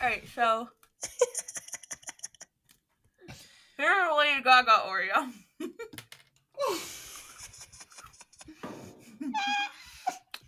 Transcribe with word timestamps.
Alright, 0.00 0.24
so 0.34 0.68
here's 3.76 4.08
a 4.10 4.14
Lady 4.16 4.42
Gaga 4.42 4.82
Oreo. 4.86 5.32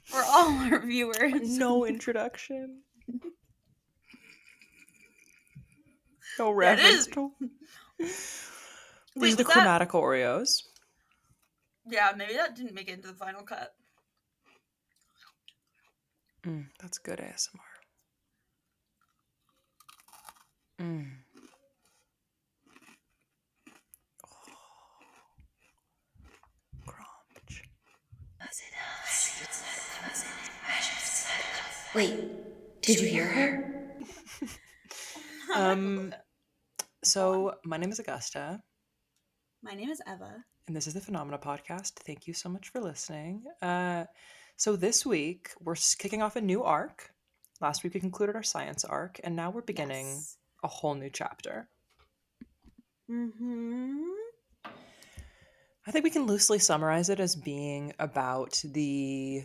For 0.05 0.23
all 0.25 0.51
our 0.73 0.81
viewers. 0.81 1.57
No 1.59 1.85
introduction. 1.85 2.83
No 6.39 6.51
reference 6.53 7.01
is- 7.01 7.07
to. 7.09 7.33
Wait, 7.39 7.51
These 9.17 9.35
are 9.35 9.37
the 9.37 9.45
that- 9.45 9.81
Chromatica 9.89 10.01
Oreos. 10.01 10.63
Yeah, 11.89 12.13
maybe 12.17 12.35
that 12.35 12.55
didn't 12.57 12.75
make 12.75 12.89
it 12.89 12.95
into 12.95 13.09
the 13.09 13.15
final 13.15 13.43
cut. 13.43 13.73
Mm, 16.47 16.67
that's 16.81 16.99
good 16.99 17.19
ASMR. 17.19 17.59
Mm. 20.81 21.07
Oh. 24.25 24.31
Crunch. 26.87 27.63
Wait, 31.95 32.81
did 32.83 33.01
you 33.01 33.09
hear 33.09 33.27
her? 33.27 33.67
Um, 35.57 36.15
so 37.03 37.57
my 37.65 37.77
name 37.77 37.91
is 37.91 37.99
Augusta, 37.99 38.63
My 39.65 39.75
name 39.75 39.91
is 39.91 40.01
Eva. 40.07 40.45
and 40.69 40.77
this 40.77 40.87
is 40.87 40.95
the 40.95 41.01
Phenomena 41.01 41.39
Podcast. 41.39 41.95
Thank 42.07 42.29
you 42.29 42.35
so 42.35 42.49
much 42.49 42.69
for 42.69 42.81
listening. 42.81 43.43
Uh, 43.61 44.05
so 44.57 44.77
this 44.77 45.05
week 45.05 45.51
we're 45.61 45.75
kicking 45.99 46.23
off 46.23 46.37
a 46.37 46.41
new 46.41 46.63
arc. 46.63 47.11
Last 47.61 47.83
week 47.83 47.95
we 47.95 48.01
concluded 48.01 48.37
our 48.37 48.45
science 48.45 48.85
arc, 48.85 49.21
and 49.25 49.35
now 49.35 49.51
we're 49.51 49.63
beginning 49.63 50.21
a 50.63 50.69
whole 50.69 50.95
new 50.95 51.11
chapter. 51.11 51.69
Mm-hmm. 53.11 54.01
I 55.87 55.91
think 55.91 56.05
we 56.05 56.11
can 56.11 56.27
loosely 56.27 56.59
summarize 56.59 57.09
it 57.09 57.21
as 57.21 57.35
being 57.35 57.93
about 57.99 58.63
the 58.65 59.43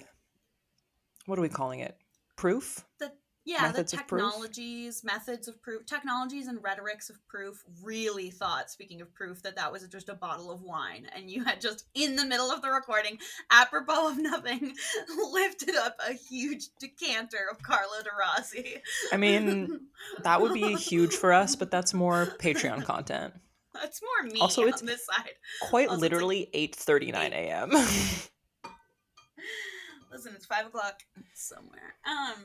what 1.25 1.39
are 1.39 1.41
we 1.41 1.49
calling 1.49 1.79
it? 1.79 1.97
Proof? 2.35 2.85
The 2.99 3.11
yeah, 3.45 3.61
Methods 3.61 3.91
the 3.91 3.97
of 3.97 4.01
technologies, 4.03 5.03
methods 5.03 5.47
of 5.47 5.61
proof, 5.61 5.85
technologies 5.85 6.47
and 6.47 6.63
rhetorics 6.63 7.11
of 7.11 7.25
proof. 7.27 7.63
Really 7.83 8.31
thought, 8.31 8.71
speaking 8.71 9.01
of 9.01 9.13
proof, 9.13 9.43
that 9.43 9.55
that 9.55 9.71
was 9.71 9.87
just 9.87 10.09
a 10.09 10.15
bottle 10.15 10.49
of 10.49 10.63
wine, 10.63 11.07
and 11.15 11.29
you 11.29 11.43
had 11.43 11.61
just 11.61 11.85
in 11.93 12.15
the 12.15 12.25
middle 12.25 12.49
of 12.51 12.63
the 12.63 12.69
recording, 12.71 13.19
apropos 13.51 14.09
of 14.09 14.17
nothing, 14.17 14.73
lifted 15.31 15.75
up 15.75 15.95
a 16.09 16.13
huge 16.13 16.69
decanter 16.79 17.45
of 17.51 17.61
Carlo 17.61 18.01
de 18.03 18.09
Rossi. 18.19 18.77
I 19.13 19.17
mean, 19.17 19.79
that 20.23 20.41
would 20.41 20.53
be 20.53 20.73
huge 20.75 21.13
for 21.15 21.31
us, 21.31 21.55
but 21.55 21.69
that's 21.69 21.93
more 21.93 22.25
Patreon 22.39 22.83
content. 22.85 23.35
That's 23.75 24.01
more 24.01 24.31
me 24.31 24.39
Also, 24.39 24.63
it's- 24.63 24.79
on 24.79 24.87
this 24.87 25.05
side. 25.05 25.31
Quite 25.61 25.89
Also, 25.89 25.95
it's 25.97 26.01
like 26.01 26.11
literally 26.11 26.49
8:39 26.53 27.31
a.m. 27.31 27.69
Listen, 30.11 30.33
it's 30.35 30.45
five 30.45 30.65
o'clock 30.65 31.01
somewhere. 31.33 31.95
Um, 32.05 32.41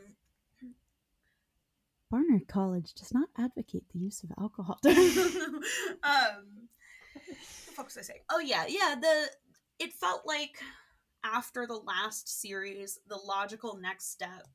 Barnard 2.11 2.49
College 2.49 2.93
does 2.95 3.15
not 3.15 3.29
advocate 3.39 3.85
the 3.93 3.99
use 3.99 4.23
of 4.23 4.31
alcohol. 4.39 4.79
um, 4.85 4.93
what 7.13 7.25
the 7.27 7.35
fuck 7.73 7.87
was 7.87 7.99
I 7.99 8.03
saying? 8.03 8.21
Oh 8.31 8.41
yeah, 8.41 8.65
yeah. 8.69 8.97
The 9.01 9.31
it 9.79 9.93
felt 9.93 10.27
like 10.27 10.59
after 11.25 11.67
the 11.67 11.77
last 11.77 12.41
series, 12.41 12.99
the 13.09 13.17
logical 13.17 13.79
next 13.81 14.11
step 14.11 14.49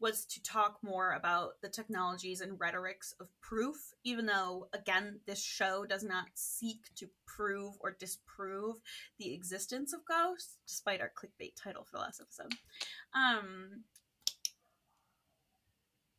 was 0.00 0.24
to 0.24 0.42
talk 0.42 0.78
more 0.82 1.12
about 1.12 1.60
the 1.60 1.68
technologies 1.68 2.40
and 2.40 2.58
rhetorics 2.58 3.14
of 3.20 3.28
proof, 3.42 3.76
even 4.02 4.24
though, 4.24 4.66
again, 4.72 5.20
this 5.26 5.42
show 5.42 5.84
does 5.84 6.02
not 6.02 6.24
seek 6.34 6.86
to 6.96 7.06
prove 7.26 7.74
or 7.80 7.96
disprove 8.00 8.76
the 9.18 9.34
existence 9.34 9.92
of 9.92 10.00
ghosts, 10.06 10.56
despite 10.66 11.02
our 11.02 11.12
clickbait 11.14 11.52
title 11.54 11.84
for 11.84 11.98
the 11.98 12.02
last 12.02 12.20
episode. 12.20 12.54
Um, 13.14 13.84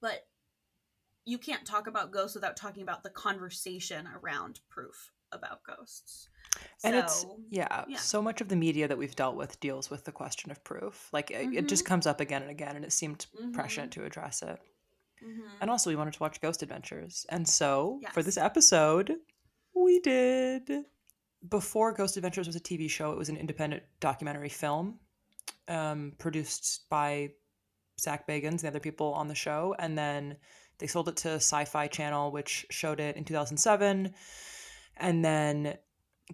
but 0.01 0.27
you 1.25 1.37
can't 1.37 1.65
talk 1.65 1.87
about 1.87 2.11
ghosts 2.11 2.35
without 2.35 2.55
talking 2.57 2.81
about 2.83 3.03
the 3.03 3.09
conversation 3.11 4.07
around 4.21 4.59
proof 4.69 5.11
about 5.31 5.63
ghosts. 5.63 6.27
and 6.83 6.95
it's 6.95 7.25
yeah, 7.49 7.85
yeah. 7.87 7.97
so 7.97 8.21
much 8.21 8.41
of 8.41 8.49
the 8.49 8.55
media 8.55 8.87
that 8.87 8.97
we've 8.97 9.15
dealt 9.15 9.35
with 9.37 9.59
deals 9.59 9.89
with 9.89 10.03
the 10.03 10.11
question 10.11 10.51
of 10.51 10.61
proof. 10.63 11.07
Like 11.13 11.31
it, 11.31 11.53
it 11.53 11.67
just 11.69 11.85
comes 11.85 12.05
up 12.07 12.19
again 12.19 12.41
and 12.41 12.51
again 12.51 12.75
and 12.75 12.83
it 12.83 12.91
seemed 12.91 13.27
Mhm. 13.41 13.53
prescient 13.53 13.93
to 13.93 14.03
address 14.03 14.41
it. 14.41 14.59
mhm. 15.23 15.43
And 15.61 15.69
also 15.69 15.89
we 15.89 15.95
wanted 15.95 16.13
to 16.15 16.19
watch 16.19 16.41
Ghost 16.41 16.63
Adventures. 16.63 17.25
And 17.29 17.47
so 17.47 18.01
for 18.11 18.23
this 18.23 18.37
episode, 18.37 19.15
we 19.73 19.99
did 20.01 20.85
before 21.47 21.93
Ghost 21.93 22.17
Adventures 22.17 22.47
was 22.47 22.55
a 22.55 22.59
TV 22.59 22.89
show, 22.89 23.11
it 23.11 23.17
was 23.17 23.29
an 23.29 23.37
independent 23.37 23.83
documentary 23.99 24.49
film 24.49 24.99
um, 25.67 26.13
produced 26.17 26.89
by 26.89 27.31
Zach 28.01 28.27
Bagans 28.27 28.49
and 28.49 28.59
the 28.59 28.67
other 28.67 28.79
people 28.79 29.13
on 29.13 29.27
the 29.27 29.35
show. 29.35 29.75
And 29.79 29.97
then 29.97 30.37
they 30.79 30.87
sold 30.87 31.09
it 31.09 31.17
to 31.17 31.35
Sci 31.35 31.65
Fi 31.65 31.87
Channel, 31.87 32.31
which 32.31 32.65
showed 32.69 32.99
it 32.99 33.15
in 33.15 33.23
2007. 33.23 34.13
And 34.97 35.25
then 35.25 35.77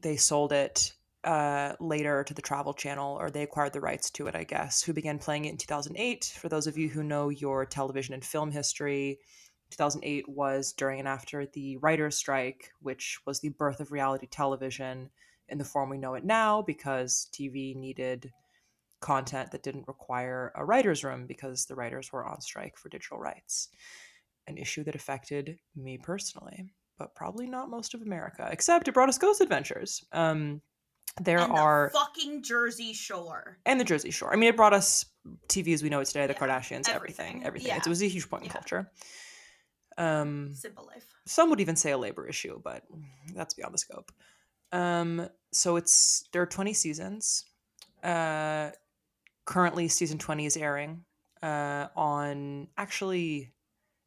they 0.02 0.16
sold 0.16 0.52
it 0.54 0.94
uh, 1.24 1.74
later 1.80 2.24
to 2.24 2.34
the 2.34 2.42
Travel 2.42 2.74
Channel, 2.74 3.18
or 3.20 3.30
they 3.30 3.44
acquired 3.44 3.74
the 3.74 3.82
rights 3.82 4.10
to 4.12 4.28
it, 4.28 4.36
I 4.36 4.44
guess, 4.44 4.82
who 4.82 4.94
began 4.94 5.20
playing 5.20 5.46
it 5.46 5.52
in 5.52 5.58
2008. 5.58 6.38
For 6.40 6.48
those 6.48 6.68
of 6.68 6.78
you 6.78 6.88
who 6.90 7.04
know 7.04 7.30
your 7.30 7.66
television 7.66 8.14
and 8.14 8.24
film 8.24 8.52
history, 8.52 9.20
2008 9.72 10.30
was 10.30 10.72
during 10.72 11.00
and 11.00 11.08
after 11.08 11.46
the 11.46 11.78
writer's 11.78 12.16
strike, 12.16 12.72
which 12.82 13.20
was 13.26 13.42
the 13.42 13.50
birth 13.50 13.82
of 13.82 13.92
reality 13.92 14.28
television 14.28 15.10
in 15.50 15.58
the 15.58 15.66
form 15.66 15.90
we 15.90 15.98
know 15.98 16.14
it 16.14 16.24
now 16.24 16.62
because 16.62 17.28
TV 17.34 17.76
needed 17.76 18.32
content 19.00 19.52
that 19.52 19.64
didn't 19.64 19.88
require 19.88 20.52
a 20.56 20.66
writer's 20.66 21.04
room 21.04 21.26
because 21.28 21.66
the 21.66 21.76
writers 21.76 22.12
were 22.12 22.26
on 22.26 22.42
strike 22.42 22.78
for 22.78 22.90
digital 22.90 23.20
rights. 23.20 23.70
An 24.48 24.58
issue 24.58 24.84
that 24.86 24.96
affected 24.96 25.60
me 25.76 25.98
personally, 25.98 26.72
but 26.98 27.14
probably 27.16 27.48
not 27.48 27.70
most 27.70 27.94
of 27.94 28.02
America, 28.02 28.48
except 28.52 28.88
it 28.88 28.94
brought 28.94 29.10
us 29.10 29.18
Ghost 29.18 29.42
Adventures. 29.42 30.04
Um, 30.14 30.62
there 31.20 31.40
And 31.40 31.52
the 31.52 31.56
are 31.58 31.92
fucking 31.94 32.44
Jersey 32.44 32.94
Shore. 32.94 33.58
and 33.66 33.80
the 33.80 33.84
Jersey 33.84 34.12
Shore. 34.12 34.32
I 34.32 34.36
mean, 34.36 34.50
it 34.50 34.56
brought 34.56 34.74
us 34.74 35.06
TV 35.48 35.74
as 35.74 35.84
we 35.84 35.90
know 35.90 36.00
it 36.00 36.06
today, 36.06 36.28
the 36.28 36.34
Yeah, 36.34 36.40
Kardashians, 36.40 36.88
everything, 36.90 36.96
everything. 36.96 37.44
everything. 37.46 37.68
Yeah. 37.70 37.78
It 37.78 37.88
was 37.88 38.02
a 38.02 38.08
huge 38.08 38.30
point 38.30 38.44
in 38.44 38.48
Yeah. 38.48 38.54
culture. 38.54 38.92
Um, 39.98 40.54
Simple 40.54 40.86
life. 40.86 41.06
some 41.26 41.50
would 41.50 41.60
even 41.60 41.76
say 41.76 41.92
a 41.92 41.98
labor 41.98 42.28
issue, 42.28 42.62
but 42.64 42.84
that's 43.34 43.54
beyond 43.56 43.74
the 43.74 43.80
scope. 43.80 44.12
Um, 44.72 45.28
so 45.52 45.76
it's 45.76 46.28
there 46.34 46.42
are 46.42 46.46
20 46.48 46.74
seasons. 46.74 47.46
Uh, 48.04 48.72
currently, 49.48 49.88
season 49.88 50.20
20 50.20 50.46
is 50.46 50.58
airing 50.58 51.04
uh, 51.42 51.88
on 51.96 52.68
actually, 52.78 53.54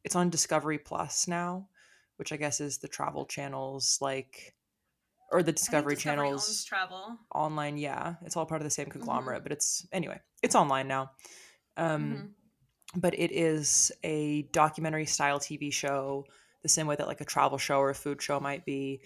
it's 0.05 0.15
on 0.15 0.29
Discovery 0.29 0.77
Plus 0.77 1.27
now, 1.27 1.67
which 2.15 2.31
I 2.31 2.37
guess 2.37 2.61
is 2.61 2.77
the 2.77 2.87
Travel 2.87 3.25
Channel's 3.25 3.97
like, 3.99 4.53
or 5.31 5.43
the 5.43 5.51
Discovery, 5.51 5.95
owns 5.95 6.03
Channel's 6.03 6.63
travel. 6.63 7.17
online. 7.35 7.77
Yeah, 7.77 8.15
it's 8.23 8.37
all 8.37 8.45
part 8.45 8.61
of 8.61 8.65
the 8.65 8.69
same 8.69 8.85
Mm-hmm. 8.85 8.99
conglomerate, 8.99 9.43
but 9.43 9.51
it's 9.51 9.85
anyway, 9.91 10.19
it's 10.41 10.55
online 10.55 10.87
now. 10.87 11.11
Um, 11.77 12.29
Mhm. 12.95 13.01
but 13.01 13.17
it 13.17 13.31
is 13.31 13.91
a 14.03 14.43
documentary 14.51 15.05
style 15.05 15.39
TV 15.39 15.71
show, 15.71 16.25
the 16.61 16.69
same 16.69 16.85
way 16.87 16.95
that 16.97 17.07
like 17.07 17.21
a 17.21 17.25
travel 17.25 17.57
show 17.57 17.79
or 17.79 17.89
a 17.89 17.95
food 17.95 18.21
show 18.21 18.39
might 18.39 18.65
be. 18.65 19.01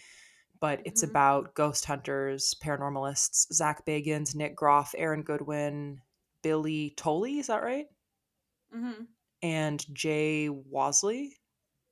But 0.60 0.82
it's 0.86 1.04
Mhm. 1.04 1.10
about 1.10 1.54
ghost 1.54 1.86
hunters, 1.86 2.56
paranormalists, 2.64 3.54
Zach 3.54 3.86
Bagans, 3.86 4.34
Nick 4.36 4.56
Groff, 4.56 4.96
Aaron 4.98 5.22
Goodwin, 5.22 6.02
Billy 6.46 6.94
Tolley, 6.96 7.40
is 7.40 7.48
that 7.48 7.64
right? 7.64 7.88
Mm-hmm. 8.76 9.06
And 9.42 9.96
Jay 9.96 10.48
Wasley. 10.48 11.30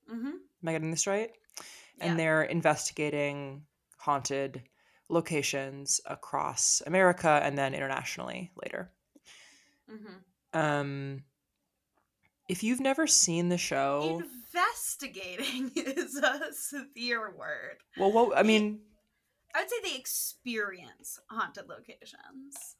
Mm-hmm. 0.07 0.27
Am 0.27 0.67
I 0.67 0.73
getting 0.73 0.91
this 0.91 1.07
right? 1.07 1.31
Yeah. 1.97 2.05
And 2.05 2.19
they're 2.19 2.43
investigating 2.43 3.63
haunted 3.97 4.61
locations 5.09 6.01
across 6.05 6.83
America 6.85 7.41
and 7.43 7.57
then 7.57 7.73
internationally 7.73 8.51
later. 8.63 8.91
Mm-hmm. 9.91 10.59
Um, 10.59 11.23
if 12.47 12.61
you've 12.61 12.79
never 12.79 13.07
seen 13.07 13.49
the 13.49 13.57
show, 13.57 14.21
Investigating 14.53 15.71
is 15.75 16.15
a 16.15 16.53
severe 16.53 17.33
word. 17.35 17.77
well, 17.97 18.11
what 18.11 18.37
I 18.37 18.43
mean, 18.43 18.81
I 19.55 19.61
would 19.61 19.69
say 19.71 19.77
they 19.83 19.97
experience 19.97 21.19
haunted 21.31 21.67
locations. 21.67 22.75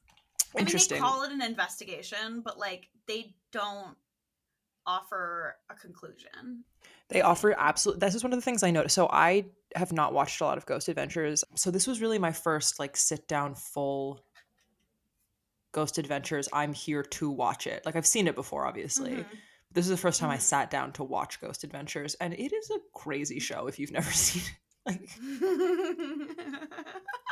I 0.56 0.64
mean, 0.64 0.76
they 0.88 0.98
call 0.98 1.22
it 1.24 1.32
an 1.32 1.42
investigation, 1.42 2.40
but 2.44 2.58
like 2.58 2.88
they 3.06 3.34
don't 3.52 3.96
offer 4.86 5.56
a 5.70 5.74
conclusion. 5.74 6.64
They 7.08 7.22
offer 7.22 7.54
absolute. 7.58 8.00
This 8.00 8.14
is 8.14 8.22
one 8.22 8.32
of 8.32 8.38
the 8.38 8.44
things 8.44 8.62
I 8.62 8.70
noticed. 8.70 8.94
So 8.94 9.08
I 9.10 9.46
have 9.74 9.92
not 9.92 10.12
watched 10.12 10.40
a 10.40 10.44
lot 10.44 10.58
of 10.58 10.66
Ghost 10.66 10.88
Adventures. 10.88 11.44
So 11.54 11.70
this 11.70 11.86
was 11.86 12.00
really 12.00 12.18
my 12.18 12.32
first 12.32 12.78
like 12.78 12.96
sit 12.96 13.26
down 13.28 13.54
full 13.54 14.24
Ghost 15.72 15.98
Adventures. 15.98 16.48
I'm 16.52 16.72
here 16.72 17.02
to 17.02 17.30
watch 17.30 17.66
it. 17.66 17.84
Like 17.84 17.96
I've 17.96 18.06
seen 18.06 18.28
it 18.28 18.34
before, 18.34 18.66
obviously. 18.66 19.12
Mhm. 19.12 19.26
This 19.72 19.86
is 19.86 19.90
the 19.90 19.96
first 19.96 20.20
time 20.20 20.30
I 20.30 20.36
Mhm. 20.36 20.40
sat 20.42 20.70
down 20.70 20.92
to 20.92 21.02
watch 21.04 21.40
Ghost 21.40 21.64
Adventures, 21.64 22.14
and 22.16 22.32
it 22.32 22.52
is 22.52 22.70
a 22.70 22.78
crazy 22.94 23.40
show 23.40 23.66
if 23.66 23.78
you've 23.78 23.90
never 23.90 24.10
seen 24.12 24.42
it. 24.42 24.52
Like 24.86 25.08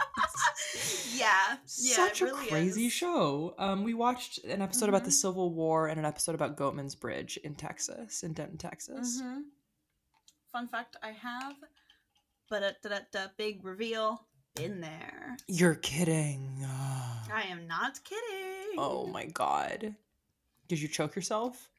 yeah, 1.15 1.57
yeah, 1.79 1.95
such 1.95 2.23
it 2.23 2.25
a 2.25 2.27
really 2.27 2.47
crazy 2.49 2.87
is. 2.87 2.93
show. 2.93 3.55
Um, 3.59 3.85
we 3.85 3.95
watched 3.95 4.39
an 4.45 4.63
episode 4.63 4.89
about 4.89 5.05
the 5.05 5.11
Mhm. 5.11 5.21
Civil 5.21 5.53
War 5.53 5.89
and 5.89 5.99
an 5.99 6.05
episode 6.07 6.35
about 6.35 6.57
Goatman's 6.57 6.95
Bridge 6.95 7.37
in 7.39 7.55
Texas, 7.55 8.23
in 8.23 8.33
Denton, 8.33 8.59
Texas. 8.59 9.21
Mhm. 9.23 9.45
Fun 10.51 10.69
fact: 10.69 10.97
I 11.03 11.13
have, 11.13 11.57
but 12.49 12.63
a 12.63 13.33
big 13.37 13.65
reveal. 13.65 14.27
in 14.61 14.83
there. 14.83 15.35
You're 15.49 15.77
kidding. 15.77 16.63
I 17.33 17.45
am 17.49 17.67
not 17.67 18.05
kidding. 18.05 18.75
oh 18.79 19.07
my 19.07 19.25
god. 19.25 19.97
Did 20.69 20.79
you 20.81 20.89
choke 20.89 21.17
yourself? 21.17 21.71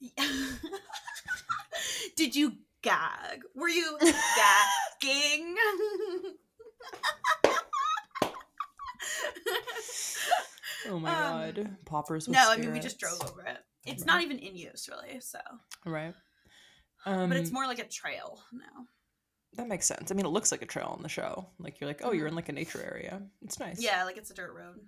Did 2.16 2.34
you 2.34 2.56
gag? 2.80 3.42
Were 3.54 3.68
you 3.68 3.98
gagging? 4.00 5.54
Oh 10.88 10.98
my 10.98 11.10
Um, 11.10 11.54
god. 11.54 11.76
Poppers 11.84 12.26
no, 12.28 12.50
I 12.50 12.56
mean 12.56 12.72
we 12.72 12.80
just 12.80 12.98
drove 12.98 13.20
over 13.22 13.42
it. 13.42 13.58
It's 13.86 14.04
not 14.04 14.22
even 14.22 14.38
in 14.38 14.56
use 14.56 14.88
really, 14.90 15.20
so. 15.20 15.38
Right. 15.86 16.14
Um, 17.06 17.28
But 17.28 17.38
it's 17.38 17.52
more 17.52 17.66
like 17.66 17.78
a 17.78 17.86
trail 17.86 18.40
now. 18.52 18.86
that 19.54 19.68
makes 19.68 19.86
sense. 19.86 20.10
I 20.10 20.14
mean, 20.14 20.26
it 20.26 20.30
looks 20.30 20.50
like 20.50 20.62
a 20.62 20.66
trail 20.66 20.92
on 20.96 21.02
the 21.02 21.08
show. 21.08 21.46
Like 21.58 21.80
you're 21.80 21.88
like, 21.88 22.00
oh, 22.04 22.12
you're 22.12 22.26
in 22.26 22.34
like 22.34 22.48
a 22.48 22.52
nature 22.52 22.82
area. 22.82 23.22
It's 23.42 23.60
nice. 23.60 23.80
Yeah, 23.80 24.04
like 24.04 24.16
it's 24.16 24.30
a 24.30 24.34
dirt 24.34 24.52
road. 24.54 24.80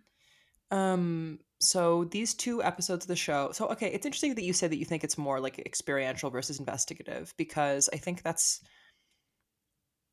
Um. 0.77 1.39
So 1.61 2.05
these 2.05 2.35
two 2.35 2.63
episodes 2.63 3.05
of 3.05 3.09
the 3.09 3.17
show. 3.17 3.51
So 3.53 3.69
okay, 3.69 3.89
it's 3.93 4.05
interesting 4.07 4.35
that 4.35 4.45
you 4.45 4.53
say 4.53 4.67
that 4.67 4.77
you 4.77 4.85
think 4.85 5.05
it's 5.05 5.17
more 5.19 5.39
like 5.41 5.59
experiential 5.61 6.31
versus 6.31 6.59
investigative 6.59 7.33
because 7.37 7.89
I 7.93 7.97
think 7.99 8.23
that's 8.23 8.61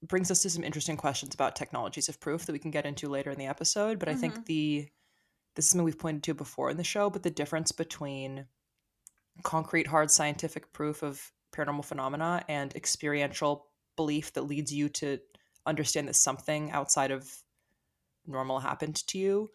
brings 0.03 0.31
us 0.31 0.41
to 0.43 0.49
some 0.49 0.63
interesting 0.63 0.97
questions 0.97 1.33
about 1.33 1.55
technologies 1.55 2.09
of 2.09 2.19
proof 2.19 2.45
that 2.45 2.53
we 2.53 2.59
can 2.59 2.71
get 2.71 2.85
into 2.85 3.09
later 3.09 3.31
in 3.31 3.37
the 3.39 3.47
episode. 3.47 3.99
But 3.99 4.09
I 4.09 4.15
think 4.15 4.39
Mhm. 4.39 4.45
the 4.45 4.89
this 5.55 5.65
is 5.65 5.71
something 5.71 5.85
we've 5.85 5.99
pointed 5.99 6.23
to 6.23 6.33
before 6.35 6.69
in 6.71 6.77
the 6.77 6.83
show, 6.85 7.09
but 7.09 7.23
the 7.23 7.31
difference 7.31 7.71
between 7.73 8.47
concrete, 9.43 9.87
hard 9.87 10.11
scientific 10.11 10.73
proof 10.73 11.03
of 11.03 11.31
paranormal 11.51 11.85
phenomena 11.85 12.43
and 12.47 12.75
experiential 12.75 13.71
belief 13.95 14.33
that 14.33 14.43
leads 14.43 14.73
you 14.73 14.89
to 14.89 15.19
understand 15.65 16.07
that 16.07 16.15
something 16.15 16.71
outside 16.71 17.11
of 17.11 17.43
normal 18.25 18.59
happened 18.59 18.95
to 19.07 19.17
you 19.19 19.51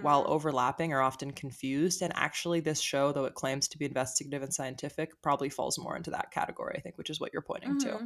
while 0.00 0.24
Mhm. 0.24 0.28
overlapping 0.28 0.92
are 0.92 1.02
often 1.02 1.32
confused. 1.32 2.02
And 2.02 2.12
actually, 2.16 2.60
this 2.60 2.80
show, 2.80 3.12
though 3.12 3.26
it 3.26 3.34
claims 3.34 3.68
to 3.68 3.78
be 3.78 3.86
investigative 3.86 4.42
and 4.42 4.54
scientific, 4.54 5.22
probably 5.22 5.50
falls 5.50 5.78
more 5.78 5.96
into 5.96 6.10
that 6.12 6.32
category, 6.32 6.76
I 6.78 6.80
think, 6.80 6.98
which 6.98 7.10
is 7.10 7.20
what 7.20 7.32
you're 7.32 7.42
pointing 7.42 7.76
to. 7.78 8.02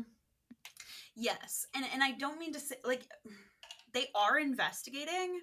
Yes, 1.16 1.66
and 1.74 1.84
and 1.92 2.02
I 2.02 2.12
don't 2.12 2.38
mean 2.38 2.52
to 2.52 2.60
say 2.60 2.76
like 2.84 3.02
they 3.92 4.06
are 4.14 4.38
investigating, 4.38 5.40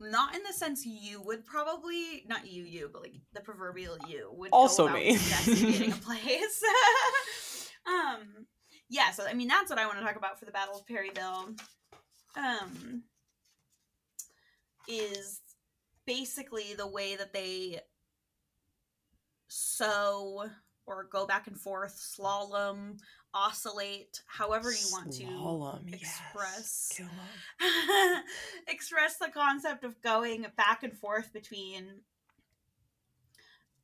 not 0.00 0.34
in 0.36 0.42
the 0.44 0.52
sense 0.52 0.86
you 0.86 1.20
would 1.22 1.44
probably 1.44 2.24
not 2.28 2.46
you 2.46 2.62
you, 2.62 2.88
but 2.92 3.02
like 3.02 3.14
the 3.32 3.40
proverbial 3.40 3.96
you 4.06 4.30
would 4.34 4.50
Also 4.52 4.88
me. 4.88 5.10
investigating 5.10 5.92
a 5.92 5.96
place. 6.02 6.62
um, 7.86 8.46
yeah, 8.88 9.10
so 9.10 9.26
I 9.26 9.34
mean 9.34 9.48
that's 9.48 9.68
what 9.68 9.78
I 9.78 9.86
want 9.86 9.98
to 9.98 10.04
talk 10.04 10.16
about 10.16 10.38
for 10.38 10.44
the 10.44 10.52
Battle 10.52 10.76
of 10.78 10.86
Perryville. 10.86 11.54
Um, 12.36 13.02
is 14.86 15.40
basically 16.06 16.74
the 16.76 16.86
way 16.86 17.16
that 17.16 17.32
they 17.32 17.80
sew 19.48 20.48
or 20.88 21.04
go 21.04 21.26
back 21.26 21.46
and 21.46 21.58
forth, 21.60 21.96
slalom, 21.96 22.98
oscillate, 23.34 24.22
however 24.26 24.72
you 24.72 24.86
want 24.90 25.10
Slalom, 25.10 25.86
to 25.88 25.94
express 25.94 26.98
'em. 26.98 27.10
express 28.68 29.18
the 29.18 29.28
concept 29.28 29.84
of 29.84 30.00
going 30.00 30.46
back 30.56 30.82
and 30.82 30.96
forth 30.96 31.32
between 31.32 32.00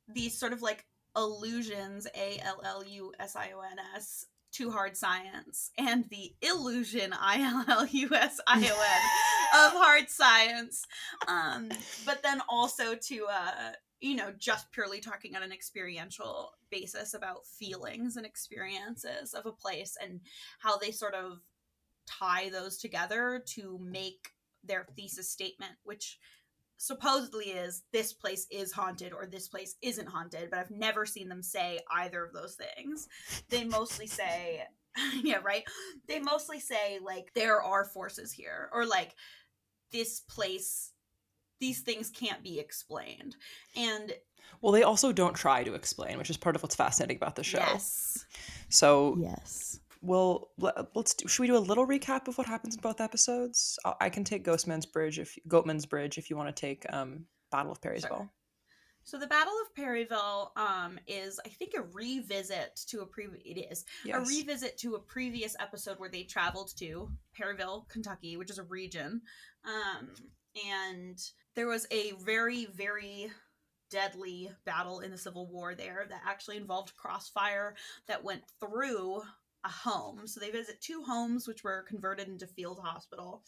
these 0.07 0.37
sort 0.37 0.51
of 0.51 0.61
like 0.61 0.85
illusions, 1.15 2.07
A 2.15 2.39
L 2.43 2.61
L 2.63 2.83
U 2.83 3.13
S 3.19 3.35
I 3.35 3.51
O 3.55 3.61
N 3.61 3.77
S, 3.95 4.25
to 4.53 4.71
hard 4.71 4.97
science, 4.97 5.71
and 5.77 6.05
the 6.09 6.33
illusion, 6.41 7.13
I 7.13 7.41
L 7.41 7.65
L 7.67 7.85
U 7.85 8.09
S 8.13 8.39
I 8.47 8.57
O 8.57 8.61
N, 8.61 9.67
of 9.67 9.73
hard 9.79 10.09
science. 10.09 10.85
Um, 11.27 11.69
but 12.05 12.23
then 12.23 12.41
also 12.49 12.95
to, 12.95 13.27
uh, 13.31 13.71
you 14.01 14.15
know, 14.15 14.31
just 14.37 14.71
purely 14.71 14.99
talking 14.99 15.35
on 15.35 15.43
an 15.43 15.51
experiential 15.51 16.51
basis 16.69 17.13
about 17.13 17.47
feelings 17.47 18.17
and 18.17 18.25
experiences 18.25 19.33
of 19.33 19.45
a 19.45 19.51
place 19.51 19.97
and 20.01 20.19
how 20.59 20.77
they 20.77 20.91
sort 20.91 21.13
of 21.13 21.39
tie 22.05 22.49
those 22.49 22.77
together 22.77 23.41
to 23.45 23.79
make 23.81 24.29
their 24.63 24.85
thesis 24.95 25.29
statement, 25.29 25.73
which 25.83 26.19
supposedly 26.77 27.45
is 27.45 27.83
this 27.91 28.13
place 28.13 28.47
is 28.51 28.71
haunted 28.71 29.13
or 29.13 29.25
this 29.25 29.47
place 29.47 29.75
isn't 29.81 30.07
haunted, 30.07 30.49
but 30.49 30.59
I've 30.59 30.71
never 30.71 31.05
seen 31.05 31.29
them 31.29 31.41
say 31.41 31.79
either 31.91 32.23
of 32.23 32.33
those 32.33 32.55
things. 32.55 33.07
They 33.49 33.63
mostly 33.63 34.07
say, 34.07 34.63
yeah, 35.23 35.39
right? 35.43 35.63
They 36.07 36.19
mostly 36.19 36.59
say, 36.59 36.99
like, 37.01 37.33
there 37.33 37.61
are 37.61 37.85
forces 37.85 38.31
here, 38.31 38.69
or 38.73 38.85
like, 38.85 39.15
this 39.91 40.19
place, 40.19 40.91
these 41.59 41.81
things 41.81 42.09
can't 42.09 42.43
be 42.43 42.59
explained. 42.59 43.35
And 43.75 44.13
Well, 44.61 44.71
they 44.71 44.83
also 44.83 45.11
don't 45.11 45.35
try 45.35 45.63
to 45.63 45.73
explain, 45.73 46.17
which 46.17 46.29
is 46.29 46.37
part 46.37 46.55
of 46.55 46.63
what's 46.63 46.75
fascinating 46.75 47.17
about 47.17 47.35
the 47.35 47.43
show. 47.43 47.59
yes, 47.59 48.25
So 48.69 49.15
Yes. 49.19 49.79
Well, 50.01 50.51
le- 50.57 50.87
let's 50.93 51.15
do, 51.15 51.27
should 51.27 51.41
we 51.41 51.47
do 51.47 51.57
a 51.57 51.59
little 51.59 51.87
recap 51.87 52.27
of 52.27 52.37
what 52.37 52.45
happens 52.45 52.75
in 52.75 52.81
both 52.81 53.01
episodes? 53.01 53.79
I 53.85 53.93
I 54.01 54.09
can 54.09 54.23
take 54.23 54.45
Ghostman's 54.45 54.85
Bridge 54.85 55.17
if 55.17 55.35
Goatman's 55.47 55.87
Bridge 55.87 56.19
if 56.19 56.29
you 56.29 56.37
want 56.37 56.55
to 56.55 56.59
take 56.59 56.85
um, 56.93 57.25
Battle 57.49 57.71
of 57.71 57.81
Perrysville. 57.81 58.07
Sure. 58.09 58.29
So 59.03 59.19
the 59.19 59.27
Battle 59.27 59.53
of 59.63 59.75
Perryville 59.75 60.51
um, 60.55 60.99
is, 61.07 61.39
I 61.45 61.49
think, 61.49 61.73
a 61.77 61.83
revisit 61.83 62.75
to 62.87 63.01
a 63.01 63.05
previous. 63.05 63.43
It 63.45 63.59
is 63.71 63.85
a 64.11 64.19
revisit 64.19 64.79
to 64.79 64.95
a 64.95 64.99
previous 64.99 65.55
episode 65.59 65.99
where 65.99 66.09
they 66.09 66.23
traveled 66.23 66.73
to 66.77 67.11
Perryville, 67.33 67.85
Kentucky, 67.87 68.35
which 68.35 68.49
is 68.49 68.57
a 68.57 68.63
region, 68.63 69.21
um, 69.63 70.09
and 70.55 71.19
there 71.55 71.67
was 71.67 71.87
a 71.91 72.13
very, 72.23 72.65
very 72.65 73.31
deadly 73.91 74.49
battle 74.65 74.99
in 74.99 75.11
the 75.11 75.17
Civil 75.17 75.47
War 75.47 75.75
there 75.75 76.05
that 76.09 76.21
actually 76.27 76.57
involved 76.57 76.95
crossfire 76.95 77.75
that 78.07 78.23
went 78.23 78.43
through 78.59 79.21
a 79.63 79.69
home. 79.69 80.27
So 80.27 80.39
they 80.39 80.51
visit 80.51 80.81
two 80.81 81.03
homes 81.03 81.47
which 81.47 81.63
were 81.63 81.85
converted 81.87 82.27
into 82.27 82.47
field 82.47 82.79
hospital. 82.83 83.43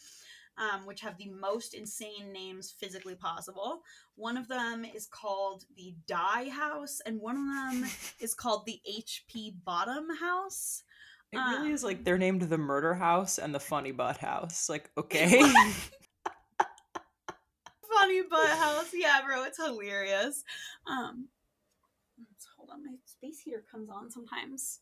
Um, 0.59 0.87
which 0.87 1.01
have 1.01 1.19
the 1.19 1.29
most 1.29 1.75
insane 1.75 2.33
names 2.33 2.73
physically 2.79 3.13
possible. 3.13 3.81
One 4.15 4.37
of 4.37 4.47
them 4.47 4.85
is 4.85 5.05
called 5.05 5.65
the 5.75 5.93
Die 6.07 6.49
House, 6.49 6.99
and 7.05 7.21
one 7.21 7.37
of 7.37 7.45
them 7.45 7.91
is 8.19 8.33
called 8.33 8.65
the 8.65 8.81
HP 8.89 9.53
Bottom 9.63 10.07
House. 10.19 10.81
It 11.31 11.37
really 11.37 11.73
is 11.73 11.83
um, 11.83 11.89
like 11.89 12.03
they're 12.03 12.17
named 12.17 12.41
the 12.41 12.57
Murder 12.57 12.95
House 12.95 13.37
and 13.37 13.53
the 13.53 13.59
Funny 13.59 13.91
Butt 13.91 14.17
House. 14.17 14.67
Like, 14.67 14.89
okay. 14.97 15.43
Funny 18.17 18.29
butt 18.29 18.57
house, 18.57 18.89
yeah, 18.93 19.19
bro, 19.25 19.43
it's 19.43 19.63
hilarious. 19.63 20.43
Um, 20.87 21.27
hold 22.57 22.69
on, 22.71 22.83
my 22.83 22.93
space 23.05 23.39
heater 23.39 23.63
comes 23.69 23.89
on 23.89 24.09
sometimes 24.11 24.79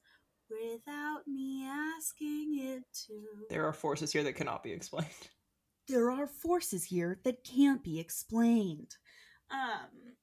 without 0.49 1.27
me 1.27 1.65
asking 1.97 2.59
it 2.61 2.83
to. 3.07 3.13
there 3.49 3.65
are 3.65 3.73
forces 3.73 4.11
here 4.11 4.23
that 4.23 4.35
cannot 4.35 4.63
be 4.63 4.71
explained. 4.71 5.07
there 5.87 6.11
are 6.11 6.27
forces 6.27 6.83
here 6.83 7.19
that 7.23 7.43
can't 7.43 7.83
be 7.83 7.99
explained. 7.99 8.95
Um, 9.51 10.15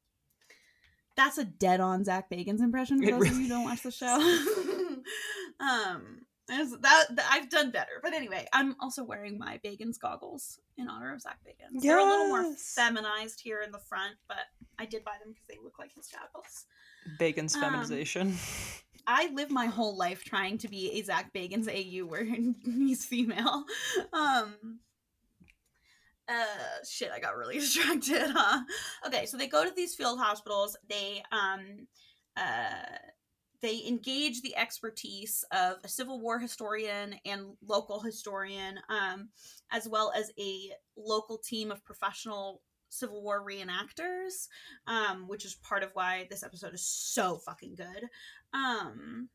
that's 1.17 1.39
a 1.39 1.45
dead-on 1.45 2.05
Zach 2.05 2.31
Bagan's 2.31 2.63
impression. 2.63 2.99
For 3.03 3.09
It 3.09 3.11
those 3.13 3.31
of 3.31 3.37
you 3.37 3.43
who 3.43 3.49
don't 3.49 3.65
watch 3.65 3.83
the 3.83 3.91
show, 3.91 4.17
um, 5.61 6.23
it's- 6.53 6.77
that, 6.83 7.07
that- 7.17 7.29
I've 7.31 7.49
done 7.51 7.71
better. 7.71 8.01
But 8.03 8.13
anyway, 8.15 8.47
I'm 8.53 8.75
also 8.81 9.03
wearing 9.05 9.39
my 9.39 9.59
Bagan's 9.65 9.99
goggles 9.99 10.59
in 10.77 10.89
honor 10.89 11.13
of 11.15 11.21
Zach 11.21 11.39
Bagans. 11.47 11.83
They're 11.83 11.99
a 11.99 12.05
little 12.05 12.29
more 12.29 12.55
feminized 12.57 13.41
here 13.41 13.61
in 13.63 13.73
the 13.73 13.79
front, 13.79 14.15
but 14.29 14.39
I 14.79 14.87
did 14.87 15.05
buy 15.05 15.13
them 15.23 15.33
because 15.33 15.47
they 15.49 15.59
look 15.63 15.79
like 15.79 15.93
his 15.95 16.09
goggles. 16.09 16.67
Bacon's 17.19 17.55
Um, 17.55 17.63
feminization. 17.63 18.37
I 19.07 19.31
live 19.33 19.51
my 19.51 19.67
whole 19.67 19.97
life 19.97 20.23
trying 20.25 20.59
to 20.59 20.69
be 20.69 20.93
a 20.93 21.03
Zach 21.03 21.33
Bagans 21.33 21.69
AU 21.69 22.07
where 22.07 22.25
he's 22.65 23.05
female. 23.05 23.65
Um 24.13 24.79
uh 26.29 26.85
shit, 26.89 27.11
I 27.13 27.19
got 27.19 27.37
really 27.37 27.59
distracted, 27.59 28.31
huh? 28.31 28.61
Okay, 29.07 29.27
so 29.27 29.37
they 29.37 29.49
go 29.49 29.65
to 29.65 29.75
these 29.75 29.95
field 29.95 30.21
hospitals, 30.21 30.77
they 30.89 31.23
um 31.33 31.89
uh 32.37 32.97
they 33.63 33.83
engage 33.87 34.43
the 34.43 34.57
expertise 34.57 35.45
of 35.53 35.77
a 35.85 35.89
Civil 35.89 36.21
War 36.21 36.39
historian 36.39 37.15
and 37.25 37.47
local 37.67 38.01
historian, 38.01 38.79
um, 38.89 39.29
as 39.71 39.89
well 39.89 40.13
as 40.15 40.31
a 40.39 40.71
local 40.97 41.39
team 41.39 41.71
of 41.71 41.85
professional 41.85 42.61
Civil 42.89 43.23
War 43.23 43.43
reenactors, 43.43 44.49
um, 44.87 45.27
which 45.29 45.45
is 45.45 45.55
part 45.55 45.83
of 45.83 45.91
why 45.95 46.27
this 46.29 46.43
episode 46.43 46.75
is 46.75 46.85
so 46.85 47.37
fucking 47.39 47.75
good. 47.77 48.05
Um, 48.53 49.31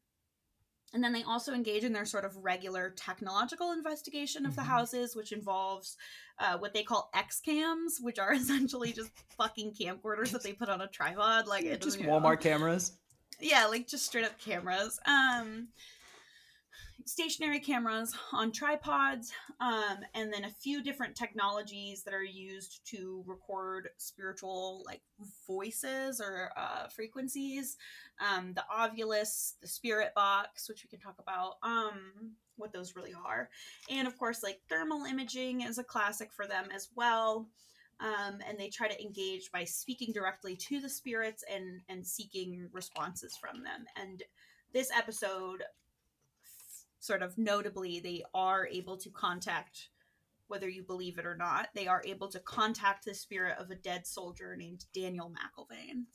and 0.94 1.04
then 1.04 1.12
they 1.12 1.24
also 1.24 1.54
engage 1.54 1.84
in 1.84 1.92
their 1.92 2.06
sort 2.06 2.24
of 2.24 2.36
regular 2.38 2.92
technological 2.92 3.72
investigation 3.72 4.46
of 4.46 4.56
the 4.56 4.62
Mhm. 4.62 4.66
houses, 4.68 5.16
which 5.16 5.32
involves 5.32 5.98
uh, 6.40 6.56
what 6.60 6.72
they 6.72 6.84
call 6.84 7.10
X 7.16 7.40
cams, 7.40 7.98
which 8.00 8.20
are 8.20 8.32
essentially 8.72 8.94
just 8.94 9.10
fucking 9.38 9.74
camcorders 9.74 10.30
that 10.32 10.44
they 10.44 10.54
put 10.54 10.70
on 10.70 10.82
a 10.82 10.88
tripod. 10.88 11.48
Like 11.48 11.64
Just 11.82 11.98
Walmart 12.00 12.42
cameras. 12.42 12.92
Yeah 13.39 13.67
like 13.67 13.88
just 13.88 14.06
straight 14.06 14.25
up 14.25 14.39
cameras. 14.39 15.00
Um 15.06 15.70
stationary 17.06 17.60
cameras 17.60 18.13
on 18.34 18.51
tripods 18.51 19.32
um 19.62 20.00
and 20.13 20.34
then 20.34 20.44
a 20.44 20.50
few 20.50 20.84
different 20.84 21.15
technologies 21.15 22.03
that 22.03 22.13
are 22.13 22.22
used 22.24 22.82
to 22.86 23.24
record 23.25 23.88
spiritual 23.98 24.84
like 24.86 25.01
voices 25.48 26.20
or 26.20 26.51
uh 26.58 26.88
frequencies. 26.89 27.77
Um 28.20 28.53
the 28.53 28.63
Ovilus 28.75 29.53
the 29.62 29.67
spirit 29.67 30.13
box 30.15 30.67
which 30.67 30.84
we 30.84 30.89
can 30.89 31.00
talk 31.00 31.15
about 31.20 31.53
um 31.63 32.32
what 32.58 32.74
those 32.74 32.96
really 32.96 33.13
are. 33.13 33.50
And 33.89 34.08
of 34.08 34.17
course 34.17 34.44
like 34.44 34.60
thermal 34.67 35.06
imaging 35.06 35.62
is 35.62 35.77
a 35.77 35.84
classic 35.84 36.34
for 36.34 36.48
them 36.48 36.65
as 36.75 36.89
well 36.96 37.48
um, 38.00 38.39
and 38.48 38.58
they 38.58 38.70
try 38.70 38.88
to 38.88 39.01
engage 39.01 39.51
by 39.51 39.63
speaking 39.63 40.13
directly 40.13 40.56
to 40.56 40.80
the 40.80 40.89
spirits 40.89 41.44
and 41.51 41.82
and 41.89 42.06
seeking 42.06 42.70
responses 42.72 43.38
from 43.38 43.63
them. 43.63 43.86
And 43.96 44.24
this 44.74 44.89
episode 44.96 45.63
sort 47.00 47.22
of 47.22 47.38
notably 47.38 48.00
they 48.00 48.24
are 48.34 48.68
able 48.68 48.98
to 48.98 49.10
contact 49.10 49.89
whether 50.48 50.70
you 50.70 50.84
believe 50.84 51.18
it 51.18 51.25
or 51.25 51.36
not 51.36 51.70
they 51.75 51.88
are 51.88 52.01
able 52.06 52.27
to 52.27 52.39
contact 52.39 53.06
the 53.06 53.13
spirit 53.13 53.58
of 53.60 53.70
a 53.70 53.75
dead 53.75 54.06
soldier 54.06 54.56
named 54.56 54.86
daniel 54.94 55.30
mcilvain 55.32 56.06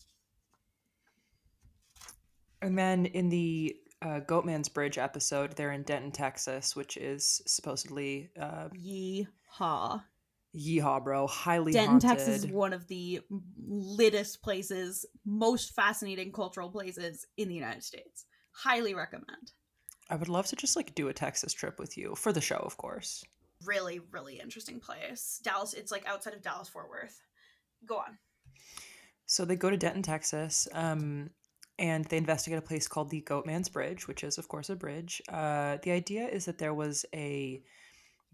And 2.63 2.79
then 2.79 3.07
in 3.07 3.29
the 3.29 3.77
uh, 4.01 4.21
Goatman's 4.21 4.69
Bridge 4.69 4.99
episode, 4.99 5.57
they're 5.57 5.73
in 5.73 5.83
Denton, 5.83 6.13
Texas, 6.13 6.77
which 6.77 6.97
is 6.97 7.43
supposedly 7.47 8.31
uh, 8.41 8.69
yeehaw 8.69 10.03
yeehaw, 10.55 11.03
bro, 11.03 11.27
highly 11.27 11.73
denton 11.73 11.93
haunted. 11.93 12.09
texas 12.09 12.45
is 12.45 12.47
one 12.47 12.73
of 12.73 12.87
the 12.89 13.21
littest 13.67 14.43
places 14.43 15.07
most 15.25 15.75
fascinating 15.75 16.33
cultural 16.33 16.71
places 16.71 17.27
in 17.37 17.49
the 17.49 17.55
united 17.55 17.83
states 17.83 18.27
highly 18.53 18.95
recommend 18.95 19.53
I 20.11 20.17
would 20.17 20.29
love 20.29 20.47
to 20.49 20.57
just 20.57 20.77
like 20.77 20.95
do 20.95 21.09
a 21.09 21.15
Texas 21.15 21.55
trip 21.55 21.79
with 21.79 21.97
you 21.97 22.15
for 22.17 22.33
the 22.35 22.41
show, 22.43 22.57
of 22.57 22.77
course. 22.77 23.25
really 23.65 24.01
really 24.11 24.39
interesting 24.41 24.79
place 24.81 25.41
dallas 25.43 25.73
it's 25.75 25.91
like 25.91 26.05
outside 26.07 26.35
of 26.35 26.43
dallas 26.43 26.69
fort 26.69 26.91
worth 26.91 27.23
go 27.87 27.97
on 27.97 28.19
So 29.27 29.45
they 29.45 29.57
go 29.57 29.71
to 29.71 29.77
Denton, 29.79 30.03
Texas, 30.03 30.69
um, 30.75 31.31
and 31.79 32.05
they 32.07 32.19
investigate 32.19 32.59
a 32.59 32.63
place 32.63 32.87
called 32.87 33.09
the 33.09 33.23
Goatman's 33.23 33.71
Bridge, 33.71 34.07
which 34.07 34.25
is, 34.25 34.37
of 34.37 34.47
course, 34.49 34.69
a 34.69 34.77
bridge. 34.77 35.23
Uh, 35.29 35.79
the 35.83 35.91
idea 35.93 36.29
is 36.29 36.45
that 36.45 36.59
there 36.59 36.75
was 36.75 37.07
a 37.15 37.63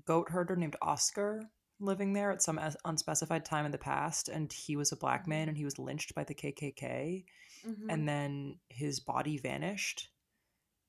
goat 0.05 0.29
herder 0.31 0.57
named 0.57 0.75
Oscar 0.83 1.43
living 1.81 2.13
there 2.13 2.31
at 2.31 2.43
some 2.43 2.61
unspecified 2.85 3.45
time 3.45 3.65
in 3.65 3.73
the 3.73 3.79
past, 3.79 4.29
and 4.29 4.53
he 4.53 4.77
was 4.77 4.91
a 4.93 4.97
black 4.97 5.27
man 5.27 5.49
and 5.49 5.57
he 5.57 5.65
was 5.65 5.79
lynched 5.79 6.15
by 6.15 6.25
the 6.25 6.35
KKK, 6.35 7.25
Mhm. 7.67 7.87
and 7.89 8.09
then 8.09 8.59
his 8.69 9.01
body 9.01 9.39
vanished 9.39 10.09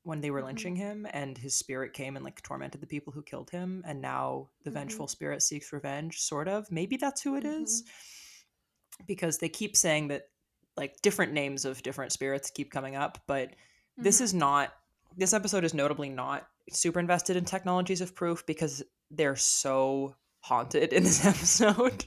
when 0.04 0.22
they 0.22 0.32
were 0.32 0.42
Mhm. 0.42 0.46
lynching 0.46 0.76
him, 0.76 1.06
and 1.12 1.38
his 1.38 1.54
spirit 1.56 1.94
came 1.94 2.16
and 2.16 2.24
like 2.26 2.42
tormented 2.42 2.82
the 2.82 2.88
people 2.88 3.14
who 3.14 3.22
killed 3.22 3.50
him, 3.52 3.84
and 3.86 4.02
now 4.02 4.50
the 4.64 4.70
Mhm. 4.72 4.76
vengeful 4.76 5.08
spirit 5.08 5.44
seeks 5.44 5.72
revenge, 5.74 6.20
sort 6.22 6.48
of. 6.48 6.72
Maybe 6.72 6.98
that's 6.98 7.22
who 7.22 7.36
it 7.36 7.46
is 7.46 7.84
Mm-hmm. 7.84 9.04
because 9.06 9.38
they 9.38 9.50
keep 9.50 9.76
saying 9.78 10.08
that 10.10 10.30
like 10.78 11.02
different 11.02 11.34
names 11.34 11.66
of 11.66 11.84
different 11.84 12.12
spirits 12.14 12.50
keep 12.52 12.72
coming 12.72 12.96
up 12.96 13.18
but 13.28 13.54
this 13.98 14.20
Mhm. 14.20 14.22
is 14.22 14.34
not 14.34 14.74
this 15.18 15.34
episode 15.34 15.64
is 15.66 15.74
notably 15.74 16.08
not 16.10 16.48
super 16.70 17.00
invested 17.00 17.36
in 17.36 17.44
technologies 17.44 18.00
of 18.00 18.16
proof 18.16 18.46
because 18.46 18.82
they're 19.12 19.36
so 19.36 20.16
haunted 20.42 20.94
in 20.94 21.04
this 21.04 21.26
episode 21.26 22.06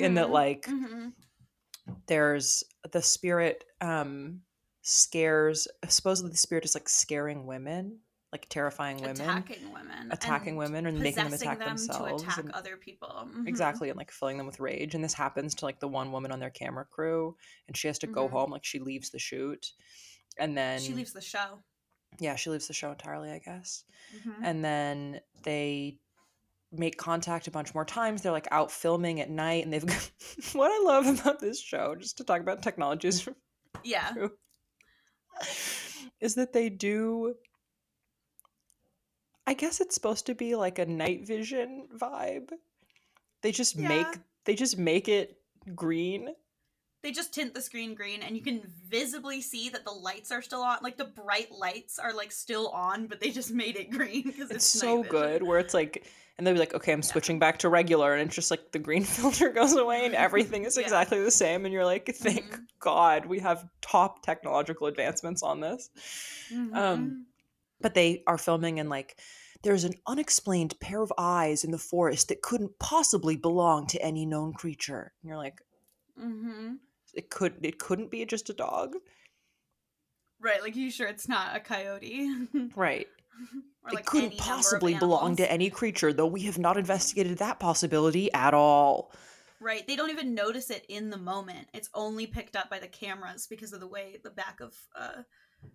in 0.00 0.14
that 0.14 0.28
Mhm. 0.28 0.30
like 0.30 0.66
Mhm. 0.66 1.12
there's 2.06 2.64
the 2.92 3.02
spirit 3.02 3.64
um 3.80 4.42
scares 4.82 5.68
supposedly 5.88 6.30
the 6.30 6.36
spirit 6.36 6.64
is 6.64 6.74
like 6.74 6.88
scaring 6.88 7.46
women 7.46 8.00
like 8.32 8.46
terrifying 8.48 8.96
women 8.98 9.20
attacking 9.20 9.72
women 9.72 10.08
attacking 10.12 10.48
and 10.50 10.58
women 10.58 10.86
and 10.86 10.98
making 10.98 11.24
them 11.24 11.32
attack 11.32 11.58
them 11.58 11.68
themselves 11.68 12.22
to 12.22 12.28
attack 12.28 12.38
and- 12.38 12.52
other 12.52 12.76
people 12.76 13.28
Mhm. 13.32 13.46
Exactly, 13.48 13.88
and 13.88 13.96
like 13.96 14.10
filling 14.10 14.36
them 14.36 14.46
with 14.46 14.60
rage. 14.60 14.94
And 14.94 15.02
this 15.02 15.14
happens 15.14 15.54
to 15.56 15.64
like 15.64 15.78
the 15.80 15.88
one 15.88 16.10
woman 16.12 16.32
on 16.32 16.38
their 16.40 16.50
camera 16.50 16.84
crew, 16.84 17.36
and 17.68 17.76
she 17.76 17.86
has 17.86 17.98
to 18.00 18.06
go 18.06 18.26
Mhm. 18.28 18.32
home. 18.32 18.50
Like 18.50 18.64
she 18.64 18.78
leaves 18.80 19.10
the 19.10 19.18
shoot, 19.18 19.72
and 20.38 20.56
then 20.58 20.80
she 20.80 20.92
leaves 20.92 21.12
the 21.12 21.20
show 21.20 21.62
Yeah, 22.18 22.34
she 22.36 22.50
leaves 22.50 22.66
the 22.66 22.72
show 22.74 22.90
entirely, 22.92 23.30
I 23.30 23.38
guess. 23.40 23.84
Mhm. 24.14 24.40
And 24.42 24.64
then 24.64 25.20
they 25.42 25.98
make 26.72 26.96
contact 26.98 27.46
a 27.46 27.50
bunch 27.50 27.74
more 27.74 27.84
times. 27.84 28.22
They're 28.22 28.32
like 28.32 28.48
out 28.50 28.70
filming 28.70 29.20
at 29.20 29.30
night, 29.30 29.64
and 29.64 29.72
they've 29.72 29.84
got 29.86 30.10
what 30.52 30.70
I 30.72 30.84
love 30.84 31.06
about 31.20 31.40
this 31.40 31.60
show, 31.60 31.94
just 31.94 32.18
to 32.18 32.24
talk 32.24 32.40
about 32.40 32.62
technologies, 32.62 33.28
yeah 33.84 34.12
is 36.20 36.34
that 36.34 36.52
they 36.52 36.68
do. 36.68 37.34
I 39.46 39.54
guess 39.54 39.80
it's 39.80 39.94
supposed 39.94 40.26
to 40.26 40.34
be 40.34 40.56
like 40.56 40.78
a 40.78 40.86
night 40.86 41.26
vision 41.26 41.86
vibe. 41.96 42.50
They 43.42 43.52
just 43.52 43.76
Yeah. 43.76 43.88
make 43.88 44.06
they 44.44 44.54
just 44.54 44.78
make 44.78 45.08
it 45.08 45.38
green. 45.74 46.30
They 47.06 47.12
just 47.12 47.32
tint 47.32 47.54
the 47.54 47.62
screen 47.62 47.94
green 47.94 48.20
and 48.20 48.36
you 48.36 48.42
can 48.42 48.60
visibly 48.88 49.40
see 49.40 49.68
that 49.68 49.84
the 49.84 49.92
lights 49.92 50.32
are 50.32 50.42
still 50.42 50.60
on 50.60 50.76
like 50.82 50.96
the 50.96 51.04
bright 51.04 51.52
lights 51.52 52.00
are 52.00 52.12
like 52.12 52.32
still 52.32 52.66
on 52.70 53.06
but 53.06 53.20
they 53.20 53.30
just 53.30 53.52
made 53.52 53.76
it 53.76 53.90
green 53.92 54.24
because 54.24 54.50
It's, 54.50 54.74
it's, 54.74 54.80
so 54.80 55.04
good 55.04 55.44
where 55.44 55.60
it's 55.60 55.72
like 55.72 56.04
and 56.36 56.46
they'll 56.46 56.54
be 56.54 56.60
like, 56.60 56.74
okay, 56.74 56.92
I'm 56.92 57.02
switching 57.02 57.38
back 57.38 57.58
to 57.60 57.70
regular, 57.70 58.12
and 58.12 58.20
it's 58.20 58.34
just 58.34 58.50
like 58.50 58.70
the 58.72 58.78
green 58.78 59.04
filter 59.04 59.48
goes 59.48 59.74
away 59.74 60.04
and 60.04 60.14
everything 60.14 60.64
is 60.64 60.76
Yeah. 60.76 60.82
exactly 60.82 61.22
the 61.22 61.30
same, 61.30 61.64
and 61.64 61.72
you're 61.72 61.86
like, 61.86 62.14
thank 62.14 62.44
Mhm. 62.44 62.66
God 62.78 63.24
we 63.24 63.38
have 63.38 63.66
top 63.80 64.22
technological 64.22 64.86
advancements 64.86 65.42
on 65.42 65.60
this. 65.60 65.88
Um, 66.52 66.72
Mhm. 66.74 67.22
but 67.80 67.94
they 67.94 68.22
are 68.26 68.36
filming 68.36 68.80
and 68.80 68.90
like 68.90 69.18
there's 69.62 69.84
an 69.84 69.94
unexplained 70.06 70.78
pair 70.80 71.00
of 71.00 71.12
eyes 71.16 71.64
in 71.64 71.70
the 71.70 71.78
forest 71.78 72.28
that 72.28 72.42
couldn't 72.42 72.78
possibly 72.78 73.36
belong 73.36 73.86
to 73.86 74.02
any 74.02 74.26
known 74.26 74.52
creature. 74.52 75.12
And 75.22 75.28
you're 75.28 75.38
like, 75.38 75.62
Mhm. 76.20 76.78
It 77.16 77.30
could 77.30 77.54
it 77.62 77.78
couldn't 77.78 78.10
be 78.10 78.24
just 78.26 78.50
a 78.50 78.52
dog. 78.54 78.94
right 80.40 80.62
like 80.62 80.76
you 80.76 80.90
sure 80.90 81.08
it's 81.08 81.28
not 81.28 81.56
a 81.56 81.60
coyote 81.60 82.28
Right. 82.76 83.06
or 83.84 83.90
it 83.90 83.94
like 83.94 84.06
couldn't 84.06 84.32
any 84.32 84.36
number 84.36 84.42
of 84.42 84.56
possibly 84.56 84.94
belong 84.94 85.36
to 85.36 85.50
any 85.50 85.70
creature, 85.70 86.12
though 86.12 86.26
we 86.26 86.42
have 86.42 86.58
not 86.58 86.76
investigated 86.76 87.38
that 87.38 87.60
possibility 87.60 88.32
at 88.32 88.54
all. 88.54 89.12
Right. 89.60 89.86
They 89.86 89.96
don't 89.96 90.10
even 90.10 90.34
notice 90.34 90.70
it 90.70 90.84
in 90.88 91.08
the 91.10 91.16
moment. 91.16 91.68
It's 91.72 91.88
only 91.94 92.26
picked 92.26 92.56
up 92.56 92.68
by 92.68 92.78
the 92.78 92.88
cameras 92.88 93.46
because 93.48 93.72
of 93.72 93.80
the 93.80 93.86
way 93.88 94.18
the 94.22 94.30
back 94.30 94.60
of 94.60 94.74
uh 94.98 95.22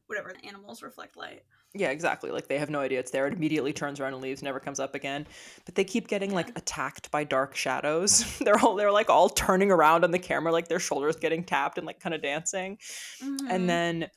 whatever 0.07 0.33
the 0.33 0.47
animals 0.47 0.81
reflect 0.83 1.17
light. 1.17 1.43
Yeah, 1.73 1.89
exactly. 1.91 2.31
Like 2.31 2.47
they 2.47 2.57
have 2.59 2.69
no 2.69 2.79
idea 2.79 2.99
it's 2.99 3.11
there. 3.11 3.27
It 3.27 3.33
immediately 3.33 3.71
turns 3.71 3.99
around 3.99 4.13
and 4.13 4.21
leaves, 4.21 4.43
never 4.43 4.59
comes 4.59 4.79
up 4.79 4.93
again. 4.93 5.25
But 5.65 5.75
they 5.75 5.83
keep 5.85 6.07
getting 6.09 6.33
like 6.33 6.49
attacked 6.57 7.09
by 7.11 7.23
dark 7.23 7.55
shadows. 7.55 8.37
they're 8.39 8.59
all 8.59 8.75
they're 8.75 8.91
like 8.91 9.09
all 9.09 9.29
turning 9.29 9.71
around 9.71 10.03
on 10.03 10.11
the 10.11 10.19
camera, 10.19 10.51
like 10.51 10.67
their 10.67 10.79
shoulders 10.79 11.15
getting 11.15 11.43
tapped 11.43 11.77
and 11.77 11.87
like 11.87 11.99
kind 11.99 12.13
of 12.13 12.21
dancing. 12.21 12.77
Mhm. 13.23 13.37
And 13.49 13.69
then 13.69 14.09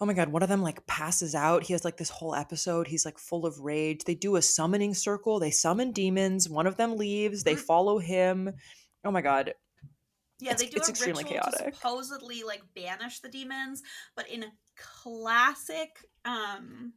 oh 0.00 0.06
my 0.06 0.12
god, 0.12 0.28
one 0.28 0.42
of 0.42 0.48
them 0.48 0.62
like 0.62 0.86
passes 0.86 1.34
out. 1.34 1.64
He 1.64 1.72
has 1.72 1.84
like 1.84 1.96
this 1.96 2.10
whole 2.10 2.34
episode. 2.34 2.86
He's 2.86 3.04
like 3.04 3.18
full 3.18 3.46
of 3.46 3.58
rage. 3.60 4.04
They 4.04 4.14
do 4.14 4.36
a 4.36 4.42
summoning 4.42 4.94
circle. 4.94 5.40
They 5.40 5.50
summon 5.50 5.90
demons. 5.92 6.48
One 6.48 6.66
of 6.66 6.76
them 6.76 6.96
leaves. 6.96 7.42
They 7.42 7.54
Mhm. 7.54 7.60
follow 7.60 7.98
him. 7.98 8.50
Oh 9.04 9.10
my 9.10 9.22
god. 9.22 9.54
Yeah, 10.40 10.52
it's- 10.52 10.60
they 10.60 10.66
do 10.68 10.76
it's 10.78 10.88
a 10.88 10.90
extremely 10.92 11.24
ritual 11.24 11.40
chaotic. 11.42 11.72
to 11.72 11.76
supposedly 11.76 12.42
like 12.42 12.62
banish 12.74 13.20
the 13.20 13.28
demons, 13.28 13.82
but 14.16 14.28
in 14.28 14.42
a 14.42 14.52
classic 14.76 16.04
um 16.24 16.92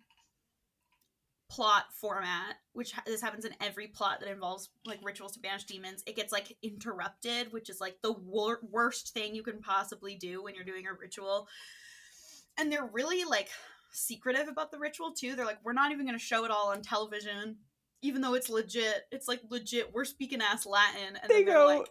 plot 1.49 1.85
format, 1.93 2.57
which 2.73 2.91
ha- 2.91 3.03
this 3.05 3.21
happens 3.21 3.45
in 3.45 3.53
every 3.61 3.87
plot 3.87 4.19
that 4.19 4.29
involves 4.29 4.69
like 4.85 4.99
rituals 5.01 5.31
to 5.33 5.39
banish 5.39 5.63
demons, 5.63 6.03
it 6.05 6.15
gets 6.15 6.33
like 6.33 6.57
interrupted, 6.61 7.53
which 7.53 7.69
is 7.69 7.79
like 7.79 7.95
the 8.03 8.11
wor- 8.11 8.59
worst 8.69 9.13
thing 9.13 9.33
you 9.33 9.43
can 9.43 9.61
possibly 9.61 10.15
do 10.15 10.43
when 10.43 10.55
you're 10.55 10.65
doing 10.65 10.85
a 10.87 10.93
ritual. 10.93 11.47
And 12.57 12.71
they're 12.71 12.89
really 12.91 13.23
like 13.23 13.49
secretive 13.91 14.49
about 14.49 14.71
the 14.71 14.77
ritual 14.77 15.13
too. 15.13 15.35
They're 15.35 15.45
like, 15.45 15.59
we're 15.63 15.73
not 15.73 15.91
even 15.93 16.05
going 16.05 16.17
to 16.19 16.23
show 16.23 16.43
it 16.43 16.51
all 16.51 16.71
on 16.71 16.81
television, 16.81 17.57
even 18.01 18.21
though 18.21 18.33
it's 18.33 18.49
legit. 18.49 19.03
It's 19.11 19.27
like 19.29 19.39
legit. 19.49 19.93
We're 19.93 20.05
speaking 20.05 20.41
ass 20.41 20.65
Latin, 20.65 21.17
and 21.21 21.29
They 21.31 21.43
go 21.43 21.65
like, 21.65 21.89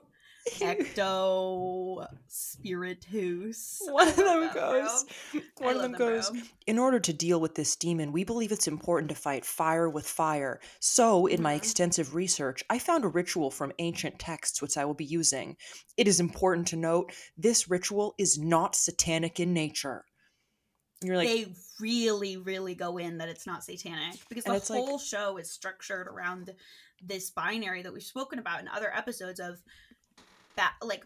Ecto 0.54 2.06
Spiritus. 2.28 3.80
One 3.86 4.08
of 4.08 4.16
them 4.16 4.50
bro. 4.52 4.54
goes. 4.54 5.04
I 5.34 5.42
One 5.64 5.76
of 5.76 5.82
them 5.82 5.92
them, 5.92 5.98
goes. 5.98 6.30
bro. 6.30 6.40
In 6.66 6.78
order 6.78 6.98
to 7.00 7.12
deal 7.12 7.40
with 7.40 7.54
this 7.54 7.76
demon, 7.76 8.12
we 8.12 8.24
believe 8.24 8.52
it's 8.52 8.68
important 8.68 9.08
to 9.10 9.14
fight 9.14 9.44
fire 9.44 9.88
with 9.88 10.06
fire. 10.06 10.60
So, 10.80 11.26
in 11.26 11.42
my 11.42 11.54
Mhm. 11.54 11.58
extensive 11.58 12.14
research, 12.14 12.62
I 12.70 12.78
found 12.78 13.04
a 13.04 13.08
ritual 13.08 13.50
from 13.50 13.72
ancient 13.78 14.18
texts 14.18 14.60
which 14.62 14.76
I 14.76 14.84
will 14.84 14.94
be 14.94 15.04
using. 15.04 15.56
It 15.96 16.08
is 16.08 16.20
important 16.20 16.68
to 16.68 16.76
note 16.76 17.12
this 17.36 17.68
ritual 17.68 18.14
is 18.18 18.38
not 18.38 18.74
satanic 18.76 19.38
in 19.40 19.52
nature. 19.52 20.04
And 21.02 21.08
You're 21.08 21.16
like, 21.18 21.28
they 21.28 21.54
really, 21.78 22.36
really 22.38 22.74
go 22.74 22.96
in 22.98 23.18
that 23.18 23.28
it's 23.28 23.46
not 23.46 23.62
satanic 23.64 24.18
because 24.28 24.44
the 24.44 24.54
it's 24.54 24.70
like- 24.70 24.78
whole 24.78 24.98
show 24.98 25.36
is 25.36 25.50
structured 25.50 26.06
around 26.08 26.54
this 27.02 27.30
binary 27.30 27.82
that 27.82 27.92
we've 27.92 28.02
spoken 28.02 28.38
about 28.38 28.60
in 28.60 28.68
other 28.68 28.90
episodes 28.96 29.38
of 29.38 29.62
that 30.56 30.74
like 30.82 31.04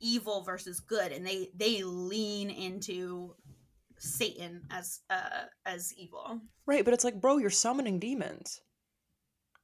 evil 0.00 0.42
versus 0.42 0.80
good 0.80 1.12
and 1.12 1.26
they 1.26 1.48
they 1.54 1.82
lean 1.84 2.50
into 2.50 3.34
satan 3.98 4.62
as 4.70 5.00
uh 5.10 5.44
as 5.64 5.94
evil 5.96 6.40
right, 6.66 6.84
but 6.84 6.94
it's 6.94 7.04
like, 7.04 7.20
bro, 7.20 7.38
you're 7.38 7.50
summoning 7.50 7.98
demons. 7.98 8.60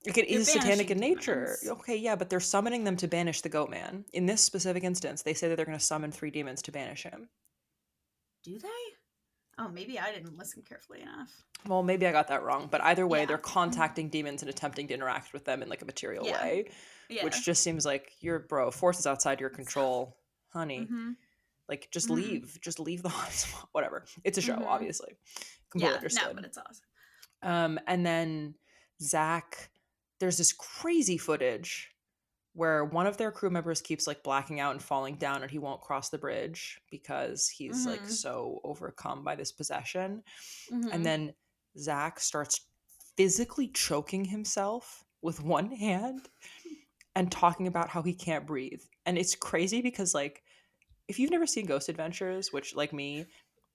Like 0.07 0.19
it 0.19 0.29
You're 0.31 0.41
is 0.41 0.49
satanic 0.53 0.91
in 0.91 0.99
nature. 0.99 1.59
demons. 1.63 1.81
Okay, 1.81 1.97
yeah, 1.97 2.17
but 2.17 2.31
they're 2.31 2.41
summoning 2.41 2.85
them 2.85 2.97
to 2.99 3.09
banish 3.09 3.41
the 3.41 3.49
goat 3.49 3.71
man. 3.71 4.05
In 4.13 4.27
this 4.27 4.41
specific 4.43 4.85
instance, 4.85 5.23
they 5.23 5.35
say 5.35 5.49
that 5.49 5.57
they're 5.57 5.67
going 5.67 5.79
to 5.79 5.85
summon 5.85 6.13
three 6.13 6.31
demons 6.31 6.63
to 6.63 6.73
banish 6.73 7.03
him. 7.03 7.29
do 8.45 8.59
they 8.59 8.69
oh 9.59 9.69
maybe 9.69 9.99
i 9.99 10.12
didn't 10.12 10.37
listen 10.38 10.62
carefully 10.62 11.00
enough 11.03 11.31
Well, 11.67 11.83
maybe 11.83 12.07
I 12.07 12.12
got 12.12 12.29
that 12.29 12.45
wrong, 12.45 12.69
but 12.71 12.81
either 12.85 13.05
way, 13.07 13.21
Yeah. 13.21 13.27
they're 13.27 13.38
contacting 13.38 14.09
demons 14.11 14.43
and 14.43 14.49
attempting 14.49 14.87
to 14.88 14.95
interact 14.95 15.33
with 15.33 15.45
them 15.45 15.61
in 15.62 15.69
like 15.69 15.83
a 15.83 15.85
material 15.85 16.25
Yeah. 16.25 16.41
way, 16.41 16.71
yeah 17.09 17.25
which 17.25 17.45
just 17.45 17.62
seems 17.65 17.85
like 17.85 18.12
you're 18.21 18.38
bro, 18.38 18.71
forces 18.71 19.07
outside 19.09 19.41
your 19.41 19.50
control, 19.50 20.17
honey. 20.50 20.87
Mhm. 20.87 21.17
Like 21.69 21.88
just 21.91 22.09
Mhm. 22.09 22.15
leave, 22.15 22.59
just 22.61 22.79
leave 22.79 23.03
the 23.03 23.09
hotspot. 23.19 23.67
Whatever. 23.73 24.05
It's 24.23 24.38
a 24.38 24.41
show, 24.41 24.55
Mhm. 24.57 24.67
obviously. 24.67 25.17
Completely 25.71 25.91
yeah 25.91 25.97
understood. 25.97 26.29
no 26.29 26.35
but 26.35 26.45
it's 26.45 26.59
awesome 26.59 26.87
Um, 27.43 27.81
and 27.88 28.07
then 28.07 28.55
Zach, 29.03 29.71
there's 30.21 30.38
this 30.38 30.53
crazy 30.53 31.19
footage 31.19 31.91
where 32.59 32.85
one 32.85 33.07
of 33.07 33.17
their 33.17 33.31
crew 33.31 33.50
members 33.50 33.81
keeps 33.81 34.09
like 34.09 34.25
blacking 34.25 34.59
out 34.59 34.73
and 34.73 34.83
falling 34.83 35.15
down, 35.15 35.43
and 35.43 35.50
he 35.50 35.61
won't 35.61 35.81
cross 35.81 36.09
the 36.09 36.19
bridge 36.19 36.81
because 36.91 37.49
he's 37.49 37.87
like 37.87 38.03
Mhm. 38.03 38.11
so 38.11 38.61
overcome 38.65 39.23
by 39.23 39.37
this 39.37 39.53
possession. 39.53 40.25
Mhm. 40.69 40.93
And 40.93 41.07
then 41.07 41.35
Zach 41.79 42.19
starts 42.19 42.67
physically 43.17 43.69
choking 43.69 44.25
himself 44.25 45.05
with 45.23 45.41
one 45.41 45.71
hand 45.71 46.29
and 47.15 47.31
talking 47.31 47.69
about 47.69 47.88
how 47.91 48.03
he 48.03 48.12
can't 48.12 48.45
breathe. 48.45 48.83
And 49.07 49.17
it's 49.17 49.37
crazy 49.37 49.81
because, 49.81 50.12
like, 50.12 50.43
if 51.07 51.21
you've 51.21 51.31
never 51.31 51.47
seen 51.47 51.65
Ghost 51.65 51.88
Adventures, 51.88 52.53
which, 52.53 52.75
like 52.75 52.93
me, 52.93 53.25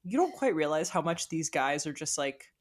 you 0.04 0.18
don't 0.18 0.36
quite 0.36 0.56
realize 0.56 0.90
how 0.90 1.02
much 1.02 1.30
these 1.30 1.50
guys 1.50 1.88
are 1.88 1.94
just 1.94 2.18
like. 2.18 2.52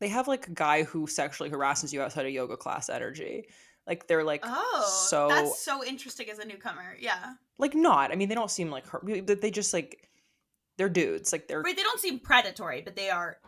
They 0.00 0.08
have 0.08 0.28
like 0.28 0.48
a 0.48 0.54
guy 0.54 0.82
who 0.82 1.06
sexually 1.06 1.48
harasses 1.48 1.94
you 1.94 2.02
outside 2.02 2.26
a 2.26 2.30
yoga 2.30 2.58
class 2.58 2.90
energy. 2.90 3.48
Like 3.86 4.06
they're 4.06 4.24
like 4.24 4.42
oh 4.44 5.04
so 5.08 5.28
that's 5.28 5.62
so 5.62 5.84
interesting 5.84 6.30
as 6.30 6.38
a 6.38 6.44
newcomer 6.46 6.96
yeah 6.98 7.34
like 7.58 7.74
not. 7.74 8.10
I 8.10 8.16
mean, 8.16 8.28
they 8.28 8.34
don't 8.34 8.50
seem 8.50 8.70
like 8.70 8.86
her. 8.88 9.00
But 9.22 9.40
they 9.40 9.50
just 9.50 9.72
like 9.72 10.08
they're 10.76 10.88
dudes. 10.88 11.32
Like 11.32 11.46
they're 11.46 11.60
Right, 11.62 11.76
they 11.76 11.82
don't 11.84 12.00
seem 12.00 12.18
predatory, 12.18 12.82
but 12.82 12.96
they 12.96 13.10
are 13.10 13.38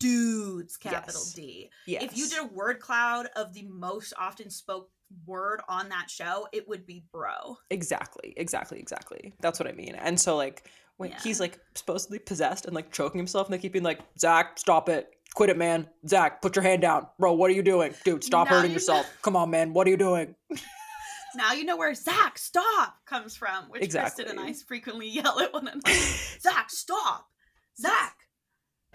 dudes, 0.00 0.76
capital 0.76 1.20
Yes. 1.24 1.32
D. 1.34 1.70
yes. 1.86 2.02
If 2.02 2.16
you 2.16 2.28
did 2.28 2.38
a 2.40 2.44
word 2.46 2.80
cloud 2.80 3.28
of 3.36 3.52
the 3.54 3.62
most 3.62 4.12
often 4.18 4.50
spoke 4.50 4.90
word 5.26 5.60
on 5.68 5.88
that 5.90 6.10
show, 6.10 6.48
it 6.52 6.68
would 6.68 6.86
be 6.86 7.04
bro. 7.12 7.56
Exactly, 7.70 8.32
exactly, 8.36 8.78
exactly. 8.78 9.34
That's 9.40 9.58
what 9.60 9.68
I 9.68 9.72
mean. 9.72 9.94
And 9.94 10.18
so 10.20 10.36
like 10.36 10.68
when 10.96 11.10
Yeah. 11.10 11.20
he's 11.22 11.40
like 11.40 11.58
supposedly 11.74 12.18
possessed 12.18 12.64
and 12.66 12.74
like 12.74 12.92
choking 12.92 13.18
himself, 13.18 13.46
and 13.46 13.54
they 13.54 13.58
keep 13.58 13.72
being 13.72 13.84
like, 13.84 14.00
Zach, 14.18 14.58
stop 14.58 14.88
it. 14.88 15.13
Quit 15.34 15.50
it, 15.50 15.58
man. 15.58 15.88
Zach, 16.06 16.40
put 16.40 16.54
your 16.56 16.62
hand 16.62 16.82
down. 16.82 17.08
Bro, 17.18 17.34
what 17.34 17.50
are 17.50 17.54
you 17.54 17.62
doing? 17.62 17.92
Dude, 18.04 18.22
stop 18.24 18.48
Now 18.48 18.56
hurting 18.56 18.70
you 18.70 18.74
yourself. 18.76 19.06
Come 19.22 19.34
on, 19.36 19.50
man. 19.50 19.72
What 19.72 19.86
are 19.86 19.90
you 19.90 19.96
doing? 19.96 20.34
Now 21.36 21.52
you 21.52 21.64
know 21.64 21.76
where 21.76 21.92
Zach 21.94 22.38
stop 22.38 22.98
comes 23.06 23.36
from, 23.36 23.64
which 23.68 23.90
Kristen 23.90 24.28
and 24.28 24.38
I 24.38 24.52
frequently 24.52 25.08
yell 25.10 25.40
at 25.40 25.52
one 25.52 25.66
another. 25.66 25.90
Zach, 26.40 26.70
stop! 26.70 27.26
Zach! 27.76 28.14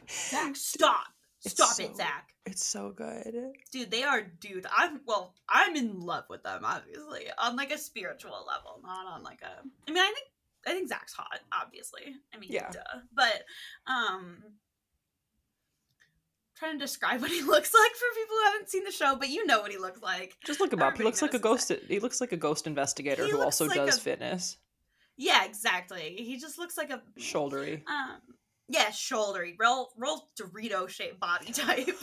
Zach, 0.10 0.56
stop! 0.56 1.04
It's 1.44 1.54
Stop 1.56 1.72
so- 1.72 1.84
it, 1.84 1.98
Zach. 1.98 2.30
It's 2.46 2.66
so 2.66 2.94
good. 2.96 3.34
Dude, 3.74 3.92
they 3.92 4.04
are 4.04 4.22
dude. 4.22 4.66
I'm 4.74 5.02
well, 5.06 5.36
I'm 5.50 5.76
in 5.76 6.00
love 6.00 6.24
with 6.30 6.44
them, 6.44 6.62
obviously. 6.64 7.26
On 7.38 7.58
like 7.58 7.72
a 7.72 7.78
spiritual 7.78 8.32
level, 8.48 8.82
not 8.84 9.06
on 9.06 9.22
like 9.22 9.42
a 9.42 9.62
I 9.88 9.92
mean 9.92 10.02
I 10.02 10.06
think 10.14 10.28
I 10.66 10.72
think 10.72 10.88
Zach's 10.88 11.12
hot, 11.14 11.40
obviously. 11.52 12.16
I 12.34 12.40
mean 12.40 12.52
Yeah. 12.54 12.70
duh. 12.72 13.02
But 13.14 13.44
um 13.86 14.44
trying 16.60 16.74
to 16.78 16.86
describe 16.86 17.22
what 17.22 17.32
he 17.32 17.42
looks 17.42 17.74
like 17.74 17.92
for 17.92 18.06
people 18.16 18.36
who 18.38 18.46
haven't 18.52 18.70
seen 18.70 18.84
the 18.84 18.92
show, 18.92 19.16
but 19.16 19.30
you 19.30 19.46
know 19.46 19.62
what 19.62 19.72
he 19.72 19.78
looks 19.78 20.02
like. 20.02 20.36
Just 20.46 20.60
look 20.60 20.74
him 20.74 20.82
up. 20.82 20.98
He 20.98 21.04
looks 21.04 21.22
like 21.22 21.34
a 21.34 21.40
ghost. 21.40 21.72
He 21.88 22.00
looks 22.00 22.22
like 22.22 22.32
a 22.32 22.38
ghost 22.38 22.68
investigator 22.68 23.26
He 23.26 23.32
who 23.32 23.42
also 23.42 23.66
like 23.66 23.76
does 23.78 23.98
a- 23.98 24.02
fitness. 24.02 24.58
Yeah, 25.18 25.44
exactly. 25.44 26.16
He 26.18 26.38
just 26.38 26.58
looks 26.58 26.78
like 26.78 26.92
a 26.92 27.02
Shouldery. 27.20 27.82
um 27.88 28.20
yeah, 28.72 28.90
shouldery, 28.92 29.56
real 29.58 29.90
real 29.98 30.30
Dorito 30.40 30.88
shaped 30.88 31.20
body 31.20 31.52
type. 31.52 31.88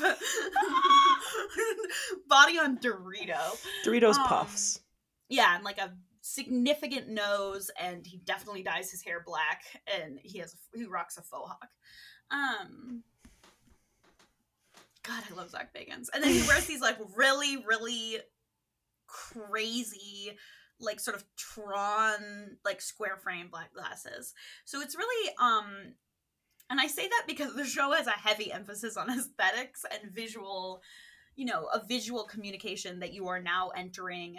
body 2.29 2.59
on 2.59 2.79
Dorito. 2.79 3.57
Doritos 3.85 4.16
um, 4.16 4.27
puffs. 4.27 4.81
Yeah, 5.29 5.55
and 5.55 5.64
like 5.64 5.79
a 5.79 5.92
significant 6.23 7.09
nose, 7.09 7.71
and 7.81 8.05
he 8.05 8.19
definitely 8.25 8.62
dyes 8.64 8.90
his 8.90 9.03
hair 9.03 9.23
black, 9.25 9.62
and 10.01 10.19
he 10.23 10.38
has 10.40 10.57
he 10.75 10.85
rocks 10.87 11.16
a 11.16 11.23
faux 11.23 11.49
hawk. 11.49 11.69
Um, 12.31 13.05
God, 15.07 15.23
I 15.31 15.35
love 15.35 15.51
Zach 15.51 15.73
Bagans, 15.75 16.09
and 16.12 16.23
then 16.23 16.33
he 16.33 16.47
wears 16.47 16.66
these 16.66 16.81
like 16.81 16.97
really, 17.14 17.59
really 17.66 18.19
crazy, 19.07 20.37
like 20.81 21.01
sort 21.01 21.16
of 21.16 21.25
Tron 21.37 22.57
like 22.64 22.81
square 22.81 23.16
frame 23.16 23.49
black 23.51 23.73
glasses. 23.73 24.35
So 24.64 24.81
it's 24.81 24.97
really 24.97 25.31
um. 25.40 25.95
And 26.69 26.81
I 26.81 26.88
say 26.88 27.07
that 27.07 27.25
because 27.29 27.55
the 27.55 27.64
show 27.64 27.92
has 27.92 28.09
a 28.09 28.11
heavy 28.11 28.53
emphasis 28.53 28.97
on 28.97 29.09
aesthetics 29.16 29.85
and 29.88 30.12
visual, 30.12 30.83
you 31.37 31.45
know, 31.45 31.69
a 31.73 31.81
visual 31.87 32.25
communication 32.25 32.99
that 32.99 33.12
you 33.12 33.29
are 33.29 33.40
now 33.40 33.71
entering 33.77 34.38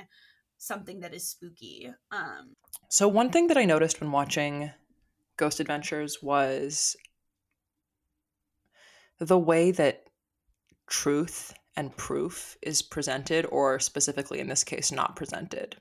something 0.58 1.00
that 1.00 1.14
is 1.14 1.30
spooky. 1.30 1.90
Um, 2.12 2.56
So 2.90 3.08
one 3.08 3.30
thing 3.30 3.48
that 3.48 3.58
I 3.58 3.64
noticed 3.64 4.02
when 4.02 4.12
watching 4.12 4.72
Ghost 5.38 5.62
Adventures 5.62 6.18
was 6.22 6.98
the 9.20 9.38
way 9.38 9.72
that 9.72 10.07
truth 10.88 11.54
and 11.76 11.96
proof 11.96 12.58
is 12.62 12.82
presented, 12.82 13.46
or 13.46 13.80
specifically 13.80 14.40
in 14.40 14.48
this 14.48 14.64
case, 14.64 14.92
not 14.92 15.16
presented. 15.16 15.78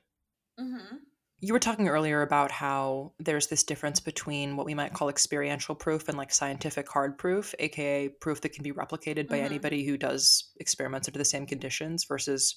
You 1.39 1.53
were 1.53 1.59
talking 1.59 1.87
earlier 1.87 2.23
about 2.23 2.51
how 2.51 3.13
there's 3.19 3.47
this 3.47 3.63
difference 3.63 3.99
between 3.99 4.57
what 4.57 4.65
we 4.65 4.73
might 4.73 4.93
call 4.93 5.07
experiential 5.07 5.75
proof 5.75 6.07
and 6.09 6.17
like 6.17 6.33
scientific 6.33 6.89
hard 6.89 7.17
proof, 7.17 7.53
aka 7.59 8.09
proof 8.09 8.41
that 8.41 8.53
can 8.53 8.63
be 8.63 8.71
replicated 8.71 9.29
by 9.29 9.37
Mhm. 9.37 9.43
anybody 9.45 9.85
who 9.85 9.97
does 9.97 10.51
experiments 10.59 11.07
under 11.07 11.19
the 11.19 11.25
same 11.25 11.45
conditions 11.45 12.05
versus 12.05 12.55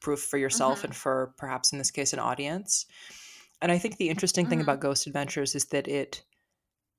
proof 0.00 0.22
for 0.22 0.38
yourself 0.38 0.80
Mhm. 0.80 0.84
and 0.84 0.96
for 0.96 1.34
perhaps 1.36 1.72
in 1.72 1.78
this 1.78 1.90
case 1.90 2.12
an 2.14 2.18
audience. 2.18 2.86
And 3.60 3.70
I 3.72 3.78
think 3.78 3.98
the 3.98 4.08
interesting 4.08 4.46
thing 4.46 4.60
Mhm. 4.60 4.62
about 4.62 4.80
Ghost 4.80 5.06
Adventures 5.06 5.54
is 5.54 5.66
that 5.66 5.88
it 5.88 6.24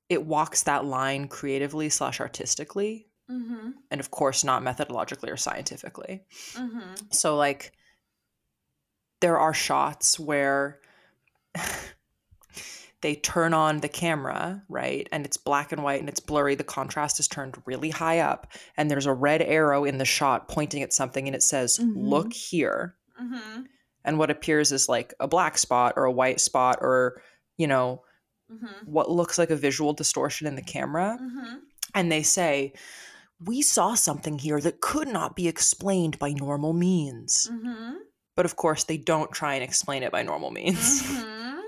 it 0.10 0.26
walks 0.26 0.64
that 0.64 0.86
line 0.86 1.28
creatively 1.28 1.90
slash 1.90 2.20
artistically, 2.20 3.09
Mm-hmm. 3.30 3.70
and 3.92 4.00
of 4.02 4.10
course 4.12 4.44
not 4.44 4.64
methodologically 4.64 5.32
or 5.32 5.38
scientifically. 5.38 6.24
Mm-hmm. 6.54 6.94
So 7.12 7.36
like 7.36 7.74
there 9.22 9.38
are 9.38 9.54
shots 9.54 10.20
where 10.20 10.80
they 13.02 13.16
turn 13.16 13.54
on 13.54 13.80
the 13.80 13.88
camera, 13.88 14.62
right? 14.68 15.08
And 15.12 15.26
it's 15.26 15.38
black 15.38 15.72
and 15.72 15.84
white 15.84 16.00
and 16.02 16.10
it's 16.10 16.20
blurry. 16.20 16.56
The 16.56 16.64
contrast 16.64 17.20
is 17.20 17.28
turned 17.28 17.56
really 17.66 17.90
high 17.92 18.20
up 18.20 18.52
and 18.78 18.90
there's 18.92 19.06
a 19.06 19.14
red 19.14 19.42
arrow 19.42 19.86
in 19.86 19.98
the 19.98 20.06
shot 20.06 20.48
pointing 20.50 20.84
at 20.84 20.92
something 20.94 21.28
and 21.28 21.36
it 21.36 21.44
says, 21.44 21.78
Mhm. 21.80 21.94
"Look 21.96 22.34
here." 22.34 22.96
Mm-hmm. 23.22 23.62
And 24.06 24.18
what 24.18 24.32
appears 24.32 24.72
is 24.72 24.90
like 24.90 25.14
a 25.20 25.28
black 25.28 25.58
spot 25.58 25.94
or 25.98 26.06
a 26.06 26.12
white 26.12 26.40
spot 26.42 26.80
or, 26.82 27.22
you 27.58 27.68
know, 27.68 28.04
Mm-hmm. 28.52 28.92
what 28.92 29.12
looks 29.12 29.38
like 29.38 29.52
a 29.52 29.56
visual 29.56 29.94
distortion 29.94 30.48
in 30.48 30.56
the 30.56 30.64
camera. 30.64 31.20
Mm-hmm. 31.22 31.56
And 31.94 32.12
they 32.12 32.24
say, 32.24 32.74
"We 33.40 33.62
saw 33.62 33.96
something 33.96 34.40
here 34.40 34.60
that 34.62 34.82
could 34.82 35.08
not 35.08 35.36
be 35.36 35.48
explained 35.48 36.20
by 36.20 36.34
normal 36.34 36.74
means." 36.74 37.50
Mm-hmm. 37.52 37.98
But 38.36 38.46
of 38.46 38.56
course, 38.56 38.86
they 38.86 38.98
don't 38.98 39.32
try 39.32 39.56
and 39.56 39.64
explain 39.64 40.04
it 40.04 40.12
by 40.12 40.24
normal 40.24 40.52
means. 40.52 41.04
Mhm. 41.04 41.62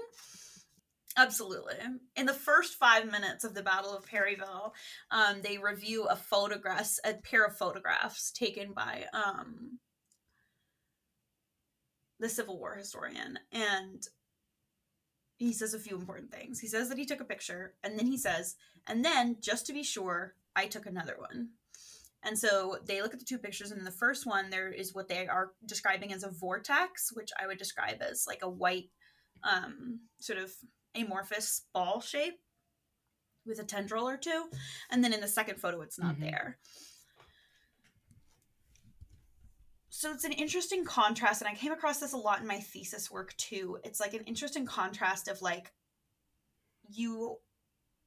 Absolutely. 1.17 1.75
In 2.15 2.25
the 2.25 2.34
first 2.34 2.75
five 2.75 3.12
minutes 3.12 3.43
of 3.43 3.53
the 3.53 3.62
Battle 3.62 3.95
of 3.95 4.05
Perryville, 4.05 4.73
um, 5.12 5.41
they 5.41 5.57
review 5.57 6.05
a 6.05 6.15
photograph, 6.15 6.97
a 7.03 7.15
pair 7.15 7.43
of 7.43 7.57
photographs 7.57 8.31
taken 8.31 8.71
by 8.71 9.05
um, 9.13 9.79
the 12.19 12.29
Civil 12.29 12.57
War 12.57 12.75
historian, 12.75 13.38
and 13.51 14.07
he 15.38 15.51
says 15.51 15.73
a 15.73 15.79
few 15.79 15.97
important 15.97 16.31
things. 16.31 16.60
He 16.60 16.67
says 16.67 16.88
that 16.89 16.97
he 16.97 17.05
took 17.05 17.19
a 17.19 17.25
picture, 17.25 17.73
and 17.84 17.99
then 17.99 18.07
he 18.07 18.17
says, 18.17 18.55
and 18.88 19.03
then 19.03 19.38
just 19.41 19.65
to 19.65 19.73
be 19.73 19.84
sure, 19.84 20.36
I 20.55 20.67
took 20.67 20.86
another 20.86 21.17
one. 21.17 21.49
And 22.23 22.38
so 22.38 22.77
they 22.86 23.01
look 23.01 23.13
at 23.13 23.19
the 23.19 23.25
two 23.25 23.39
pictures, 23.39 23.71
and 23.71 23.79
in 23.79 23.86
the 23.86 23.91
first 23.91 24.25
one, 24.27 24.49
there 24.49 24.71
is 24.71 24.93
what 24.93 25.07
they 25.07 25.27
are 25.27 25.53
describing 25.65 26.13
as 26.13 26.23
a 26.23 26.29
vortex, 26.29 27.12
which 27.13 27.31
I 27.41 27.47
would 27.47 27.57
describe 27.57 28.01
as 28.01 28.25
like 28.27 28.41
a 28.43 28.49
white, 28.49 28.91
um, 29.43 30.01
sort 30.19 30.38
of 30.38 30.51
amorphous 30.93 31.65
ball 31.73 31.99
shape 31.99 32.39
with 33.45 33.60
a 33.60 33.63
tendril 33.63 34.07
or 34.07 34.17
two. 34.17 34.49
And 34.91 35.03
then 35.03 35.13
in 35.13 35.21
the 35.21 35.27
second 35.27 35.60
photo, 35.60 35.81
it's 35.81 35.97
not 35.97 36.17
Mhm. 36.17 36.21
there. 36.21 36.60
So 39.89 40.12
it's 40.12 40.23
an 40.23 40.31
interesting 40.31 40.86
contrast, 40.86 41.41
and 41.41 41.49
I 41.49 41.55
came 41.55 41.71
across 41.71 41.99
this 41.99 42.13
a 42.13 42.17
lot 42.17 42.39
in 42.39 42.47
my 42.47 42.60
thesis 42.60 43.10
work 43.10 43.36
too. 43.38 43.79
It's 43.84 43.99
like 43.99 44.13
an 44.13 44.23
interesting 44.25 44.65
contrast 44.65 45.27
of 45.27 45.41
like, 45.41 45.73
you 46.88 47.39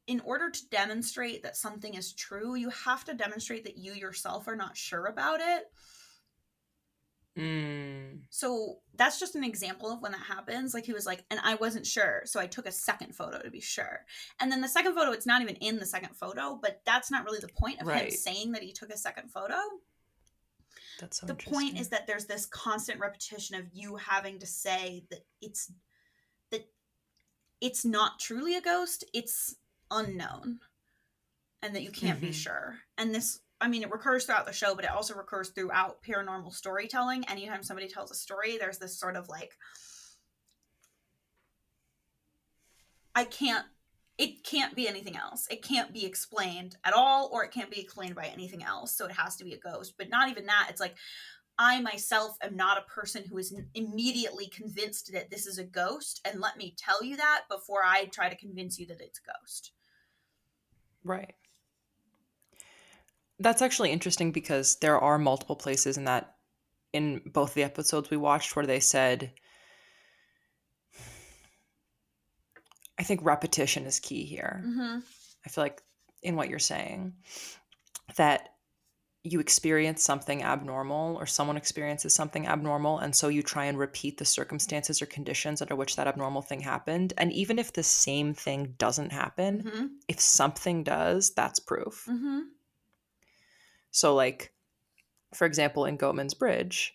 in 0.06 0.20
order 0.20 0.50
to 0.50 0.68
demonstrate 0.70 1.42
that 1.42 1.56
something 1.56 1.94
is 1.94 2.12
true, 2.12 2.54
you 2.54 2.70
have 2.70 3.04
to 3.04 3.14
demonstrate 3.14 3.64
that 3.64 3.78
you 3.78 3.92
yourself 3.92 4.46
are 4.48 4.56
not 4.56 4.76
sure 4.76 5.06
about 5.06 5.40
it. 5.40 5.64
Mm. 7.38 8.20
So 8.30 8.78
that's 8.94 9.18
just 9.18 9.34
an 9.34 9.42
example 9.42 9.90
of 9.90 10.00
when 10.00 10.12
that 10.12 10.20
happens. 10.20 10.72
Like 10.72 10.84
he 10.84 10.92
was 10.92 11.06
like, 11.06 11.24
and 11.30 11.40
I 11.42 11.56
wasn't 11.56 11.86
sure, 11.86 12.22
so 12.26 12.38
I 12.38 12.46
took 12.46 12.66
a 12.66 12.72
second 12.72 13.14
photo 13.14 13.40
to 13.40 13.50
be 13.50 13.60
sure. 13.60 14.04
And 14.40 14.52
then 14.52 14.60
the 14.60 14.68
second 14.68 14.94
photo, 14.94 15.10
it's 15.10 15.26
not 15.26 15.42
even 15.42 15.56
in 15.56 15.78
the 15.78 15.86
second 15.86 16.14
photo, 16.16 16.58
but 16.60 16.80
that's 16.84 17.10
not 17.10 17.24
really 17.24 17.40
the 17.40 17.48
point 17.48 17.80
of 17.80 17.88
him 17.88 18.10
saying 18.10 18.52
that 18.52 18.62
he 18.62 18.72
took 18.72 18.90
a 18.90 18.96
second 18.96 19.30
photo. 19.30 19.56
That's 21.00 21.20
so 21.20 21.26
the 21.26 21.34
point 21.34 21.80
is 21.80 21.88
that 21.88 22.06
there's 22.06 22.26
this 22.26 22.46
constant 22.46 23.00
repetition 23.00 23.56
of 23.56 23.66
you 23.72 23.96
having 23.96 24.38
to 24.38 24.46
say 24.46 25.04
that 25.10 25.24
it's 25.40 25.72
that 26.52 26.68
it's 27.60 27.84
not 27.84 28.20
truly 28.20 28.56
a 28.56 28.60
ghost, 28.60 29.02
it's 29.12 29.56
unknown. 29.90 30.60
And 31.62 31.74
that 31.74 31.82
you 31.82 31.90
can't 31.90 32.20
be 32.20 32.28
Mhm. 32.28 32.34
sure. 32.34 32.80
And 32.98 33.14
this 33.14 33.40
I 33.60 33.68
mean, 33.68 33.82
it 33.82 33.90
recurs 33.90 34.26
throughout 34.26 34.44
the 34.46 34.52
show, 34.52 34.74
but 34.74 34.84
it 34.84 34.90
also 34.90 35.14
recurs 35.14 35.48
throughout 35.50 36.02
paranormal 36.02 36.52
storytelling. 36.52 37.26
Anytime 37.28 37.62
somebody 37.62 37.88
tells 37.88 38.10
a 38.10 38.14
story, 38.14 38.58
there's 38.58 38.78
this 38.78 38.98
sort 38.98 39.16
of 39.16 39.28
like, 39.28 39.56
I 43.14 43.24
can't, 43.24 43.64
it 44.18 44.44
can't 44.44 44.74
be 44.74 44.86
anything 44.86 45.16
else. 45.16 45.46
It 45.50 45.62
can't 45.62 45.92
be 45.94 46.04
explained 46.04 46.76
at 46.84 46.92
all, 46.92 47.30
or 47.32 47.44
it 47.44 47.52
can't 47.52 47.70
be 47.70 47.80
explained 47.80 48.16
by 48.16 48.26
anything 48.26 48.62
else. 48.62 48.96
So 48.96 49.06
it 49.06 49.12
has 49.12 49.36
to 49.36 49.44
be 49.44 49.54
a 49.54 49.58
ghost. 49.58 49.94
But 49.96 50.10
not 50.10 50.28
even 50.28 50.46
that. 50.46 50.66
It's 50.68 50.80
like, 50.80 50.96
I 51.58 51.80
myself 51.80 52.36
am 52.42 52.56
not 52.56 52.78
a 52.78 52.90
person 52.90 53.24
who 53.24 53.38
is 53.38 53.54
immediately 53.74 54.46
convinced 54.46 55.12
that 55.12 55.30
this 55.30 55.46
is 55.46 55.58
a 55.58 55.64
ghost. 55.64 56.20
And 56.24 56.40
let 56.40 56.56
me 56.56 56.74
tell 56.76 57.02
you 57.02 57.16
that 57.16 57.42
before 57.48 57.84
I 57.84 58.06
try 58.06 58.28
to 58.28 58.36
convince 58.36 58.78
you 58.78 58.86
that 58.86 59.00
it's 59.00 59.20
a 59.20 59.40
ghost. 59.40 59.72
Right. 61.04 61.34
That's 63.38 63.62
actually 63.62 63.90
interesting 63.90 64.32
because 64.32 64.76
there 64.76 64.98
are 64.98 65.18
multiple 65.18 65.56
places 65.56 65.96
in 65.96 66.04
that 66.04 66.34
in 66.92 67.20
both 67.26 67.54
the 67.54 67.64
episodes 67.64 68.08
we 68.08 68.16
watched 68.16 68.54
where 68.54 68.66
they 68.66 68.80
said 68.80 69.32
I 72.96 73.02
think 73.02 73.24
repetition 73.24 73.86
is 73.86 73.98
key 73.98 74.24
here. 74.24 74.62
Mm-hmm. 74.64 74.98
I 75.44 75.48
feel 75.48 75.64
like 75.64 75.82
in 76.22 76.36
what 76.36 76.48
you're 76.48 76.60
saying 76.60 77.14
that 78.16 78.53
you 79.26 79.40
experience 79.40 80.02
something 80.02 80.42
abnormal 80.42 81.16
or 81.16 81.24
someone 81.24 81.56
experiences 81.56 82.14
something 82.14 82.46
abnormal 82.46 82.98
and 82.98 83.16
so 83.16 83.28
you 83.28 83.42
try 83.42 83.64
and 83.64 83.78
repeat 83.78 84.18
the 84.18 84.24
circumstances 84.24 85.00
or 85.00 85.06
conditions 85.06 85.62
under 85.62 85.74
which 85.74 85.96
that 85.96 86.06
abnormal 86.06 86.42
thing 86.42 86.60
happened 86.60 87.14
and 87.16 87.32
even 87.32 87.58
if 87.58 87.72
the 87.72 87.82
same 87.82 88.34
thing 88.34 88.74
doesn't 88.78 89.12
happen 89.12 89.62
Mm-hmm. 89.64 89.86
if 90.08 90.20
something 90.20 90.84
does 90.84 91.30
that's 91.30 91.58
proof 91.58 92.06
Mm-hmm. 92.08 92.40
so 93.90 94.14
like 94.14 94.52
for 95.32 95.46
example 95.46 95.86
in 95.86 95.96
goatman's 95.96 96.34
bridge 96.34 96.92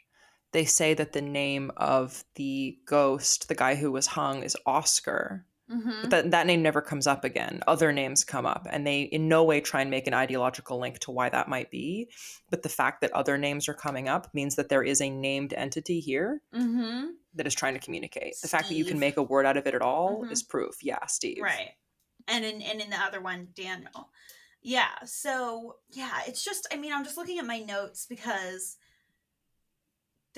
they 0.52 0.66
say 0.66 0.94
that 0.94 1.14
the 1.14 1.22
name 1.22 1.72
of 1.78 2.24
the 2.36 2.78
ghost 2.86 3.48
the 3.48 3.56
guy 3.56 3.74
who 3.76 3.92
was 3.92 4.06
hung 4.06 4.44
is 4.44 4.56
oscar 4.68 5.46
Mm-hmm. 5.70 6.02
but 6.02 6.10
that, 6.10 6.32
that 6.32 6.48
name 6.48 6.64
never 6.64 6.82
comes 6.82 7.06
up 7.06 7.24
again 7.24 7.62
other 7.68 7.92
names 7.92 8.24
come 8.24 8.46
up 8.48 8.66
and 8.72 8.88
they 8.88 9.02
in 9.02 9.28
no 9.28 9.44
way 9.44 9.62
try 9.62 9.82
and 9.82 9.92
make 9.92 10.08
an 10.08 10.16
ideological 10.16 10.80
link 10.80 10.98
to 11.00 11.12
why 11.12 11.30
that 11.30 11.48
might 11.48 11.70
be 11.70 12.10
but 12.50 12.64
the 12.64 12.70
fact 12.70 13.02
that 13.02 13.12
other 13.12 13.38
names 13.38 13.70
are 13.70 13.76
coming 13.76 14.08
up 14.08 14.28
means 14.34 14.56
that 14.56 14.70
there 14.70 14.82
is 14.82 15.00
a 15.00 15.10
named 15.10 15.54
entity 15.54 16.00
here 16.00 16.42
Mm-hmm. 16.56 17.10
that 17.36 17.46
is 17.46 17.54
trying 17.54 17.76
to 17.76 17.80
communicate 17.80 18.34
the 18.42 18.48
fact 18.48 18.70
that 18.70 18.76
you 18.76 18.86
can 18.86 18.98
make 19.00 19.18
a 19.18 19.22
word 19.24 19.46
out 19.46 19.58
of 19.58 19.68
it 19.68 19.76
at 19.76 19.82
all 19.84 20.24
Mhm. 20.24 20.32
is 20.32 20.42
proof 20.42 20.84
yeah 20.84 21.06
steve 21.06 21.44
Right. 21.44 21.72
And 22.28 22.44
in 22.46 22.62
and 22.62 22.82
in 22.82 22.90
the 22.92 22.98
other 22.98 23.22
one, 23.22 23.48
Daniel. 23.56 24.10
Yeah. 24.62 24.90
So 25.06 25.78
yeah, 25.90 26.20
it's 26.28 26.44
just 26.44 26.68
I 26.72 26.78
mean, 26.78 26.94
I'm 26.94 27.04
just 27.04 27.18
looking 27.18 27.40
at 27.40 27.46
my 27.46 27.60
notes 27.60 28.06
because 28.08 28.78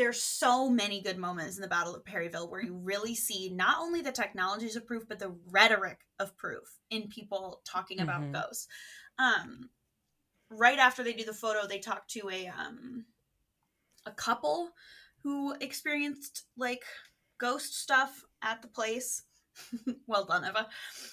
there's 0.01 0.19
so 0.19 0.67
many 0.67 0.99
good 0.99 1.19
moments 1.19 1.57
in 1.57 1.61
the 1.61 1.67
Battle 1.67 1.93
of 1.95 2.03
Perryville 2.03 2.49
where 2.49 2.63
you 2.63 2.73
really 2.73 3.13
see 3.13 3.49
not 3.53 3.77
only 3.79 4.01
the 4.01 4.11
technologies 4.11 4.75
of 4.75 4.87
proof, 4.87 5.03
but 5.07 5.19
the 5.19 5.35
rhetoric 5.51 5.99
of 6.17 6.35
proof 6.37 6.79
in 6.89 7.07
people 7.07 7.61
talking 7.65 7.99
about 7.99 8.21
Mhm. 8.21 8.33
ghosts. 8.33 8.67
Um 9.19 9.69
right 10.49 10.79
after 10.79 11.03
they 11.03 11.13
do 11.13 11.23
the 11.23 11.35
photo, 11.35 11.67
they 11.67 11.77
talk 11.77 12.07
to 12.09 12.29
a 12.31 12.47
um 12.47 13.05
a 14.07 14.11
couple 14.11 14.71
who 15.21 15.53
experienced 15.61 16.45
like 16.57 16.83
ghost 17.37 17.75
stuff 17.75 18.25
at 18.41 18.63
the 18.63 18.67
place. 18.67 19.21
well 20.07 20.25
done, 20.25 20.43
Eva. 20.45 20.67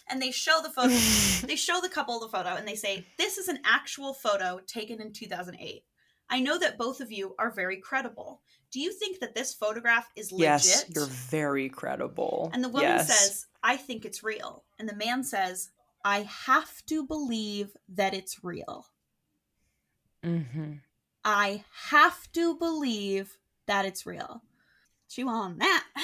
And 0.09 0.23
they 0.23 0.31
show 0.31 0.63
the 0.63 0.71
photo. 0.71 0.89
they 1.47 1.57
show 1.57 1.83
the 1.83 1.91
couple 1.91 2.19
the 2.21 2.29
photo 2.29 2.55
and 2.55 2.67
they 2.67 2.75
say, 2.75 3.07
This 3.19 3.37
is 3.37 3.49
an 3.49 3.61
actual 3.67 4.15
photo 4.15 4.61
taken 4.67 5.03
in 5.03 5.13
2008. 5.13 5.85
I 6.31 6.41
know 6.41 6.59
that 6.59 6.79
both 6.79 7.01
of 7.01 7.11
you 7.11 7.35
are 7.39 7.51
very 7.51 7.77
credible. 7.79 8.41
Do 8.71 8.81
you 8.81 8.93
think 8.93 9.21
that 9.21 9.35
this 9.35 9.55
photograph 9.55 10.11
is 10.15 10.31
legit? 10.31 10.45
yes 10.45 10.85
you're 10.95 11.07
very 11.07 11.69
credible 11.69 12.51
and 12.53 12.63
the 12.63 12.69
woman 12.69 12.91
Yes. 12.91 13.07
says, 13.07 13.47
I 13.63 13.77
think 13.77 14.05
it's 14.05 14.23
real. 14.23 14.65
And 14.79 14.89
the 14.89 14.95
man 14.97 15.25
says, 15.25 15.71
I 16.05 16.21
have 16.23 16.85
to 16.87 17.07
believe 17.07 17.77
that 17.89 18.15
it's 18.15 18.45
real. 18.45 18.87
hmm 20.23 20.75
I 21.25 21.65
have 21.91 22.31
to 22.33 22.57
believe 22.57 23.37
that 23.67 23.85
it's 23.85 24.07
real. 24.07 24.43
Chew 25.11 25.29
on 25.29 25.59
that. 25.59 25.85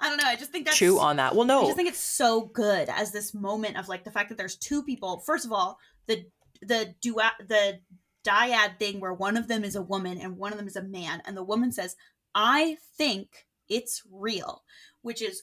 I 0.00 0.08
don't 0.08 0.16
know. 0.16 0.28
I 0.28 0.36
just 0.36 0.50
think 0.52 0.64
that's 0.66 0.76
chew 0.78 0.98
on 0.98 1.16
that 1.16 1.34
well 1.34 1.44
no, 1.44 1.62
I 1.62 1.64
just 1.66 1.76
think 1.76 1.88
it's 1.88 1.98
so 1.98 2.42
good 2.42 2.88
as 2.88 3.10
this 3.12 3.34
moment 3.34 3.76
of 3.76 3.88
like 3.88 4.04
the 4.04 4.10
fact 4.10 4.28
that 4.30 4.38
there's 4.38 4.56
two 4.56 4.82
people. 4.82 5.18
First 5.20 5.44
of 5.44 5.52
all, 5.52 5.78
the 6.06 6.24
the 6.62 6.94
duet 7.00 7.32
the 7.48 7.80
dyad 8.24 8.78
thing 8.78 9.00
where 9.00 9.12
one 9.14 9.36
of 9.36 9.48
them 9.48 9.64
is 9.64 9.74
a 9.76 9.82
woman 9.82 10.18
and 10.18 10.36
one 10.36 10.52
of 10.52 10.58
them 10.58 10.66
is 10.68 10.76
a 10.76 10.82
man, 10.82 11.22
and 11.24 11.36
the 11.36 11.42
woman 11.44 11.72
says, 11.72 11.96
"I 12.34 12.76
think 12.96 13.46
it's 13.68 14.02
real," 14.10 14.64
which 15.02 15.22
is 15.22 15.42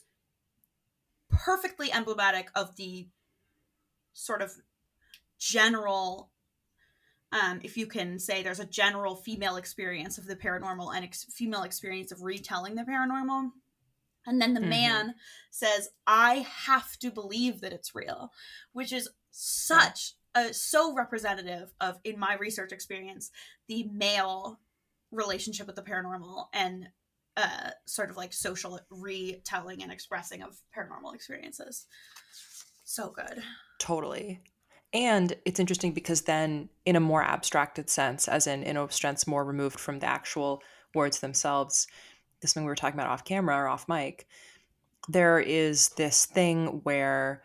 perfectly 1.28 1.92
emblematic 1.92 2.50
of 2.54 2.76
the 2.76 3.08
sort 4.12 4.42
of 4.42 4.52
general 5.38 6.30
um, 7.30 7.60
if 7.62 7.76
you 7.76 7.86
can 7.86 8.18
say 8.18 8.42
there's 8.42 8.58
a 8.58 8.64
general 8.64 9.14
female 9.14 9.56
experience 9.56 10.16
of 10.16 10.24
the 10.26 10.34
paranormal 10.34 10.94
and 10.96 11.04
ex- 11.04 11.24
female 11.24 11.62
experience 11.62 12.10
of 12.10 12.22
retelling 12.22 12.74
the 12.74 12.82
paranormal 12.84 13.50
and 14.26 14.40
then 14.40 14.54
the 14.54 14.60
Mhm. 14.60 14.68
man 14.68 15.14
says 15.50 15.90
i 16.06 16.36
have 16.36 16.98
to 16.98 17.10
believe 17.10 17.60
that 17.60 17.72
it's 17.72 17.94
real 17.94 18.32
which 18.72 18.92
is 18.92 19.10
such 19.30 20.14
a 20.34 20.52
so 20.52 20.94
representative 20.94 21.72
of 21.80 21.98
in 22.04 22.18
my 22.18 22.34
research 22.36 22.72
experience 22.72 23.30
the 23.68 23.88
male 23.92 24.58
relationship 25.10 25.66
with 25.66 25.76
the 25.76 25.82
paranormal 25.82 26.46
and 26.52 26.88
uh, 27.36 27.70
sort 27.86 28.10
of 28.10 28.16
like 28.16 28.32
social 28.32 28.80
retelling 28.90 29.82
and 29.82 29.92
expressing 29.92 30.42
of 30.42 30.56
paranormal 30.76 31.14
experiences 31.14 31.86
so 32.84 33.10
good 33.10 33.42
Totally. 33.78 34.40
And 34.92 35.34
it's 35.44 35.60
interesting 35.60 35.92
because 35.92 36.22
then, 36.22 36.68
in 36.84 36.96
a 36.96 37.00
more 37.00 37.22
abstracted 37.22 37.90
sense, 37.90 38.26
as 38.26 38.46
in 38.46 38.62
in 38.62 38.76
a 38.76 38.90
sense 38.90 39.26
more 39.26 39.44
removed 39.44 39.78
from 39.78 39.98
the 39.98 40.06
actual 40.06 40.62
words 40.94 41.20
themselves, 41.20 41.86
this 42.40 42.52
thing 42.52 42.64
we 42.64 42.68
were 42.68 42.74
talking 42.74 42.98
about 42.98 43.10
off 43.10 43.24
camera 43.24 43.56
or 43.56 43.68
off 43.68 43.88
mic, 43.88 44.26
there 45.08 45.38
is 45.38 45.90
this 45.90 46.26
thing 46.26 46.80
where, 46.84 47.42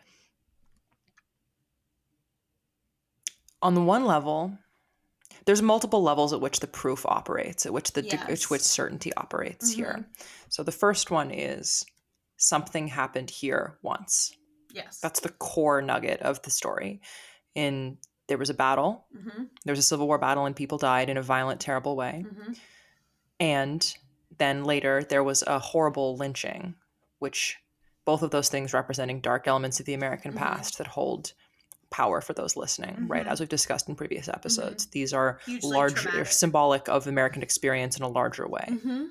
on 3.64 3.74
the 3.74 3.82
one 3.82 4.06
level, 4.06 4.58
there's 5.46 5.62
multiple 5.62 6.04
levels 6.04 6.32
at 6.34 6.42
which 6.42 6.60
the 6.60 6.68
proof 6.68 7.06
operates, 7.06 7.66
at 7.66 7.74
which 7.74 7.92
the 7.94 8.02
de- 8.04 8.18
which 8.28 8.50
which 8.50 8.62
certainty 8.62 9.12
operates 9.16 9.72
here. 9.72 10.06
Mhm. 10.08 10.26
So 10.50 10.64
the 10.64 10.72
first 10.72 11.10
one 11.10 11.32
is 11.32 11.86
something 12.38 12.88
happened 12.90 13.30
here 13.30 13.78
once. 13.82 14.32
yes 14.72 15.00
That's 15.00 15.20
the 15.22 15.30
core 15.30 15.82
nugget 15.82 16.20
of 16.22 16.42
the 16.44 16.50
story. 16.52 17.02
In 17.56 17.98
there 18.28 18.38
was 18.38 18.50
a 18.50 18.54
battle, 18.54 19.08
hmm 19.12 19.46
there 19.66 19.72
was 19.72 19.80
a 19.80 19.84
civil 19.84 20.08
war 20.08 20.18
battle, 20.18 20.46
and 20.46 20.56
people 20.56 20.78
died 20.78 21.10
in 21.10 21.18
a 21.18 21.22
violent, 21.22 21.60
terrible 21.62 21.96
way. 21.96 22.26
hmm 22.30 22.54
And 23.40 23.96
then 24.38 24.64
later 24.64 25.04
there 25.04 25.24
was 25.24 25.44
a 25.44 25.60
horrible 25.60 26.16
lynching, 26.18 26.76
which 27.20 27.58
both 28.06 28.22
of 28.24 28.32
those 28.32 28.50
things 28.50 28.74
representing 28.74 29.22
dark 29.22 29.48
elements 29.48 29.80
of 29.80 29.86
the 29.86 29.94
American 29.94 30.34
Mhm. 30.34 30.38
past 30.38 30.78
that 30.78 30.88
hold 30.88 31.34
power 31.94 32.20
for 32.22 32.34
those 32.34 32.58
listening, 32.58 33.08
right? 33.08 33.26
Mhm. 33.26 33.32
As 33.32 33.40
we've 33.40 33.48
discussed 33.48 33.88
in 33.88 33.96
previous 33.96 34.28
episodes, 34.28 34.88
these 34.88 35.14
are 35.14 35.40
Hugely 35.46 35.70
large, 35.70 35.94
traumatic. 35.94 36.34
symbolic 36.34 36.90
of 36.90 37.08
American 37.08 37.42
experience 37.44 37.96
in 37.98 38.04
a 38.04 38.08
larger 38.10 38.48
way. 38.48 38.66
Mm-hmm. 38.68 39.04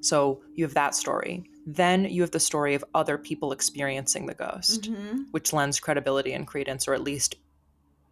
So 0.00 0.42
you 0.54 0.64
have 0.64 0.74
that 0.74 0.94
story. 0.94 1.44
Then 1.66 2.06
you 2.06 2.22
have 2.22 2.32
the 2.32 2.40
story 2.40 2.74
of 2.74 2.84
other 2.94 3.16
people 3.18 3.52
experiencing 3.52 4.26
the 4.26 4.34
ghost, 4.34 4.90
Mm-hmm. 4.90 5.22
which 5.30 5.52
lends 5.52 5.78
credibility 5.78 6.32
and 6.32 6.46
credence, 6.46 6.88
or 6.88 6.94
at 6.94 7.02
least 7.02 7.36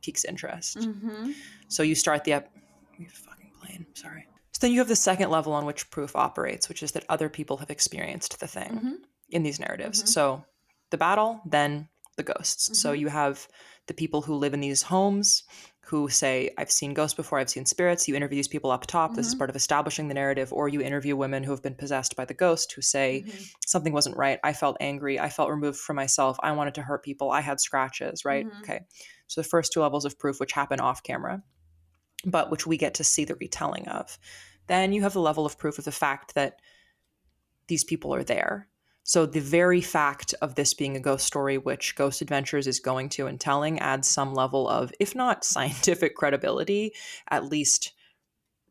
piques 0.02 0.24
interest. 0.24 0.78
Mm-hmm. 0.78 1.32
So 1.68 1.82
you 1.82 1.94
start 1.94 2.24
the 2.24 2.34
ep- 2.34 2.52
we 2.98 3.04
have 3.06 3.14
a 3.14 3.16
fucking 3.16 3.50
plane. 3.60 3.86
Sorry. 3.94 4.26
So 4.52 4.58
then 4.60 4.72
you 4.72 4.78
have 4.78 4.88
the 4.88 4.96
second 4.96 5.30
level 5.30 5.52
on 5.52 5.64
which 5.66 5.90
proof 5.90 6.14
operates, 6.14 6.68
which 6.68 6.82
is 6.82 6.92
that 6.92 7.04
other 7.08 7.28
people 7.28 7.56
have 7.56 7.70
experienced 7.70 8.38
the 8.40 8.46
thing 8.46 8.98
in 9.30 9.42
these 9.42 9.58
narratives. 9.58 10.12
So 10.12 10.44
the 10.90 10.98
battle, 10.98 11.40
then 11.46 11.88
the 12.20 12.32
ghosts. 12.32 12.78
So 12.78 12.92
Mhm. 12.92 12.98
you 13.00 13.08
have 13.08 13.48
the 13.86 13.94
people 13.94 14.22
who 14.22 14.34
live 14.34 14.54
in 14.54 14.60
these 14.60 14.82
homes 14.82 15.42
who 15.80 16.08
say, 16.08 16.50
I've 16.56 16.70
seen 16.70 16.94
ghosts 16.94 17.16
before, 17.16 17.40
I've 17.40 17.50
seen 17.50 17.66
spirits. 17.66 18.06
You 18.06 18.14
interview 18.14 18.36
these 18.36 18.46
people 18.54 18.70
up 18.70 18.86
top. 18.86 19.14
This 19.14 19.26
is 19.26 19.34
Mhm. 19.34 19.38
part 19.38 19.50
of 19.50 19.56
establishing 19.56 20.06
the 20.06 20.14
narrative. 20.14 20.52
Or 20.52 20.68
you 20.68 20.80
interview 20.80 21.16
women 21.16 21.42
who 21.42 21.50
have 21.50 21.62
been 21.62 21.74
possessed 21.74 22.14
by 22.14 22.24
the 22.24 22.34
ghost 22.34 22.72
who 22.72 22.82
say, 22.82 23.24
Mhm. 23.26 23.54
something 23.66 23.92
wasn't 23.92 24.16
right. 24.16 24.38
I 24.44 24.52
felt 24.52 24.76
angry. 24.78 25.18
I 25.18 25.28
felt 25.30 25.50
removed 25.50 25.80
from 25.80 25.96
myself. 25.96 26.38
I 26.42 26.52
wanted 26.52 26.74
to 26.76 26.82
hurt 26.82 27.02
people. 27.02 27.32
I 27.32 27.40
had 27.40 27.60
scratches, 27.60 28.24
right? 28.24 28.46
Mhm. 28.46 28.60
Okay. 28.60 28.80
So 29.26 29.40
the 29.40 29.48
first 29.48 29.72
two 29.72 29.80
levels 29.80 30.04
of 30.04 30.16
proof, 30.18 30.38
which 30.38 30.52
happen 30.52 30.78
off 30.78 31.02
camera, 31.02 31.42
but 32.24 32.50
which 32.52 32.66
we 32.66 32.76
get 32.76 32.94
to 32.94 33.04
see 33.04 33.24
the 33.24 33.34
retelling 33.36 33.88
of. 33.88 34.16
Then 34.68 34.92
you 34.92 35.02
have 35.02 35.14
the 35.14 35.20
level 35.20 35.44
of 35.44 35.58
proof 35.58 35.78
of 35.78 35.84
the 35.84 35.90
fact 35.92 36.34
that 36.34 36.60
these 37.66 37.82
people 37.82 38.14
are 38.14 38.22
there. 38.22 38.68
So 39.02 39.26
the 39.26 39.40
very 39.40 39.80
fact 39.80 40.34
of 40.42 40.54
this 40.54 40.74
being 40.74 40.96
a 40.96 41.00
ghost 41.00 41.26
story, 41.26 41.58
which 41.58 41.96
Ghost 41.96 42.20
Adventures 42.22 42.66
is 42.66 42.80
going 42.80 43.08
to 43.10 43.26
and 43.26 43.40
telling, 43.40 43.78
adds 43.80 44.08
some 44.08 44.34
level 44.34 44.68
of, 44.68 44.92
if 45.00 45.14
not 45.14 45.44
scientific 45.54 46.14
credibility, 46.14 46.92
at 47.28 47.44
least 47.44 47.92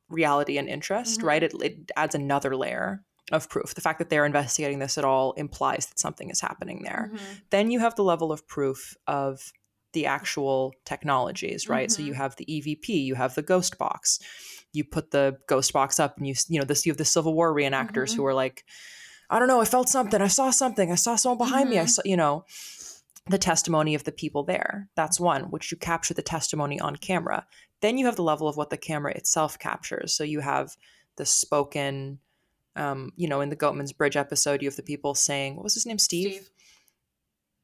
reality 0.10 0.58
and 0.58 0.68
interest, 0.70 1.20
Mhm. 1.22 1.24
right? 1.24 1.44
It, 1.44 1.54
it 1.62 1.92
adds 1.96 2.16
another 2.16 2.56
layer 2.56 3.04
of 3.32 3.50
proof. 3.50 3.76
The 3.76 3.82
fact 3.82 4.00
that 4.00 4.10
they're 4.10 4.26
investigating 4.26 4.80
this 4.80 4.98
at 4.98 5.06
all 5.06 5.34
implies 5.34 5.86
that 5.88 6.00
something 6.00 6.30
is 6.32 6.42
happening 6.42 6.82
there. 6.84 7.12
Mhm. 7.14 7.20
Then 7.52 7.72
you 7.72 7.80
have 7.80 7.96
the 7.96 8.04
level 8.04 8.32
of 8.32 8.48
proof 8.48 8.96
of 9.08 9.52
the 9.94 10.06
actual 10.06 10.74
technologies, 10.86 11.68
right? 11.68 11.92
So 11.92 12.02
you 12.02 12.14
Mhm. 12.14 12.18
have 12.18 12.36
the 12.38 12.46
EVP, 12.46 12.94
you 13.04 13.16
have 13.16 13.36
the 13.36 13.42
ghost 13.42 13.78
box. 13.78 14.20
You 14.72 14.84
put 14.84 15.12
the 15.12 15.38
ghost 15.48 15.74
box 15.74 16.00
up 16.00 16.18
and 16.18 16.28
you 16.28 16.36
you 16.48 16.60
know 16.60 16.66
this 16.66 16.86
you 16.86 16.92
have 16.92 16.98
the 16.98 17.06
Civil 17.06 17.34
War 17.34 17.54
reenactors 17.54 18.12
Mhm. 18.12 18.16
who 18.16 18.26
are 18.26 18.34
like 18.36 18.66
I 19.30 19.38
don't 19.40 19.48
know, 19.48 19.62
I 19.62 19.66
felt 19.66 19.90
something. 19.90 20.22
I 20.22 20.28
saw 20.28 20.50
something. 20.50 20.92
I 20.92 20.96
saw 20.96 21.16
someone 21.16 21.38
behind 21.38 21.70
me. 21.70 21.78
I 21.80 21.84
Mhm. 21.84 21.90
saw, 21.90 22.02
you 22.06 22.18
know, 22.18 22.46
the 23.28 23.38
testimony 23.38 23.94
of 23.94 24.04
the 24.04 24.12
people 24.12 24.44
there. 24.44 24.90
That's 24.96 25.20
one, 25.20 25.52
which 25.52 25.72
you 25.72 25.78
capture 25.78 26.14
the 26.16 26.24
testimony 26.24 26.80
on 26.80 26.96
camera. 26.96 27.46
Then 27.82 27.98
you 27.98 28.06
have 28.08 28.16
the 28.16 28.24
level 28.24 28.48
of 28.48 28.58
what 28.58 28.72
the 28.72 28.78
camera 28.78 29.12
itself 29.14 29.60
captures. 29.60 30.14
So 30.14 30.24
you 30.24 30.40
have 30.40 30.76
the 31.18 31.26
spoken, 31.26 32.20
um, 32.76 33.12
you 33.18 33.28
know, 33.28 33.42
in 33.42 33.50
the 33.50 33.56
Goatman's 33.56 33.94
Bridge 33.94 34.18
episode, 34.18 34.62
you 34.64 34.68
have 34.68 34.76
the 34.78 34.84
people 34.84 35.14
saying, 35.14 35.56
what 35.56 35.64
was 35.64 35.76
his 35.76 35.86
name? 35.86 36.00
Steve? 36.00 36.32
Steve. 36.34 36.50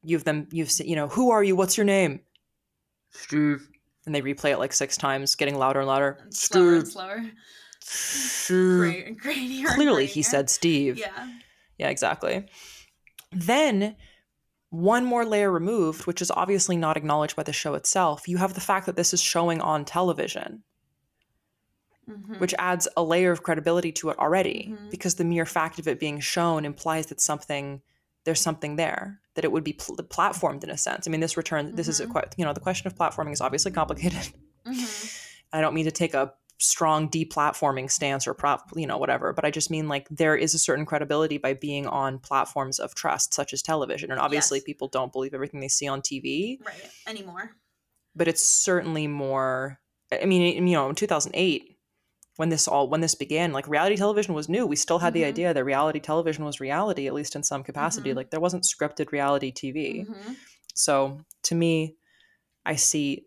You 0.04 0.16
have 0.16 0.24
them, 0.24 0.46
you've 0.52 0.70
seen, 0.70 0.86
you 0.88 0.94
know, 0.94 1.08
who 1.08 1.30
are 1.30 1.42
you? 1.42 1.56
What's 1.56 1.76
your 1.76 1.86
name? 1.86 2.20
Steve. 3.10 3.68
And 4.04 4.14
they 4.14 4.22
replay 4.22 4.50
it 4.52 4.58
like 4.58 4.72
six 4.72 4.96
times, 4.96 5.34
getting 5.34 5.56
louder 5.58 5.80
and 5.80 5.88
louder. 5.88 6.18
Slower 6.30 6.76
and 6.76 6.86
slower. 6.86 7.24
Steve. 7.80 8.78
Great, 8.78 9.18
great. 9.18 9.66
Clearly, 9.66 10.06
he 10.06 10.22
said 10.22 10.48
Steve. 10.48 10.96
Yeah. 10.98 11.28
Yeah, 11.78 11.88
exactly. 11.88 12.46
Then, 13.32 13.96
one 14.70 15.04
more 15.04 15.24
layer 15.24 15.50
removed, 15.50 16.06
which 16.06 16.20
is 16.22 16.30
obviously 16.30 16.76
not 16.76 16.96
acknowledged 16.96 17.36
by 17.36 17.42
the 17.44 17.52
show 17.52 17.74
itself, 17.74 18.26
you 18.28 18.36
have 18.38 18.54
the 18.54 18.60
fact 18.60 18.86
that 18.86 18.96
this 18.96 19.12
is 19.14 19.20
showing 19.22 19.60
on 19.60 19.84
television, 19.84 20.62
Mhm. 22.08 22.40
which 22.40 22.54
adds 22.58 22.86
a 22.96 23.02
layer 23.02 23.32
of 23.32 23.42
credibility 23.42 23.92
to 23.92 24.10
it 24.10 24.18
already, 24.18 24.72
Mhm. 24.72 24.90
because 24.90 25.16
the 25.16 25.24
mere 25.24 25.46
fact 25.46 25.78
of 25.78 25.88
it 25.88 25.98
being 26.00 26.20
shown 26.20 26.64
implies 26.64 27.06
that 27.06 27.20
something 27.20 27.82
there's 28.24 28.40
something 28.40 28.74
there 28.74 29.20
that 29.34 29.44
it 29.44 29.52
would 29.52 29.62
be 29.62 29.72
pl- 29.72 29.94
platformed 29.98 30.64
in 30.64 30.70
a 30.70 30.76
sense. 30.76 31.06
I 31.06 31.10
mean, 31.12 31.20
this 31.20 31.36
return 31.36 31.76
this 31.76 31.86
is 31.86 32.00
a 32.00 32.06
Mhm. 32.08 32.32
you 32.36 32.44
know 32.44 32.52
the 32.52 32.58
question 32.58 32.88
of 32.88 32.96
platforming 32.96 33.32
is 33.32 33.40
obviously 33.40 33.70
complicated. 33.70 34.32
Mhm. 34.66 35.22
I 35.52 35.60
don't 35.60 35.74
mean 35.74 35.84
to 35.84 35.92
take 35.92 36.12
a 36.12 36.34
strong 36.58 37.08
deplatforming 37.10 37.90
stance 37.90 38.26
or 38.26 38.32
prop, 38.34 38.70
you 38.76 38.86
know, 38.86 38.96
whatever, 38.98 39.32
but 39.32 39.44
I 39.44 39.50
just 39.50 39.70
mean 39.70 39.88
like 39.88 40.08
there 40.10 40.34
is 40.36 40.54
a 40.54 40.58
certain 40.58 40.86
credibility 40.86 41.36
by 41.38 41.52
being 41.54 41.86
on 41.86 42.18
platforms 42.18 42.78
of 42.78 42.94
trust, 42.94 43.34
such 43.34 43.52
as 43.52 43.60
television. 43.62 44.10
And 44.10 44.18
obviously, 44.20 44.58
Yes. 44.58 44.64
people 44.64 44.88
don't 44.88 45.12
believe 45.12 45.34
everything 45.34 45.60
they 45.60 45.68
see 45.68 45.86
on 45.86 46.00
TV, 46.00 46.58
Right. 46.64 46.90
Anymore. 47.06 47.56
but 48.14 48.26
it's 48.28 48.42
certainly 48.42 49.06
more. 49.06 49.78
I 50.10 50.24
mean, 50.24 50.66
you 50.66 50.74
know, 50.74 50.88
in 50.88 50.94
2008, 50.94 51.72
when 52.36 52.48
this 52.50 52.68
all 52.68 52.88
when 52.88 53.00
this 53.00 53.14
began, 53.14 53.52
like 53.52 53.66
reality 53.68 53.96
television 53.96 54.34
was 54.34 54.48
new. 54.48 54.66
We 54.66 54.76
still 54.76 54.98
had 54.98 55.12
the 55.14 55.22
Mhm. 55.22 55.26
idea 55.28 55.54
that 55.54 55.64
reality 55.64 56.00
television 56.00 56.44
was 56.44 56.60
reality, 56.60 57.06
at 57.06 57.14
least 57.14 57.34
in 57.34 57.42
some 57.42 57.62
capacity. 57.64 58.10
Mhm. 58.12 58.16
Like 58.16 58.30
there 58.30 58.40
wasn't 58.40 58.64
scripted 58.64 59.10
reality 59.12 59.50
TV. 59.52 60.04
Mhm. 60.06 60.36
So 60.74 61.20
to 61.44 61.54
me, 61.54 61.96
I 62.66 62.76
see 62.76 63.26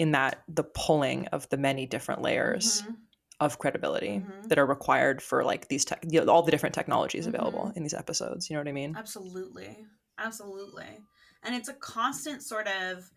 in 0.00 0.12
that 0.12 0.44
the 0.48 0.64
pulling 0.64 1.26
of 1.28 1.48
the 1.50 1.58
many 1.58 1.86
different 1.86 2.22
layers 2.22 2.84
Mhm. 2.84 3.08
of 3.40 3.58
credibility 3.58 4.24
Mhm. 4.24 4.50
that 4.50 4.58
are 4.58 4.66
required 4.66 5.22
for 5.22 5.44
like 5.44 5.68
these 5.68 5.84
tech, 5.84 6.04
you 6.08 6.24
know, 6.24 6.32
all 6.32 6.42
the 6.42 6.52
different 6.52 6.74
technologies 6.74 7.26
available 7.26 7.72
Mhm. 7.72 7.76
in 7.76 7.84
these 7.84 7.94
episodes. 7.94 8.50
You 8.50 8.56
know 8.56 8.60
what 8.60 8.68
I 8.68 8.72
mean? 8.72 8.98
Absolutely. 8.98 9.86
Absolutely. 10.18 11.04
And 11.42 11.54
it's 11.54 11.68
a 11.68 11.74
constant 11.74 12.42
sort 12.42 12.68
of 12.68 13.10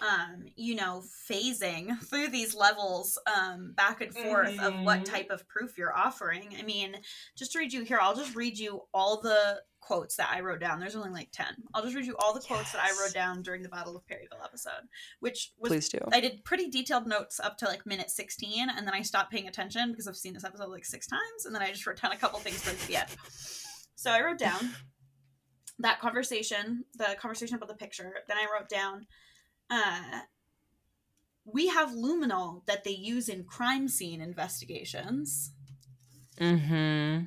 um, 0.00 0.46
you 0.56 0.74
know, 0.74 1.04
phasing 1.30 1.98
through 2.10 2.28
these 2.28 2.54
levels 2.54 3.18
um 3.26 3.72
back 3.74 4.00
and 4.00 4.16
forth 4.16 4.58
of 4.60 4.76
what 4.80 5.04
Mhm. 5.04 5.06
type 5.06 5.30
of 5.30 5.48
proof 5.48 5.78
you're 5.78 5.96
offering. 5.96 6.56
I 6.58 6.62
mean, 6.64 6.96
just 7.36 7.52
to 7.52 7.60
read 7.60 7.72
you 7.72 7.82
here, 7.82 7.98
I'll 8.00 8.16
just 8.16 8.34
read 8.36 8.58
you 8.58 8.82
all 8.94 9.20
the 9.22 9.62
quotes 9.84 10.16
that 10.16 10.30
I 10.32 10.40
wrote 10.40 10.60
down. 10.60 10.80
There's 10.80 10.96
only 10.96 11.10
like 11.10 11.28
10. 11.32 11.46
I'll 11.74 11.82
just 11.82 11.94
read 11.94 12.06
you 12.06 12.16
all 12.18 12.32
the 12.32 12.40
quotes 12.40 12.72
that 12.72 12.82
I 12.82 12.90
wrote 13.00 13.12
down 13.12 13.42
during 13.42 13.62
the 13.62 13.68
Battle 13.68 13.96
of 13.96 14.06
Perryville 14.06 14.42
episode, 14.42 14.88
which 15.20 15.52
was 15.58 15.70
Please 15.70 15.88
do. 15.90 15.98
I 16.12 16.20
did 16.20 16.44
pretty 16.44 16.70
detailed 16.70 17.06
notes 17.06 17.38
up 17.38 17.58
to 17.58 17.66
like 17.66 17.84
minute 17.84 18.10
16, 18.10 18.68
and 18.70 18.86
then 18.86 18.94
I 18.94 19.02
stopped 19.02 19.30
paying 19.30 19.46
attention 19.46 19.90
because 19.90 20.08
I've 20.08 20.16
seen 20.16 20.32
this 20.32 20.44
episode 20.44 20.70
like 20.70 20.84
six 20.84 21.06
times, 21.06 21.44
and 21.44 21.54
then 21.54 21.62
I 21.62 21.70
just 21.70 21.86
wrote 21.86 22.00
down 22.00 22.12
a 22.12 22.16
couple 22.16 22.38
things 22.38 22.62
towards 22.62 22.86
the 22.86 22.96
end. 22.96 23.08
So 23.94 24.10
I 24.10 24.22
wrote 24.22 24.38
down 24.38 24.74
that 25.80 26.00
conversation, 26.00 26.84
the 26.94 27.16
conversation 27.20 27.56
about 27.56 27.68
the 27.68 27.74
picture. 27.74 28.12
Then 28.26 28.36
I 28.36 28.46
wrote 28.52 28.68
down, 28.68 29.06
uh, 29.70 30.20
we 31.44 31.68
have 31.68 31.90
luminol 31.90 32.64
that 32.66 32.84
they 32.84 32.92
use 32.92 33.28
in 33.28 33.44
crime 33.44 33.88
scene 33.88 34.20
investigations. 34.20 35.52
Mm-hmm. 36.40 37.26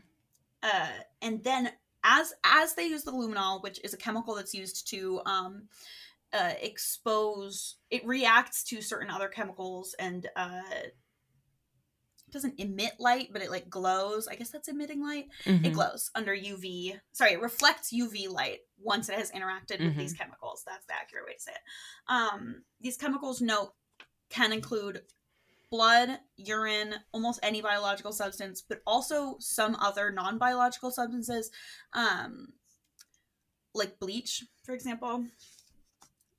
uh, 0.63 0.87
and 1.21 1.41
then 1.41 1.71
as 2.03 2.33
as 2.43 2.73
they 2.75 2.85
use 2.85 3.03
the 3.03 3.11
luminol, 3.11 3.61
which 3.63 3.79
is 3.83 3.93
a 3.93 3.97
chemical 3.97 4.35
that's 4.35 4.53
used 4.53 4.89
to 4.89 5.21
um, 5.25 5.63
uh, 6.33 6.53
expose, 6.61 7.77
it 7.89 8.05
reacts 8.05 8.63
to 8.65 8.81
certain 8.81 9.09
other 9.09 9.27
chemicals 9.27 9.95
and 9.99 10.27
uh, 10.35 10.61
it 12.27 12.33
doesn't 12.33 12.59
emit 12.59 12.93
light, 12.99 13.29
but 13.31 13.41
it 13.41 13.49
like 13.49 13.69
glows. 13.69 14.27
I 14.27 14.35
guess 14.35 14.49
that's 14.49 14.67
emitting 14.67 15.01
light. 15.01 15.27
Mm-hmm. 15.45 15.65
It 15.65 15.73
glows 15.73 16.11
under 16.13 16.35
UV. 16.35 16.99
Sorry, 17.13 17.33
it 17.33 17.41
reflects 17.41 17.93
UV 17.93 18.29
light 18.29 18.59
once 18.79 19.07
it 19.09 19.15
has 19.15 19.31
interacted 19.31 19.79
with 19.83 19.95
these 19.95 20.13
chemicals. 20.13 20.63
That's 20.65 20.85
the 20.85 20.93
accurate 20.93 21.25
way 21.25 21.33
to 21.33 21.41
say 21.41 21.51
it. 21.51 22.11
Um, 22.11 22.63
these 22.81 22.97
chemicals, 22.97 23.41
note, 23.41 23.73
can 24.29 24.51
include 24.51 25.01
blood, 25.69 26.19
urine, 26.37 26.95
almost 27.11 27.39
any 27.43 27.61
biological 27.61 28.11
substance, 28.11 28.61
but 28.61 28.81
also 28.87 29.35
some 29.39 29.75
other 29.75 30.11
non-biological 30.11 30.91
substances, 30.91 31.51
um, 31.93 32.53
like 33.73 33.99
bleach, 33.99 34.45
for 34.63 34.73
example. 34.73 35.25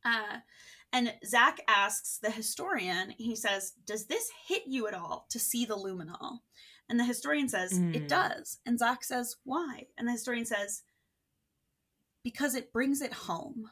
Uh, 0.04 0.38
and 0.92 1.12
Zach 1.26 1.60
asks 1.68 2.18
the 2.18 2.30
historian, 2.30 3.10
he 3.18 3.36
says, 3.36 3.72
Does 3.86 4.06
this 4.06 4.30
hit 4.46 4.62
you 4.66 4.88
at 4.88 4.94
all 4.94 5.26
to 5.30 5.38
see 5.38 5.66
the 5.66 5.76
luminol? 5.76 6.38
And 6.88 6.98
the 6.98 7.04
historian 7.04 7.48
says, 7.48 7.72
Mm. 7.72 7.94
It 7.94 8.08
does. 8.08 8.58
And 8.64 8.78
Zach 8.78 9.04
says, 9.04 9.36
Why? 9.44 9.88
And 9.98 10.08
the 10.08 10.12
historian 10.12 10.46
says, 10.46 10.82
Because 12.24 12.54
it 12.54 12.72
brings 12.72 13.02
it 13.02 13.12
home. 13.12 13.70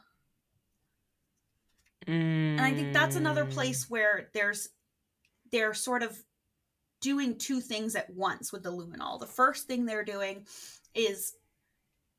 And 2.05 2.61
I 2.61 2.73
think 2.73 2.93
that's 2.93 3.15
another 3.15 3.45
Mm. 3.45 3.49
place 3.51 3.89
where 3.89 4.29
there's 4.33 4.69
they're 5.51 5.73
sort 5.73 6.03
of 6.03 6.17
doing 7.01 7.37
two 7.37 7.61
things 7.61 7.95
at 7.95 8.09
once 8.09 8.51
with 8.51 8.63
the 8.63 8.71
luminol. 8.71 9.19
The 9.19 9.27
first 9.27 9.67
thing 9.67 9.85
they're 9.85 10.03
doing 10.03 10.45
is 10.95 11.33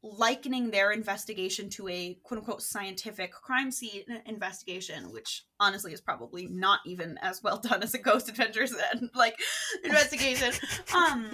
likening 0.02 0.70
their 0.70 0.92
investigation 0.92 1.68
to 1.68 1.88
a 1.88 2.16
quote 2.22 2.38
unquote 2.38 2.62
scientific 2.62 3.32
crime 3.32 3.70
scene 3.70 4.04
investigation, 4.26 5.10
which 5.12 5.44
honestly 5.58 5.92
is 5.92 6.00
probably 6.00 6.46
not 6.46 6.80
even 6.86 7.18
as 7.20 7.42
well 7.42 7.58
done 7.58 7.82
as 7.82 7.94
a 7.94 7.98
Ghost 7.98 8.28
Adventures 8.28 8.74
like 9.14 9.36
investigation. 9.84 10.52
Um 10.94 11.30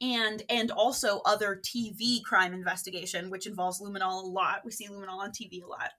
and 0.00 0.42
and 0.50 0.70
also 0.70 1.22
other 1.24 1.56
TV 1.56 2.22
crime 2.22 2.52
investigation, 2.52 3.30
which 3.30 3.46
involves 3.46 3.80
luminol 3.80 4.22
a 4.22 4.26
lot. 4.26 4.60
We 4.64 4.70
see 4.70 4.88
luminol 4.88 5.18
on 5.18 5.30
TV 5.30 5.62
a 5.62 5.66
lot. 5.66 5.90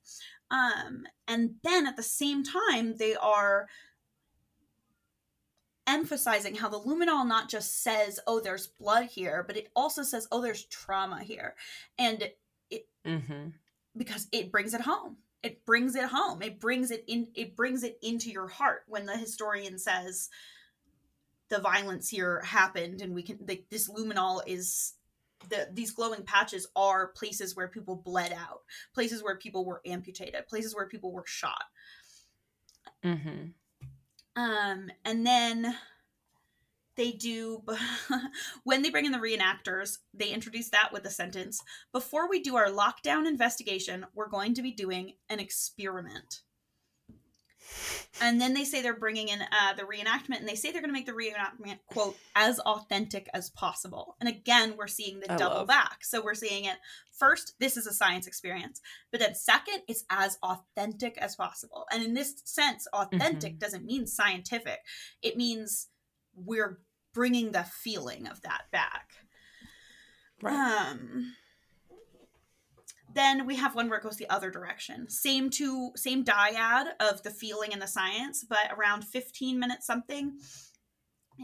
Um, 0.50 1.04
and 1.28 1.56
then 1.64 1.88
at 1.88 1.98
the 1.98 2.04
same 2.04 2.44
time, 2.44 2.96
they 2.98 3.16
are 3.16 3.68
emphasizing 5.98 6.56
how 6.56 6.70
the 6.70 6.80
luminol 6.80 7.28
not 7.28 7.50
just 7.50 7.82
says, 7.84 8.20
"Oh, 8.28 8.40
there's 8.40 8.68
blood 8.68 9.06
here," 9.06 9.44
but 9.46 9.58
it 9.58 9.70
also 9.76 10.04
says, 10.04 10.28
"Oh, 10.32 10.42
there's 10.42 10.66
trauma 10.66 11.24
here," 11.24 11.56
and 11.98 12.22
it 12.22 12.88
Mm-hmm. 13.06 13.50
because 13.96 14.28
it 14.32 14.52
brings 14.52 14.74
it 14.74 14.82
home. 14.82 15.18
It 15.42 15.66
brings 15.66 15.96
it 15.96 16.10
home. 16.10 16.42
It 16.42 16.60
brings 16.60 16.92
it 16.92 17.06
in. 17.08 17.28
It 17.36 17.56
brings 17.56 17.84
it 17.84 17.98
into 18.02 18.30
your 18.30 18.48
heart 18.48 18.84
when 18.88 19.06
the 19.06 19.16
historian 19.16 19.80
says 19.80 20.30
the 21.50 21.60
violence 21.60 22.10
here 22.10 22.42
happened, 22.42 23.02
and 23.02 23.16
we 23.16 23.24
can. 23.24 23.40
The, 23.46 23.64
this 23.70 23.90
luminol 23.90 24.42
is 24.46 24.94
the 25.50 25.70
these 25.72 25.92
glowing 25.92 26.24
patches 26.24 26.68
are 26.76 27.08
places 27.08 27.56
where 27.56 27.70
people 27.70 27.96
bled 27.96 28.34
out, 28.34 28.64
places 28.94 29.24
where 29.24 29.38
people 29.38 29.64
were 29.64 29.82
amputated, 29.86 30.48
places 30.48 30.76
where 30.76 30.88
people 30.88 31.14
were 31.14 31.26
shot. 31.26 31.64
Mm-hmm. 33.06 33.52
Um, 34.38 34.92
and 35.04 35.26
then 35.26 35.76
they 36.96 37.12
do 37.12 37.64
when 38.64 38.84
they 38.84 38.90
bring 38.92 39.06
in 39.06 39.12
the 39.12 39.18
reenactors, 39.18 39.98
they 40.14 40.30
introduce 40.30 40.70
that 40.70 40.94
with 40.94 41.06
a 41.06 41.10
sentence. 41.10 41.62
Before 41.92 42.30
we 42.30 42.42
do 42.42 42.56
our 42.56 42.68
lockdown 42.68 43.28
investigation, 43.28 44.06
we're 44.14 44.30
going 44.30 44.54
to 44.54 44.62
be 44.62 44.72
doing 44.72 45.14
an 45.28 45.40
experiment. 45.40 46.42
And 48.22 48.42
then 48.42 48.54
they 48.54 48.64
say 48.64 48.82
they're 48.82 48.96
bringing 48.98 49.28
in 49.28 49.42
uh, 49.42 49.74
the 49.76 49.84
reenactment, 49.84 50.40
and 50.40 50.48
they 50.48 50.56
say 50.56 50.72
they're 50.72 50.82
going 50.82 50.90
to 50.90 50.94
make 50.94 51.06
the 51.06 51.12
reenactment 51.12 51.78
quote 51.88 52.18
as 52.36 52.60
authentic 52.60 53.30
as 53.34 53.50
possible. 53.52 54.16
And 54.20 54.28
again, 54.28 54.76
we're 54.78 54.88
seeing 54.88 55.20
the 55.20 55.32
I 55.32 55.38
double 55.38 55.58
love. 55.58 55.68
back. 55.68 56.04
So 56.04 56.24
we're 56.24 56.34
seeing 56.34 56.66
it 56.66 56.78
first. 57.12 57.54
This 57.60 57.78
is 57.78 57.86
a 57.86 57.94
science 57.94 58.26
experience, 58.26 58.82
but 59.12 59.20
then 59.20 59.36
second, 59.36 59.82
it's 59.88 60.04
as 60.10 60.38
authentic 60.42 61.18
as 61.20 61.36
possible. 61.36 61.86
And 61.92 62.04
in 62.04 62.14
this 62.14 62.42
sense, 62.46 62.88
authentic 62.94 63.56
Mhm. 63.56 63.60
doesn't 63.60 63.86
mean 63.86 64.08
scientific. 64.08 64.80
It 65.22 65.38
means 65.38 65.88
we're 66.34 66.80
bringing 67.14 67.52
the 67.52 67.64
feeling 67.64 68.28
of 68.28 68.42
that 68.42 68.64
back. 68.72 69.12
Right. 70.42 70.54
Um, 70.56 71.36
then 73.18 73.46
we 73.46 73.56
have 73.56 73.76
one 73.76 73.90
where 73.90 74.00
it 74.00 74.04
goes 74.04 74.18
the 74.18 74.30
other 74.30 74.52
direction. 74.52 75.10
Same 75.10 75.50
to 75.52 75.92
same 75.96 76.24
dyad 76.24 76.88
of 77.00 77.24
the 77.24 77.32
feeling 77.32 77.74
and 77.74 77.82
the 77.82 77.88
science, 77.88 78.46
but 78.48 78.72
around 78.78 79.04
15 79.04 79.60
minutes 79.60 79.86
something 79.86 80.34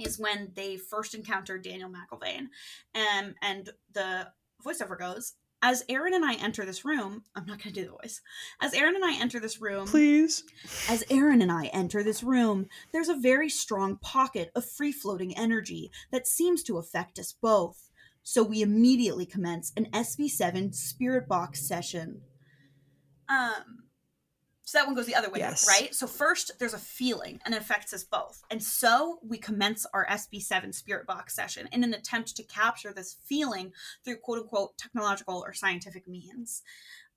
is 0.02 0.20
when 0.20 0.52
they 0.56 0.78
first 0.78 1.14
encounter 1.14 1.58
Daniel 1.58 1.90
McIlvain. 1.90 2.48
Um, 2.96 3.36
and 3.42 3.70
the 3.94 4.28
voiceover 4.66 4.98
goes, 4.98 5.34
as 5.62 5.86
Aaron 5.88 6.14
and 6.14 6.26
I 6.26 6.34
enter 6.34 6.66
this 6.66 6.84
room, 6.84 7.24
I'm 7.36 7.46
not 7.46 7.64
going 7.64 7.74
to 7.74 7.82
do 7.82 7.86
the 7.86 7.94
voice. 7.94 8.22
As 8.60 8.74
Aaron 8.74 8.96
and 8.96 9.06
I 9.06 9.18
enter 9.20 9.40
this 9.40 9.62
room, 9.62 9.88
Please. 9.88 10.44
as 10.90 11.06
Aaron 11.10 11.42
and 11.42 11.52
I 11.52 11.68
enter 11.68 12.04
this 12.04 12.22
room, 12.22 12.68
there's 12.92 13.08
a 13.08 13.16
very 13.16 13.50
strong 13.50 13.96
pocket 13.98 14.52
of 14.56 14.66
free 14.66 14.92
floating 14.92 15.38
energy 15.38 15.90
that 16.12 16.28
seems 16.28 16.64
to 16.64 16.78
affect 16.78 17.18
us 17.18 17.34
both. 17.42 17.90
So 18.24 18.42
we 18.44 18.62
immediately 18.62 19.26
commence 19.26 19.72
an 19.76 19.88
SB7 19.92 20.74
spirit 20.74 21.28
box 21.28 21.68
session. 21.68 22.22
Um 23.30 23.80
so 24.66 24.78
that 24.78 24.86
one 24.86 24.96
goes 24.96 25.06
the 25.08 25.16
other 25.16 25.30
way, 25.30 25.40
Yes. 25.40 25.68
right? 25.68 25.94
So 25.94 26.08
first 26.08 26.52
there's 26.58 26.74
a 26.74 26.80
feeling 26.80 27.42
and 27.46 27.54
it 27.54 27.62
affects 27.62 27.92
us 27.94 28.06
both. 28.06 28.44
And 28.50 28.64
so 28.64 29.20
we 29.22 29.38
commence 29.38 29.86
our 29.94 30.08
SB7 30.08 30.74
spirit 30.74 31.06
box 31.06 31.36
session 31.36 31.68
in 31.74 31.84
an 31.84 31.94
attempt 31.94 32.36
to 32.38 32.44
capture 32.44 32.94
this 32.94 33.18
feeling 33.26 33.74
through 34.06 34.18
quote 34.18 34.40
unquote 34.40 34.78
technological 34.78 35.44
or 35.46 35.54
scientific 35.54 36.08
means. 36.08 36.64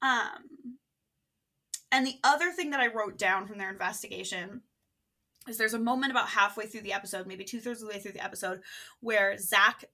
Um 0.02 0.78
and 1.92 2.04
the 2.04 2.18
other 2.24 2.50
thing 2.50 2.70
that 2.70 2.80
I 2.80 2.88
wrote 2.88 3.16
down 3.16 3.46
from 3.46 3.58
their 3.58 3.70
investigation 3.70 4.62
is 5.48 5.56
there's 5.56 5.74
a 5.74 5.78
moment 5.78 6.10
about 6.10 6.28
halfway 6.28 6.66
through 6.66 6.80
the 6.80 6.92
episode, 6.92 7.28
maybe 7.28 7.44
two 7.44 7.60
thirds 7.60 7.80
of 7.80 7.88
the 7.88 7.94
way 7.94 8.00
through 8.00 8.12
the 8.12 8.24
episode, 8.24 8.60
where 9.00 9.38
Zach 9.38 9.84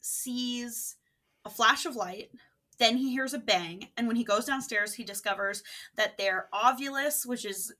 sees 0.00 0.96
a 1.44 1.50
flash 1.50 1.86
of 1.86 1.96
light. 1.96 2.30
Then 2.78 2.96
he 2.96 3.10
hears 3.10 3.34
a 3.34 3.38
bang. 3.38 3.88
And 3.96 4.06
when 4.06 4.16
he 4.16 4.24
goes 4.24 4.46
downstairs, 4.46 4.94
he 4.94 5.04
discovers 5.04 5.62
that 5.96 6.16
their 6.16 6.48
Ovilus, 6.52 7.26
which 7.26 7.44
is 7.44 7.74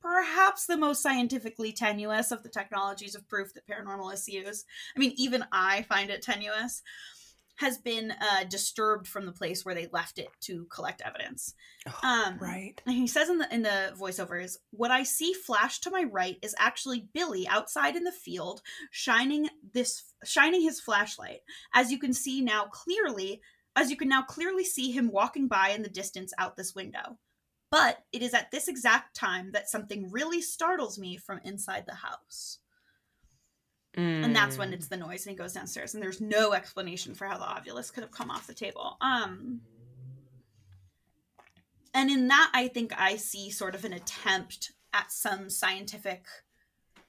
perhaps 0.00 0.66
the 0.66 0.76
most 0.76 1.02
scientifically 1.02 1.72
tenuous 1.72 2.30
of 2.30 2.42
the 2.42 2.48
technologies 2.48 3.14
of 3.16 3.28
proof 3.28 3.52
that 3.54 3.66
paranormalists 3.66 4.28
use. 4.28 4.64
I 4.94 5.00
mean, 5.00 5.12
even 5.16 5.44
I 5.50 5.82
find 5.82 6.10
it 6.10 6.22
tenuous. 6.22 6.82
Has 7.56 7.78
been 7.78 8.10
uh, 8.12 8.44
disturbed 8.44 9.08
from 9.08 9.24
the 9.24 9.32
place 9.32 9.64
where 9.64 9.74
they 9.74 9.88
left 9.90 10.18
it 10.18 10.28
to 10.42 10.66
collect 10.66 11.00
evidence. 11.00 11.54
Um, 12.02 12.36
Right. 12.38 12.80
and 12.84 12.94
he 12.94 13.06
says 13.06 13.30
in 13.30 13.38
the 13.38 13.54
in 13.54 13.62
the 13.62 13.94
voiceovers, 13.98 14.56
"What 14.70 14.90
I 14.90 15.04
see 15.04 15.32
flash 15.32 15.80
to 15.80 15.90
my 15.90 16.02
right 16.04 16.38
is 16.42 16.54
actually 16.58 17.08
Billy 17.14 17.48
outside 17.48 17.96
in 17.96 18.04
the 18.04 18.12
field, 18.12 18.60
shining 18.90 19.48
this 19.72 20.12
shining 20.22 20.60
his 20.60 20.80
flashlight. 20.80 21.40
As 21.72 21.90
you 21.90 21.98
can 21.98 22.12
see 22.12 22.42
now 22.42 22.66
clearly, 22.66 23.40
as 23.74 23.90
you 23.90 23.96
can 23.96 24.08
now 24.08 24.22
clearly 24.22 24.64
see 24.64 24.90
him 24.92 25.10
walking 25.10 25.48
by 25.48 25.70
in 25.70 25.82
the 25.82 25.88
distance 25.88 26.34
out 26.36 26.56
this 26.56 26.74
window. 26.74 27.18
But 27.70 28.04
it 28.12 28.22
is 28.22 28.34
at 28.34 28.50
this 28.50 28.68
exact 28.68 29.16
time 29.16 29.52
that 29.52 29.68
something 29.68 30.10
really 30.10 30.42
startles 30.42 30.98
me 30.98 31.16
from 31.16 31.40
inside 31.42 31.84
the 31.86 31.94
house." 31.94 32.58
And 33.96 34.36
that's 34.36 34.58
when 34.58 34.70
Mm. 34.70 34.74
it's 34.74 34.88
the 34.88 34.96
noise 34.96 35.24
and 35.26 35.30
he 35.32 35.36
goes 35.36 35.54
downstairs 35.54 35.94
and 35.94 36.02
there's 36.02 36.20
no 36.20 36.52
explanation 36.52 37.14
for 37.14 37.26
how 37.26 37.38
the 37.38 37.44
Ovilus 37.46 37.90
could 37.92 38.02
have 38.02 38.10
come 38.10 38.30
off 38.30 38.46
the 38.46 38.54
table. 38.54 38.96
Um 39.00 39.62
and 41.94 42.10
in 42.10 42.28
that 42.28 42.50
I 42.52 42.68
think 42.68 42.92
I 42.98 43.16
see 43.16 43.50
sort 43.50 43.74
of 43.74 43.84
an 43.84 43.92
attempt 43.94 44.72
at 44.92 45.10
some 45.12 45.48
scientific 45.48 46.26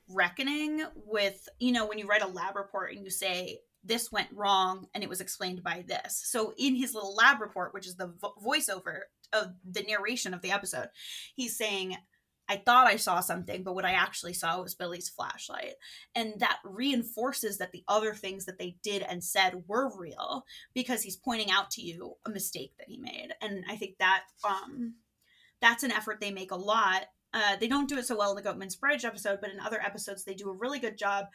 reckoning 0.09 0.83
with, 1.05 1.49
you 1.59 1.71
know, 1.73 1.85
when 1.85 1.97
you 1.99 2.07
write 2.07 2.21
a 2.21 2.27
lab 2.27 2.55
report 2.55 2.93
and 2.93 3.03
you 3.03 3.09
say 3.09 3.59
this 3.83 4.11
went 4.11 4.29
wrong 4.33 4.87
and 4.93 5.03
it 5.03 5.09
was 5.09 5.21
explained 5.21 5.63
by 5.63 5.83
this. 5.87 6.21
So 6.25 6.53
in 6.57 6.75
his 6.75 6.93
little 6.93 7.15
lab 7.15 7.41
report, 7.41 7.73
which 7.73 7.87
is 7.87 7.95
the 7.95 8.07
vo- 8.07 8.35
voiceover 8.43 9.01
of 9.33 9.53
the 9.69 9.83
narration 9.83 10.33
of 10.33 10.41
the 10.41 10.51
episode, 10.51 10.87
he's 11.35 11.57
saying 11.57 11.97
I 12.49 12.57
thought 12.57 12.87
I 12.87 12.95
saw 12.95 13.19
something, 13.19 13.63
but 13.63 13.75
what 13.75 13.85
I 13.85 13.91
actually 13.91 14.33
saw 14.33 14.61
was 14.61 14.75
Billy's 14.75 15.09
flashlight. 15.09 15.73
And 16.15 16.39
that 16.39 16.59
reinforces 16.63 17.57
that 17.57 17.71
the 17.71 17.83
other 17.87 18.13
things 18.13 18.45
that 18.45 18.57
they 18.57 18.77
did 18.83 19.01
and 19.01 19.23
said 19.23 19.63
were 19.67 19.91
real 19.97 20.45
because 20.73 21.03
he's 21.03 21.17
pointing 21.17 21.51
out 21.51 21.71
to 21.71 21.81
you 21.81 22.15
a 22.25 22.29
mistake 22.29 22.73
that 22.77 22.87
he 22.87 22.97
made. 22.97 23.29
And 23.41 23.65
i 23.69 23.75
think 23.75 23.97
that 23.99 24.23
um 24.47 24.95
that's 25.61 25.83
an 25.83 25.91
effort 25.91 26.19
they 26.19 26.31
make 26.31 26.51
a 26.51 26.55
lot. 26.55 27.05
Uh, 27.33 27.55
they 27.57 27.67
don't 27.67 27.89
do 27.89 27.97
it 27.97 28.05
so 28.05 28.17
well 28.17 28.35
in 28.35 28.41
the 28.41 28.47
Goatman's 28.47 28.75
Bridge 28.75 29.05
episode, 29.05 29.39
but 29.41 29.49
in 29.49 29.59
other 29.59 29.81
episodes, 29.81 30.23
they 30.23 30.33
do 30.33 30.49
a 30.49 30.55
really 30.55 30.79
good 30.79 30.97
job 30.97 31.25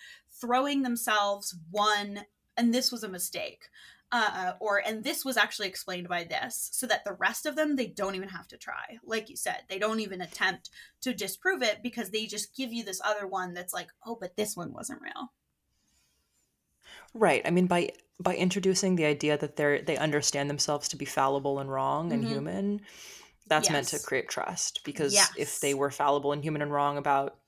throwing 0.41 0.83
themselves 0.83 1.57
one, 1.71 2.25
and 2.57 2.73
this 2.73 2.91
was 2.91 3.05
a 3.05 3.09
mistake, 3.09 3.65
uh, 4.13 4.53
or 4.61 4.79
and 4.87 5.03
this 5.05 5.25
was 5.25 5.37
actually 5.37 5.69
explained 5.69 6.09
by 6.09 6.25
this, 6.25 6.71
so 6.73 6.87
that 6.87 7.05
the 7.05 7.15
rest 7.15 7.47
of 7.47 7.57
them 7.57 7.77
they 7.77 7.87
don't 7.89 8.15
even 8.15 8.29
have 8.29 8.47
to 8.49 8.59
try. 8.59 8.99
Like 9.05 9.29
you 9.31 9.37
said, 9.37 9.63
they 9.69 9.79
don't 9.79 10.01
even 10.01 10.21
attempt 10.21 10.71
to 11.03 11.15
disprove 11.15 11.63
it 11.63 11.83
because 11.83 12.11
they 12.11 12.27
just 12.27 12.55
give 12.57 12.73
you 12.73 12.85
this 12.85 13.01
other 13.05 13.27
one 13.27 13.55
that's 13.55 13.73
like, 13.75 13.91
oh, 14.07 14.17
but 14.21 14.37
this 14.37 14.57
one 14.57 14.73
wasn't 14.73 15.03
real. 15.03 15.33
Right. 17.15 17.43
I 17.45 17.51
mean, 17.51 17.67
by 17.67 17.91
by 18.21 18.37
introducing 18.37 18.97
the 18.97 19.05
idea 19.05 19.37
that 19.39 19.57
they're 19.57 19.81
they 19.83 19.97
understand 19.97 20.49
themselves 20.51 20.89
to 20.89 20.97
be 20.97 21.05
fallible 21.05 21.59
and 21.59 21.71
wrong 21.71 22.13
and 22.13 22.23
Mhm. 22.23 22.25
human, 22.25 22.83
that's 23.49 23.71
meant 23.71 23.89
to 23.91 24.01
create 24.01 24.29
trust. 24.31 24.85
Because 24.85 25.13
Yes. 25.13 25.37
if 25.37 25.61
they 25.61 25.75
were 25.75 25.93
fallible 25.93 26.33
and 26.33 26.45
human 26.45 26.63
and 26.63 26.73
wrong 26.73 26.99
about 26.99 27.39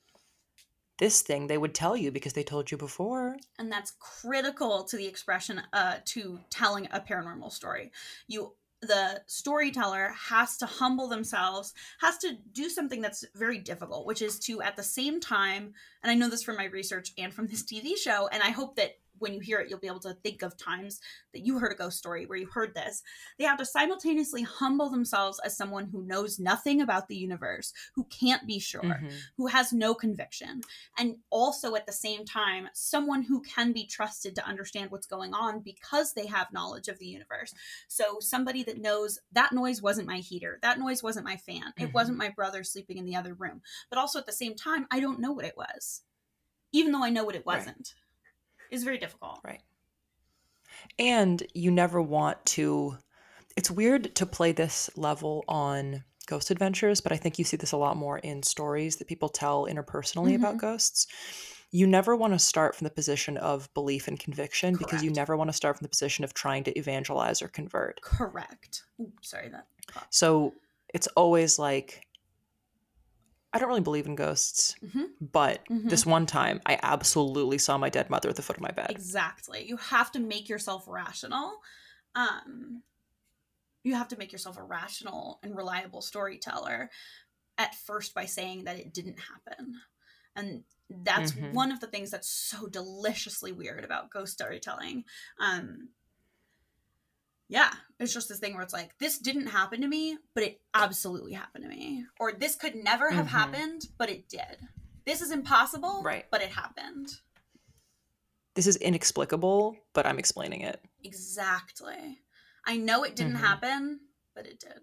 this 0.97 1.21
thing, 1.21 1.47
they 1.47 1.57
would 1.57 1.73
tell 1.73 1.97
you 1.97 2.11
because 2.11 2.33
they 2.33 2.43
told 2.43 2.71
you 2.71 2.77
before. 2.77 3.37
and 3.59 3.71
that's 3.71 3.93
critical 3.99 4.83
to 4.83 4.97
the 4.97 5.07
expression 5.07 5.61
uh 5.73 5.95
to 6.05 6.39
telling 6.49 6.87
a 6.91 6.99
paranormal 6.99 7.51
story 7.51 7.91
you 8.27 8.53
the 8.81 9.21
storyteller 9.25 10.13
has 10.29 10.57
to 10.57 10.65
humble 10.65 11.07
themselves 11.07 11.73
has 11.99 12.17
to 12.17 12.37
do 12.51 12.69
something 12.69 13.01
that's 13.01 13.25
very 13.35 13.57
difficult 13.57 14.05
which 14.05 14.21
is 14.21 14.37
to 14.39 14.61
at 14.61 14.75
the 14.75 14.83
same 14.83 15.19
time 15.19 15.73
and 16.03 16.11
i 16.11 16.15
know 16.15 16.29
this 16.29 16.43
from 16.43 16.57
my 16.57 16.65
research 16.65 17.11
and 17.17 17.33
from 17.33 17.47
this 17.47 17.63
tv 17.63 17.97
show 17.97 18.27
and 18.31 18.43
i 18.43 18.49
hope 18.49 18.75
that 18.75 18.97
when 19.19 19.33
you 19.33 19.39
hear 19.39 19.59
it 19.59 19.69
you'll 19.69 19.79
be 19.79 19.87
able 19.87 19.99
to 19.99 20.13
think 20.23 20.41
of 20.41 20.57
times 20.57 20.99
that 21.33 21.45
you 21.45 21.59
heard 21.59 21.71
a 21.71 21.75
ghost 21.75 21.97
story 21.97 22.25
where 22.25 22.37
you 22.37 22.47
heard 22.47 22.73
this. 22.75 23.01
They 23.37 23.45
have 23.45 23.57
to 23.57 23.65
simultaneously 23.65 24.41
humble 24.43 24.89
themselves 24.89 25.39
as 25.43 25.55
someone 25.57 25.85
who 25.85 26.01
knows 26.03 26.39
nothing 26.39 26.81
about 26.81 27.07
the 27.07 27.15
universe 27.15 27.73
who 27.95 28.03
can't 28.05 28.45
be 28.47 28.59
sure 28.59 28.81
Mhm. 28.83 29.11
who 29.37 29.47
has 29.47 29.73
no 29.73 29.93
conviction 29.93 30.61
and 30.97 31.17
also 31.29 31.75
at 31.75 31.85
the 31.85 31.91
same 31.91 32.25
time 32.25 32.69
someone 32.73 33.23
who 33.23 33.41
can 33.41 33.71
be 33.71 33.85
trusted 33.85 34.35
to 34.35 34.45
understand 34.45 34.91
what's 34.91 35.07
going 35.07 35.33
on 35.33 35.59
because 35.59 36.13
they 36.13 36.25
have 36.25 36.51
knowledge 36.51 36.87
of 36.87 36.99
the 36.99 37.07
universe. 37.07 37.53
So 37.87 38.19
somebody 38.19 38.63
that 38.63 38.79
knows 38.79 39.19
that 39.31 39.51
noise 39.53 39.81
wasn't 39.81 40.07
my 40.07 40.17
heater. 40.17 40.59
That 40.61 40.79
noise 40.79 41.03
wasn't 41.03 41.25
my 41.25 41.37
fan. 41.37 41.73
It 41.77 41.87
Mhm. 41.89 41.93
wasn't 41.93 42.17
my 42.17 42.29
brother 42.29 42.63
sleeping 42.63 42.97
in 42.97 43.05
the 43.05 43.15
other 43.15 43.33
room. 43.33 43.61
But 43.89 43.99
also 43.99 44.19
at 44.19 44.25
the 44.25 44.31
same 44.31 44.55
time 44.55 44.87
i 44.91 44.99
don't 44.99 45.19
know 45.19 45.31
what 45.31 45.45
it 45.45 45.57
was 45.57 46.03
even 46.71 46.91
though 46.91 47.03
i 47.03 47.09
know 47.09 47.23
what 47.23 47.35
it 47.35 47.45
wasn't 47.45 47.95
it's 48.71 48.83
very 48.83 48.97
difficult 48.97 49.39
Right. 49.43 49.61
And 50.97 51.43
you 51.53 51.71
never 51.71 52.01
want 52.01 52.43
to. 52.47 52.97
It's 53.55 53.71
weird 53.71 54.15
to 54.15 54.25
play 54.25 54.51
this 54.51 54.89
level 54.97 55.45
on 55.47 56.03
ghost 56.27 56.51
adventures, 56.51 57.01
but 57.01 57.11
I 57.11 57.17
think 57.17 57.37
you 57.37 57.45
see 57.45 57.57
this 57.57 57.71
a 57.71 57.77
lot 57.77 57.97
more 57.97 58.17
in 58.19 58.43
stories 58.43 58.97
that 58.97 59.07
people 59.07 59.29
tell 59.29 59.65
interpersonally 59.65 60.35
about 60.35 60.55
Mhm. 60.55 60.59
ghosts. 60.59 61.07
You 61.71 61.87
never 61.87 62.15
want 62.15 62.33
to 62.33 62.39
start 62.39 62.75
from 62.75 62.85
the 62.85 62.91
position 62.91 63.37
of 63.37 63.73
belief 63.73 64.07
and 64.07 64.19
conviction 64.19 64.75
because 64.77 65.03
you 65.03 65.11
never 65.11 65.37
want 65.37 65.49
to 65.49 65.53
start 65.53 65.77
from 65.77 65.85
the 65.85 65.89
position 65.89 66.23
of 66.23 66.33
trying 66.33 66.63
to 66.65 66.77
evangelize 66.77 67.41
or 67.41 67.47
convert. 67.47 68.01
Correct. 68.01 68.83
Ooh, 68.99 69.11
sorry 69.21 69.49
that. 69.49 69.67
So 70.09 70.53
it's 70.93 71.07
always 71.07 71.59
like, 71.59 72.05
I 73.55 73.57
don't 73.57 73.69
really 73.69 73.79
believe 73.79 74.05
in 74.05 74.15
ghosts, 74.15 74.75
Mhm. 74.83 75.11
but 75.21 75.65
Mhm. 75.69 75.89
this 75.89 76.05
one 76.05 76.25
time 76.25 76.61
I 76.65 76.77
absolutely 76.83 77.57
saw 77.57 77.77
my 77.77 77.89
dead 77.89 78.09
mother 78.09 78.27
at 78.27 78.35
the 78.35 78.41
foot 78.41 78.57
of 78.57 78.61
my 78.61 78.71
bed. 78.71 78.87
Exactly. 78.89 79.65
You 79.65 79.77
have 79.77 80.11
to 80.11 80.19
make 80.19 80.49
yourself 80.49 80.83
rational. 80.87 81.63
Um, 82.15 82.83
you 83.83 83.95
have 83.95 84.09
to 84.09 84.17
make 84.17 84.33
yourself 84.33 84.57
a 84.57 84.63
rational 84.63 85.39
and 85.41 85.55
reliable 85.55 86.01
storyteller 86.01 86.91
at 87.57 87.73
first 87.75 88.13
by 88.13 88.25
saying 88.25 88.65
that 88.65 88.77
it 88.77 88.93
didn't 88.93 89.19
happen. 89.19 89.81
And 90.35 90.65
that's 90.89 91.31
Mhm. 91.31 91.53
one 91.53 91.71
of 91.71 91.79
the 91.79 91.87
things 91.87 92.11
that's 92.11 92.29
so 92.29 92.67
deliciously 92.67 93.53
weird 93.53 93.85
about 93.85 94.09
ghost 94.09 94.33
storytelling. 94.33 95.05
Um, 95.39 95.93
yeah, 97.47 97.71
it's 97.99 98.13
just 98.13 98.29
this 98.29 98.39
thing 98.39 98.53
where 98.53 98.63
it's 98.63 98.73
like, 98.73 98.97
this 98.97 99.17
didn't 99.19 99.47
happen 99.47 99.81
to 99.81 99.87
me, 99.87 100.17
but 100.33 100.43
it 100.43 100.61
absolutely 100.73 101.33
happened 101.33 101.63
to 101.63 101.69
me. 101.69 102.05
Or 102.19 102.31
this 102.31 102.55
could 102.55 102.75
never 102.75 103.11
have 103.11 103.27
Mhm. 103.27 103.29
happened, 103.29 103.81
but 103.97 104.09
it 104.09 104.27
did. 104.27 104.67
This 105.05 105.21
is 105.21 105.31
impossible, 105.31 106.01
Right. 106.03 106.25
but 106.31 106.41
it 106.41 106.49
happened. 106.49 107.09
This 108.55 108.67
is 108.67 108.77
inexplicable, 108.77 109.77
but 109.93 110.05
I'm 110.05 110.17
explaining 110.17 110.61
it. 110.61 110.83
Exactly. 111.03 112.21
I 112.65 112.77
know 112.77 113.03
it 113.03 113.15
didn't 113.15 113.35
Mhm. 113.35 113.41
happen, 113.41 113.99
but 114.33 114.47
it 114.47 114.59
did. 114.59 114.81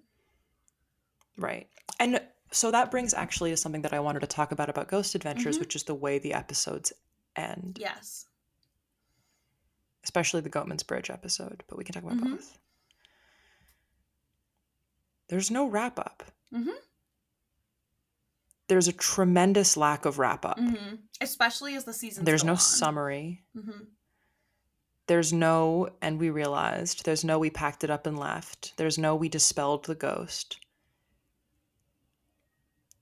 Right. 1.37 1.69
And 1.99 2.23
so 2.53 2.71
that 2.71 2.91
brings 2.91 3.15
actually 3.15 3.51
to 3.51 3.57
something 3.57 3.83
that 3.83 3.95
I 3.95 3.99
wanted 4.01 4.21
to 4.21 4.27
talk 4.27 4.53
about 4.53 4.69
about 4.69 4.89
Ghost 4.89 5.15
Adventures, 5.15 5.57
Mhm. 5.57 5.61
which 5.61 5.75
is 5.75 5.85
the 5.85 5.95
way 5.95 6.19
the 6.19 6.35
episodes 6.35 6.93
end, 7.35 7.79
Yes. 7.81 8.27
Especially 10.05 10.41
the 10.41 10.51
Goatman's 10.51 10.83
Bridge 10.83 11.11
episode, 11.11 11.63
but 11.69 11.79
we 11.79 11.85
can 11.85 11.95
talk 11.95 12.03
about 12.05 12.19
Mhm. 12.19 12.31
both. 12.37 12.59
There's 15.29 15.51
no 15.51 15.67
wrap 15.67 15.99
up. 15.99 16.25
Mhm. 16.53 16.75
There's 18.69 18.89
a 18.89 18.93
tremendous 18.93 19.77
lack 19.77 20.05
of 20.05 20.19
wrap 20.19 20.45
up. 20.45 20.59
hmm 20.59 20.97
Especially 21.21 21.75
as 21.77 21.85
the 21.85 21.93
season. 21.93 22.25
There's 22.25 22.45
no 22.45 22.55
summary. 22.57 23.45
hmm 23.55 23.85
There's 25.09 25.33
no, 25.33 25.97
and 26.01 26.19
we 26.21 26.31
realized, 26.31 27.05
there's 27.05 27.25
no 27.25 27.39
we 27.39 27.51
packed 27.51 27.83
it 27.85 27.91
up 27.91 28.07
and 28.07 28.19
left. 28.19 28.73
There's 28.77 28.99
no 28.99 29.15
we 29.17 29.29
dispelled 29.29 29.85
the 29.85 29.95
ghost. 29.97 30.59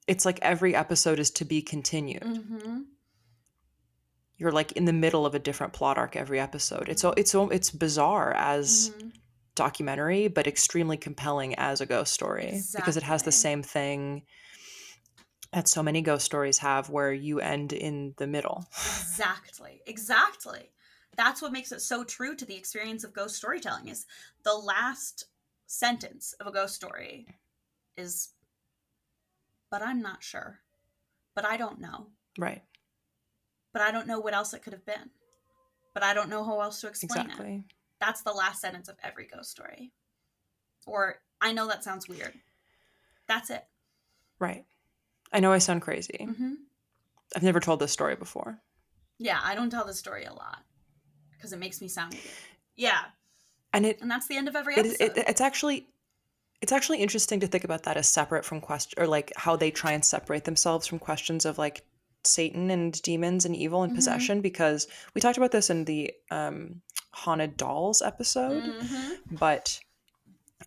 It's 0.07 0.25
like 0.25 0.39
every 0.41 0.75
episode 0.75 1.19
is 1.21 1.31
to 1.33 1.45
be 1.45 1.63
continued. 1.63 2.23
You're 4.41 4.51
like 4.53 4.72
in 4.72 4.86
the 4.86 4.93
middle 4.93 5.26
of 5.26 5.34
a 5.34 5.38
different 5.38 5.74
plot 5.74 5.99
arc 5.99 6.16
every 6.16 6.41
episode. 6.41 6.88
It's 6.88 7.05
it's 7.16 7.34
it's 7.34 7.70
bizarre 7.70 8.32
as 8.32 8.91
hmm 8.99 9.09
documentary, 9.57 10.28
but 10.28 10.47
extremely 10.47 10.97
compelling 10.97 11.55
as 11.57 11.82
a 11.82 11.86
ghost 11.86 12.14
story 12.14 12.62
because 12.74 12.97
it 12.97 13.03
has 13.03 13.24
the 13.24 13.32
same 13.32 13.62
thing 13.62 14.22
that 15.53 15.68
so 15.68 15.82
many 15.82 16.01
ghost 16.01 16.24
stories 16.24 16.57
have, 16.59 16.88
where 16.88 17.12
you 17.12 17.41
end 17.41 17.74
in 17.74 18.14
the 18.16 18.26
middle. 18.26 18.64
Exactly. 18.72 19.82
Exactly. 19.86 20.70
That's 21.16 21.43
what 21.43 21.53
makes 21.53 21.72
it 21.72 21.82
so 21.82 22.05
true 22.05 22.34
to 22.36 22.47
the 22.47 22.57
experience 22.57 23.05
of 23.05 23.12
ghost 23.12 23.36
storytelling 23.36 23.88
is 23.88 24.07
the 24.45 24.55
last 24.55 25.26
sentence 25.66 26.32
of 26.41 26.47
a 26.47 26.53
ghost 26.53 26.74
story 26.74 27.26
is 27.99 28.30
but 29.70 29.82
I'm 29.82 30.01
not 30.01 30.22
sure. 30.22 30.61
But 31.34 31.45
I 31.45 31.59
don't 31.59 31.80
know. 31.80 32.07
Right. 32.38 32.62
But 33.73 33.83
I 33.83 33.91
don't 33.91 34.07
know 34.07 34.18
what 34.21 34.35
else 34.35 34.53
it 34.55 34.62
could 34.62 34.73
have 34.73 34.87
been. 34.87 35.11
But 35.95 36.03
I 36.03 36.14
don't 36.14 36.29
know 36.31 36.45
how 36.45 36.61
else 36.61 36.81
to 36.81 36.89
explain 36.89 37.23
it. 37.23 37.25
Exactly. 37.27 37.64
That's 38.01 38.23
the 38.23 38.33
last 38.33 38.61
sentence 38.61 38.89
of 38.89 38.97
every 39.03 39.27
ghost 39.27 39.51
story. 39.51 39.93
Or 40.87 41.16
I 41.41 41.53
know 41.53 41.66
that 41.68 41.85
sounds 41.85 42.09
weird. 42.09 42.33
That's 43.27 43.51
it. 43.51 43.64
Right. 44.39 44.64
I 45.33 45.41
know 45.41 45.53
I 45.53 45.59
sound 45.59 45.83
crazy. 45.83 46.25
hmm 46.37 46.55
I've 47.37 47.43
never 47.45 47.61
told 47.61 47.79
this 47.79 47.93
story 47.93 48.16
before. 48.16 48.59
Yeah, 49.18 49.39
I 49.43 49.55
don't 49.55 49.71
tell 49.71 49.85
this 49.85 49.99
story 49.99 50.25
a 50.25 50.33
lot 50.33 50.64
because 51.33 51.53
it 51.53 51.59
makes 51.61 51.81
me 51.81 51.87
sound 51.89 52.12
weird. 52.14 52.25
Yeah, 52.75 53.01
And 53.73 53.87
it 53.87 54.01
and 54.01 54.11
that's 54.11 54.27
the 54.27 54.37
end 54.37 54.49
of 54.49 54.57
every 54.57 54.75
it, 54.75 54.79
episode. 54.79 55.16
it 55.18 55.25
it's 55.29 55.41
actually 55.41 55.87
it's 56.61 56.73
actually 56.73 56.99
interesting 56.99 57.41
to 57.41 57.47
think 57.47 57.64
about 57.64 57.85
that 57.85 57.97
as 57.97 58.09
separate 58.09 58.45
from 58.45 58.61
question 58.61 59.01
or 59.01 59.07
like 59.07 59.33
how 59.37 59.55
they 59.57 59.71
try 59.71 59.93
and 59.93 60.05
separate 60.05 60.45
themselves 60.45 60.87
from 60.87 60.99
questions 60.99 61.45
of 61.45 61.57
like 61.59 61.85
satan 62.25 62.71
and 62.71 63.01
demons 63.03 63.45
and 63.45 63.55
evil 63.57 63.83
and 63.83 63.93
Mhm. 63.93 63.97
possession 63.97 64.41
because 64.41 64.87
we 65.14 65.21
talked 65.21 65.39
about 65.39 65.53
this 65.53 65.71
in 65.71 65.85
the 65.85 66.12
um 66.31 66.83
haunted 67.12 67.57
dolls 67.57 68.01
episode 68.03 68.62
Mhm. 68.62 69.18
but 69.39 69.81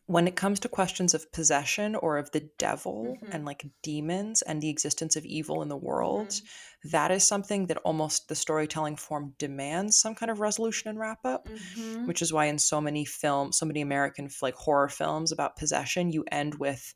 when 0.08 0.28
it 0.28 0.36
comes 0.36 0.60
to 0.60 0.68
questions 0.68 1.14
of 1.14 1.32
possession 1.32 1.96
or 1.96 2.18
of 2.18 2.32
the 2.32 2.50
devil 2.58 3.16
Mhm. 3.22 3.30
and 3.34 3.46
like 3.46 3.66
demons 3.84 4.42
and 4.42 4.62
the 4.62 4.70
existence 4.70 5.16
of 5.16 5.24
evil 5.26 5.62
in 5.62 5.70
the 5.70 5.78
world 5.78 6.30
Mm-hmm. 6.30 6.90
that 6.90 7.12
is 7.12 7.26
something 7.26 7.68
that 7.68 7.78
almost 7.78 8.28
the 8.28 8.36
storytelling 8.36 8.98
form 8.98 9.36
demands 9.38 9.98
some 9.98 10.16
kind 10.16 10.30
of 10.32 10.40
resolution 10.42 10.90
and 10.90 11.00
wrap 11.00 11.24
up 11.26 11.48
Mhm. 11.48 12.08
which 12.08 12.22
is 12.22 12.34
why 12.34 12.46
in 12.46 12.58
so 12.60 12.82
many 12.82 13.06
films 13.06 13.58
so 13.58 13.66
many 13.66 13.82
american 13.82 14.30
like 14.42 14.56
horror 14.56 14.90
films 14.90 15.32
about 15.32 15.56
possession 15.56 16.12
you 16.12 16.26
end 16.32 16.56
with 16.56 16.94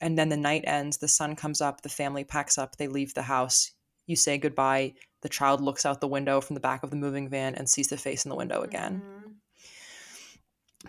and 0.00 0.18
then 0.18 0.28
the 0.28 0.36
night 0.36 0.62
ends 0.66 0.98
the 0.98 1.08
sun 1.08 1.34
comes 1.34 1.60
up 1.60 1.80
the 1.80 1.88
family 1.88 2.24
packs 2.24 2.58
up 2.58 2.76
they 2.76 2.86
leave 2.88 3.14
the 3.14 3.22
house 3.22 3.72
you 4.06 4.16
say 4.16 4.38
goodbye 4.38 4.92
the 5.22 5.28
child 5.28 5.60
looks 5.60 5.86
out 5.86 6.00
the 6.00 6.08
window 6.08 6.40
from 6.40 6.54
the 6.54 6.60
back 6.60 6.82
of 6.82 6.90
the 6.90 6.96
moving 6.96 7.28
van 7.28 7.54
and 7.54 7.68
sees 7.68 7.88
the 7.88 7.96
face 7.96 8.24
in 8.24 8.28
the 8.28 8.36
window 8.36 8.60
again 8.62 9.02
Mhm. 9.04 9.32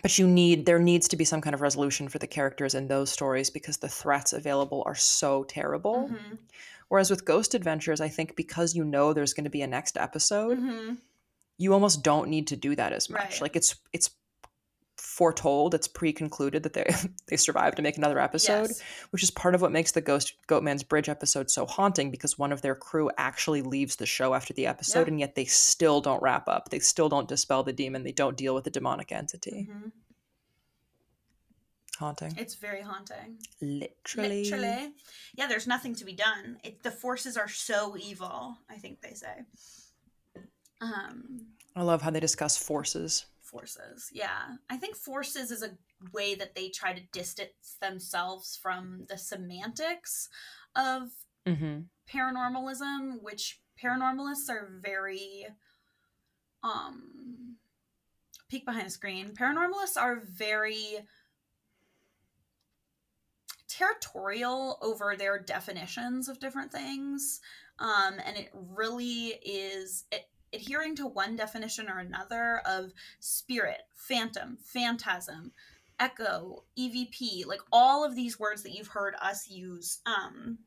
but 0.02 0.18
you 0.20 0.28
need 0.28 0.66
there 0.66 0.80
needs 0.80 1.08
to 1.08 1.16
be 1.16 1.24
some 1.26 1.42
kind 1.42 1.54
of 1.54 1.62
resolution 1.62 2.10
for 2.10 2.20
the 2.20 2.28
characters 2.28 2.76
in 2.76 2.88
those 2.88 3.12
stories 3.12 3.50
because 3.50 3.78
the 3.78 3.88
threats 3.90 4.34
available 4.34 4.84
are 4.86 4.96
so 4.96 5.44
terrible 5.46 6.10
Mhm. 6.10 6.38
whereas 6.90 7.10
with 7.10 7.26
ghost 7.26 7.54
adventures 7.56 8.02
i 8.02 8.10
think 8.10 8.36
because 8.36 8.76
you 8.76 8.84
know 8.84 9.14
there's 9.14 9.34
going 9.34 9.46
to 9.46 9.50
be 9.50 9.62
a 9.62 9.68
next 9.68 9.98
episode 9.98 10.60
Mhm. 10.60 10.98
you 11.58 11.74
almost 11.74 12.04
don't 12.04 12.30
need 12.30 12.48
to 12.48 12.56
do 12.58 12.76
that 12.76 12.92
as 12.92 13.10
much 13.10 13.22
Right. 13.22 13.42
like 13.42 13.56
it's 13.56 13.76
it's 13.94 14.10
foretold 15.16 15.74
it's 15.74 15.88
pre-concluded 15.88 16.62
that 16.64 16.74
they 16.74 16.86
they 17.30 17.38
survive 17.38 17.74
to 17.76 17.82
make 17.82 17.96
another 17.98 18.20
episode 18.20 18.68
Yes. 18.70 18.82
which 19.12 19.24
is 19.24 19.32
part 19.32 19.56
of 19.56 19.62
what 19.62 19.72
makes 19.72 19.92
the 19.94 20.02
ghost 20.02 20.34
goatman's 20.50 20.84
bridge 20.84 21.08
episode 21.08 21.50
so 21.50 21.66
haunting 21.66 22.12
because 22.12 22.38
one 22.38 22.52
of 22.52 22.62
their 22.62 22.76
crew 22.76 23.10
actually 23.18 23.62
leaves 23.62 23.96
the 23.96 24.06
show 24.06 24.34
after 24.34 24.54
the 24.54 24.68
episode 24.68 25.02
Yeah. 25.08 25.12
and 25.12 25.20
yet 25.22 25.36
they 25.36 25.46
still 25.46 26.02
don't 26.02 26.22
wrap 26.22 26.50
up 26.50 26.70
they 26.70 26.80
still 26.80 27.08
don't 27.08 27.30
dispel 27.30 27.64
the 27.64 27.72
demon 27.72 28.04
they 28.04 28.12
don't 28.12 28.36
deal 28.36 28.54
with 28.54 28.66
the 28.66 28.70
demonic 28.70 29.12
entity 29.14 29.70
Mhm. 29.72 29.92
haunting 31.98 32.34
It's 32.38 32.56
very 32.56 32.82
haunting. 32.82 33.38
literally 33.62 34.44
Literally. 34.44 34.94
Yeah, 35.36 35.48
there's 35.48 35.68
nothing 35.68 35.96
to 35.96 36.06
be 36.06 36.14
done. 36.14 36.58
It, 36.64 36.84
the 36.84 36.92
forces 36.92 37.38
are 37.38 37.48
so 37.48 37.96
evil, 37.98 38.58
I 38.70 38.76
think 38.78 39.02
they 39.02 39.14
say. 39.14 39.36
Um, 40.82 41.48
i 41.74 41.82
love 41.84 42.02
how 42.02 42.10
they 42.12 42.20
discuss 42.20 42.58
forces 42.58 43.26
forces. 43.56 44.10
Yeah. 44.12 44.58
I 44.70 44.78
think 44.78 44.96
forces 44.96 45.50
is 45.50 45.64
a 45.64 45.78
way 46.12 46.36
that 46.36 46.56
they 46.56 46.70
try 46.70 46.94
to 46.94 47.02
distance 47.14 47.78
themselves 47.82 48.60
from 48.62 49.06
the 49.08 49.18
semantics 49.18 50.30
of 50.76 51.10
mm-hmm. 51.48 51.82
paranormalism, 52.12 53.22
which 53.22 53.62
paranormalists 53.82 54.50
are 54.50 54.70
very 54.82 55.48
um 56.64 57.56
peek 58.50 58.66
behind 58.66 58.88
the 58.88 58.92
screen. 58.92 59.34
Paranormalists 59.34 59.98
are 59.98 60.20
very 60.20 61.06
territorial 63.68 64.78
over 64.82 65.16
their 65.18 65.40
definitions 65.40 66.30
of 66.30 66.40
different 66.40 66.72
things. 66.72 67.42
Um, 67.80 68.16
and 68.26 68.38
it 68.38 68.50
really 68.54 69.40
is 69.44 70.06
it, 70.12 70.30
adhering 70.54 70.96
to 70.96 71.08
one 71.08 71.36
definition 71.36 71.90
or 71.90 72.00
another 72.00 72.62
of 72.66 72.92
spirit, 73.20 73.82
phantom, 73.96 74.58
phantasm, 74.64 75.52
echo, 76.00 76.64
EVP, 76.78 77.46
like 77.46 77.62
all 77.72 78.04
of 78.04 78.16
these 78.16 78.40
words 78.40 78.64
that 78.64 78.74
you've 78.74 78.88
heard 78.90 79.16
us 79.22 79.50
use. 79.50 80.00
Um, 80.06 80.60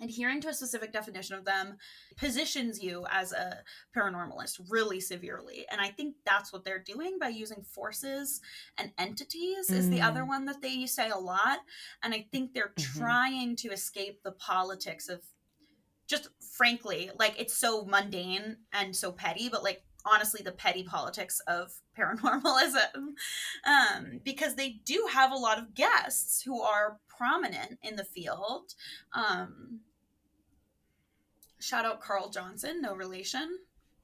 adhering 0.00 0.40
to 0.40 0.48
a 0.48 0.54
specific 0.54 0.92
definition 0.92 1.34
of 1.34 1.44
them 1.44 1.76
positions 2.16 2.80
you 2.80 3.04
as 3.10 3.32
a 3.32 3.58
paranormalist 3.96 4.60
really 4.70 5.00
severely 5.00 5.66
and 5.72 5.80
i 5.80 5.88
think 5.88 6.14
that's 6.24 6.52
what 6.52 6.64
they're 6.64 6.78
doing 6.78 7.18
by 7.18 7.26
using 7.26 7.62
forces 7.64 8.40
and 8.78 8.92
entities 8.96 9.70
is 9.70 9.90
the 9.90 9.98
Mm. 9.98 10.06
other 10.06 10.24
one 10.24 10.44
that 10.44 10.62
they 10.62 10.86
say 10.86 11.10
a 11.10 11.18
lot 11.18 11.58
and 12.04 12.14
i 12.14 12.24
think 12.30 12.52
they're 12.54 12.72
Mhm. 12.76 12.96
trying 12.96 13.56
to 13.56 13.72
escape 13.72 14.22
the 14.22 14.30
politics 14.30 15.08
of 15.08 15.20
just 16.08 16.28
frankly 16.40 17.10
like 17.18 17.34
it's 17.38 17.56
so 17.56 17.84
mundane 17.84 18.56
and 18.72 18.96
so 18.96 19.12
petty 19.12 19.48
but 19.48 19.62
like 19.62 19.82
honestly 20.04 20.40
the 20.42 20.52
petty 20.52 20.82
politics 20.82 21.40
of 21.46 21.72
paranormalism 21.98 23.14
um, 23.66 24.20
because 24.24 24.54
they 24.54 24.80
do 24.84 25.06
have 25.12 25.30
a 25.30 25.36
lot 25.36 25.58
of 25.58 25.74
guests 25.74 26.42
who 26.42 26.62
are 26.62 26.98
prominent 27.08 27.78
in 27.82 27.96
the 27.96 28.04
field. 28.04 28.74
Um, 29.12 29.80
shout 31.60 31.84
out 31.84 32.00
carl 32.00 32.30
johnson 32.30 32.80
no 32.80 32.94
relation 32.94 33.58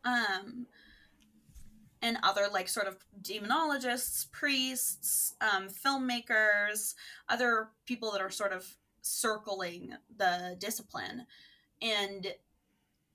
um, 0.05 0.67
and 2.03 2.19
other 2.25 2.49
like 2.53 2.69
sort 2.69 2.89
of 2.89 2.97
demonologists 3.23 4.31
priests 4.33 5.35
um, 5.41 5.69
filmmakers 5.69 6.95
other 7.29 7.69
people 7.87 8.11
that 8.11 8.21
are 8.21 8.31
sort 8.31 8.53
of 8.53 8.67
circling 9.03 9.95
the 10.17 10.57
discipline 10.59 11.27
and 11.85 12.35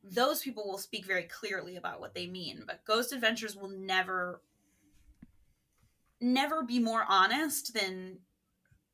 those 0.04 0.42
people 0.42 0.66
will 0.66 0.78
speak 0.78 1.06
very 1.06 1.24
clearly 1.24 1.76
about 1.76 2.00
what 2.00 2.14
they 2.14 2.28
mean 2.28 2.64
but 2.66 2.86
ghost 2.86 3.12
adventures 3.12 3.56
will 3.56 3.70
never 3.70 4.42
never 6.22 6.64
be 6.64 6.80
more 6.80 7.04
honest 7.10 7.74
than 7.74 8.18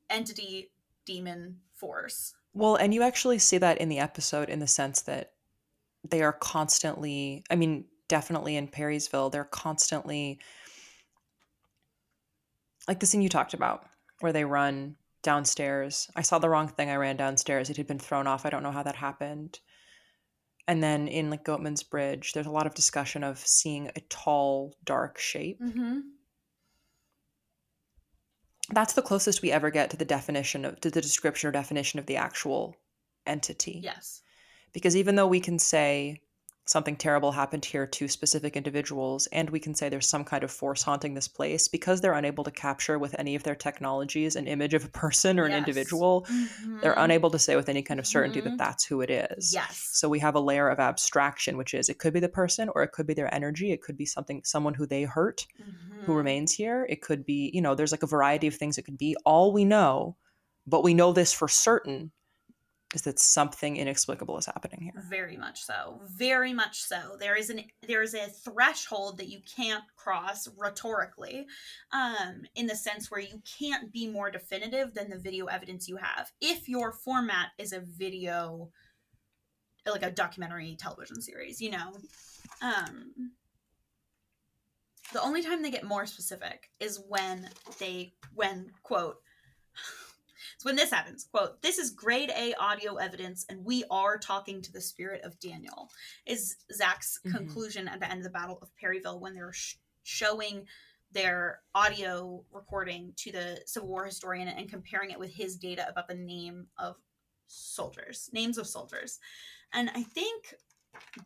entity 0.10 0.72
demon 1.06 1.58
force 1.74 2.34
Well, 2.54 2.76
and 2.78 2.94
you 2.94 3.04
actually 3.04 3.40
see 3.40 3.58
that 3.58 3.80
in 3.80 3.90
the 3.90 4.00
episode 4.00 4.50
in 4.50 4.60
the 4.60 4.68
sense 4.68 5.02
that 5.02 5.34
they 6.10 6.22
are 6.22 6.34
constantly, 6.34 7.44
I 7.50 7.56
mean, 7.56 7.86
definitely 8.08 8.56
in 8.56 8.68
Perryville, 8.68 9.30
they're 9.30 9.44
constantly 9.44 10.40
like 12.88 13.00
the 13.00 13.06
scene 13.06 13.22
you 13.22 13.30
talked 13.30 13.54
about 13.54 13.86
where 14.20 14.32
they 14.32 14.46
run 14.46 14.96
downstairs. 15.24 16.10
I 16.16 16.22
saw 16.22 16.40
the 16.40 16.50
wrong 16.50 16.68
thing. 16.68 16.90
I 16.90 16.96
ran 16.96 17.18
downstairs. 17.18 17.70
It 17.70 17.78
had 17.78 17.88
been 17.88 18.00
thrown 18.00 18.28
off. 18.28 18.46
I 18.46 18.50
don't 18.50 18.64
know 18.64 18.72
how 18.72 18.84
that 18.84 18.96
happened. 18.96 19.60
And 20.68 20.82
then 20.82 21.08
in 21.08 21.30
like 21.30 21.46
Goatman's 21.46 21.84
Bridge, 21.84 22.34
there's 22.34 22.48
a 22.48 22.52
lot 22.52 22.66
of 22.66 22.74
discussion 22.74 23.24
of 23.24 23.38
seeing 23.38 23.92
a 23.96 24.00
tall, 24.10 24.76
dark 24.84 25.20
shape. 25.20 25.62
mm-hmm. 25.62 26.00
That's 28.72 28.94
the 28.94 29.04
closest 29.04 29.44
we 29.44 29.52
ever 29.52 29.70
get 29.70 29.92
to 29.92 29.98
the 29.98 30.06
definition 30.06 30.66
of 30.66 30.80
to 30.82 30.90
the 30.90 31.02
description 31.02 31.48
or 31.48 31.52
definition 31.52 32.00
of 32.00 32.08
the 32.08 32.16
actual 32.16 32.76
entity. 33.28 33.80
yes 33.84 34.24
Because 34.74 34.96
even 34.96 35.16
though 35.16 35.28
we 35.28 35.40
can 35.40 35.60
say 35.60 36.22
something 36.66 36.96
terrible 36.96 37.32
happened 37.32 37.66
here 37.66 37.86
to 37.88 38.08
specific 38.08 38.56
individuals, 38.58 39.28
and 39.28 39.50
we 39.50 39.60
can 39.60 39.76
say 39.76 39.90
there's 39.90 40.08
some 40.08 40.24
kind 40.26 40.44
of 40.44 40.52
force 40.52 40.84
haunting 40.84 41.14
this 41.14 41.28
place, 41.28 41.68
because 41.68 42.02
they're 42.02 42.14
unable 42.14 42.44
to 42.44 42.52
capture 42.52 42.98
with 43.00 43.16
any 43.20 43.36
of 43.36 43.44
their 43.44 43.56
technologies 43.56 44.36
an 44.36 44.48
image 44.48 44.74
of 44.74 44.86
a 44.86 44.90
person 44.90 45.40
or 45.40 45.46
an 45.46 45.52
Yes. 45.52 45.60
individual, 45.60 46.28
they're 46.82 46.96
Mhm. 46.96 47.04
unable 47.06 47.30
to 47.32 47.40
say 47.40 47.56
with 47.56 47.70
any 47.70 47.82
kind 47.84 48.00
of 48.00 48.08
certainty 48.08 48.42
Mhm. 48.42 48.44
that 48.44 48.58
that's 48.58 48.86
who 48.86 49.02
it 49.02 49.10
is. 49.10 49.54
yes 49.54 49.90
So 49.94 50.10
we 50.10 50.20
have 50.20 50.36
a 50.36 50.40
layer 50.40 50.70
of 50.70 50.80
abstraction, 50.80 51.58
which 51.58 51.74
is 51.74 51.90
it 51.90 52.00
could 52.00 52.14
be 52.14 52.20
the 52.20 52.30
person 52.30 52.70
or 52.76 52.84
it 52.84 52.92
could 52.92 53.08
be 53.08 53.14
their 53.14 53.34
energy. 53.34 53.72
It 53.72 53.82
could 53.82 53.98
be 53.98 54.06
something, 54.06 54.42
someone 54.44 54.74
who 54.76 54.86
they 54.88 55.04
hurt 55.04 55.48
who 56.06 56.14
Mhm. 56.14 56.18
remains 56.18 56.52
here. 56.54 56.86
It 56.90 57.02
could 57.02 57.26
be, 57.26 57.52
you 57.54 57.62
know, 57.62 57.76
there's 57.76 57.92
like 57.92 58.04
a 58.04 58.08
variety 58.08 58.48
of 58.48 58.56
things 58.56 58.78
it 58.78 58.84
could 58.84 58.98
be. 58.98 59.16
All 59.26 59.54
we 59.54 59.66
know, 59.66 60.18
but 60.68 60.84
we 60.84 60.94
know 60.94 61.14
this 61.14 61.34
for 61.34 61.48
certain, 61.48 62.12
is 62.96 63.02
that 63.04 63.20
something 63.20 63.78
inexplicable 63.78 64.38
is 64.38 64.46
happening 64.46 64.80
here. 64.82 65.04
very 65.10 65.38
much 65.38 65.64
so. 65.64 66.00
Very 66.16 66.54
much 66.54 66.82
so. 66.82 67.18
There 67.20 67.36
is 67.36 67.50
an 67.50 67.62
there 67.88 68.02
is 68.02 68.14
a 68.14 68.28
threshold 68.28 69.18
that 69.18 69.28
you 69.28 69.42
can't 69.56 69.84
cross 69.96 70.48
rhetorically 70.58 71.46
um 71.92 72.44
in 72.56 72.68
the 72.68 72.76
sense 72.76 73.12
where 73.12 73.20
you 73.20 73.42
can't 73.60 73.92
be 73.92 74.08
more 74.08 74.32
definitive 74.32 74.94
than 74.94 75.10
the 75.10 75.20
video 75.20 75.46
evidence 75.46 75.88
you 75.88 75.98
have. 75.98 76.32
If 76.42 76.70
your 76.70 76.94
format 76.94 77.50
is 77.58 77.74
a 77.74 77.82
video 77.82 78.72
like 79.86 80.04
a 80.04 80.10
documentary 80.10 80.76
television 80.80 81.22
series 81.22 81.62
you 81.62 81.72
know? 81.72 81.98
Um 82.62 83.32
the 85.14 85.22
only 85.22 85.44
time 85.44 85.62
they 85.62 85.70
get 85.70 85.84
more 85.84 86.06
specific 86.06 86.72
is 86.80 87.00
when 87.08 87.50
they 87.80 88.14
when 88.34 88.72
quote 88.84 89.18
so 90.58 90.70
when 90.70 90.76
this 90.76 90.92
happens, 90.92 91.26
quote, 91.26 91.62
this 91.62 91.78
is 91.78 91.92
grade 91.92 92.32
A 92.36 92.54
audio 92.56 92.96
evidence, 92.96 93.46
and 93.50 93.64
we 93.66 93.84
are 93.92 94.18
talking 94.18 94.62
to 94.62 94.72
the 94.72 94.82
spirit 94.82 95.22
of 95.24 95.40
Daniel, 95.40 95.90
is 96.26 96.58
Zach's 96.74 97.20
Mhm. 97.26 97.32
conclusion 97.38 97.88
at 97.88 98.00
the 98.00 98.10
end 98.10 98.20
of 98.20 98.24
the 98.24 98.30
Battle 98.30 98.58
of 98.62 98.76
Perryville 98.76 99.20
when 99.20 99.34
they're 99.36 99.54
sh- 99.54 99.76
showing 100.04 100.68
their 101.12 101.62
audio 101.74 102.44
recording 102.52 103.14
to 103.18 103.32
the 103.32 103.62
Civil 103.66 103.90
War 103.90 104.06
historian 104.06 104.48
and 104.48 104.70
comparing 104.70 105.12
it 105.12 105.20
with 105.20 105.32
his 105.32 105.58
data 105.58 105.88
about 105.88 106.08
the 106.08 106.16
name 106.16 106.68
of 106.78 106.98
soldiers, 107.48 108.30
names 108.34 108.58
of 108.58 108.68
soldiers. 108.68 109.20
And 109.72 109.90
I 109.92 110.04
think 110.04 110.56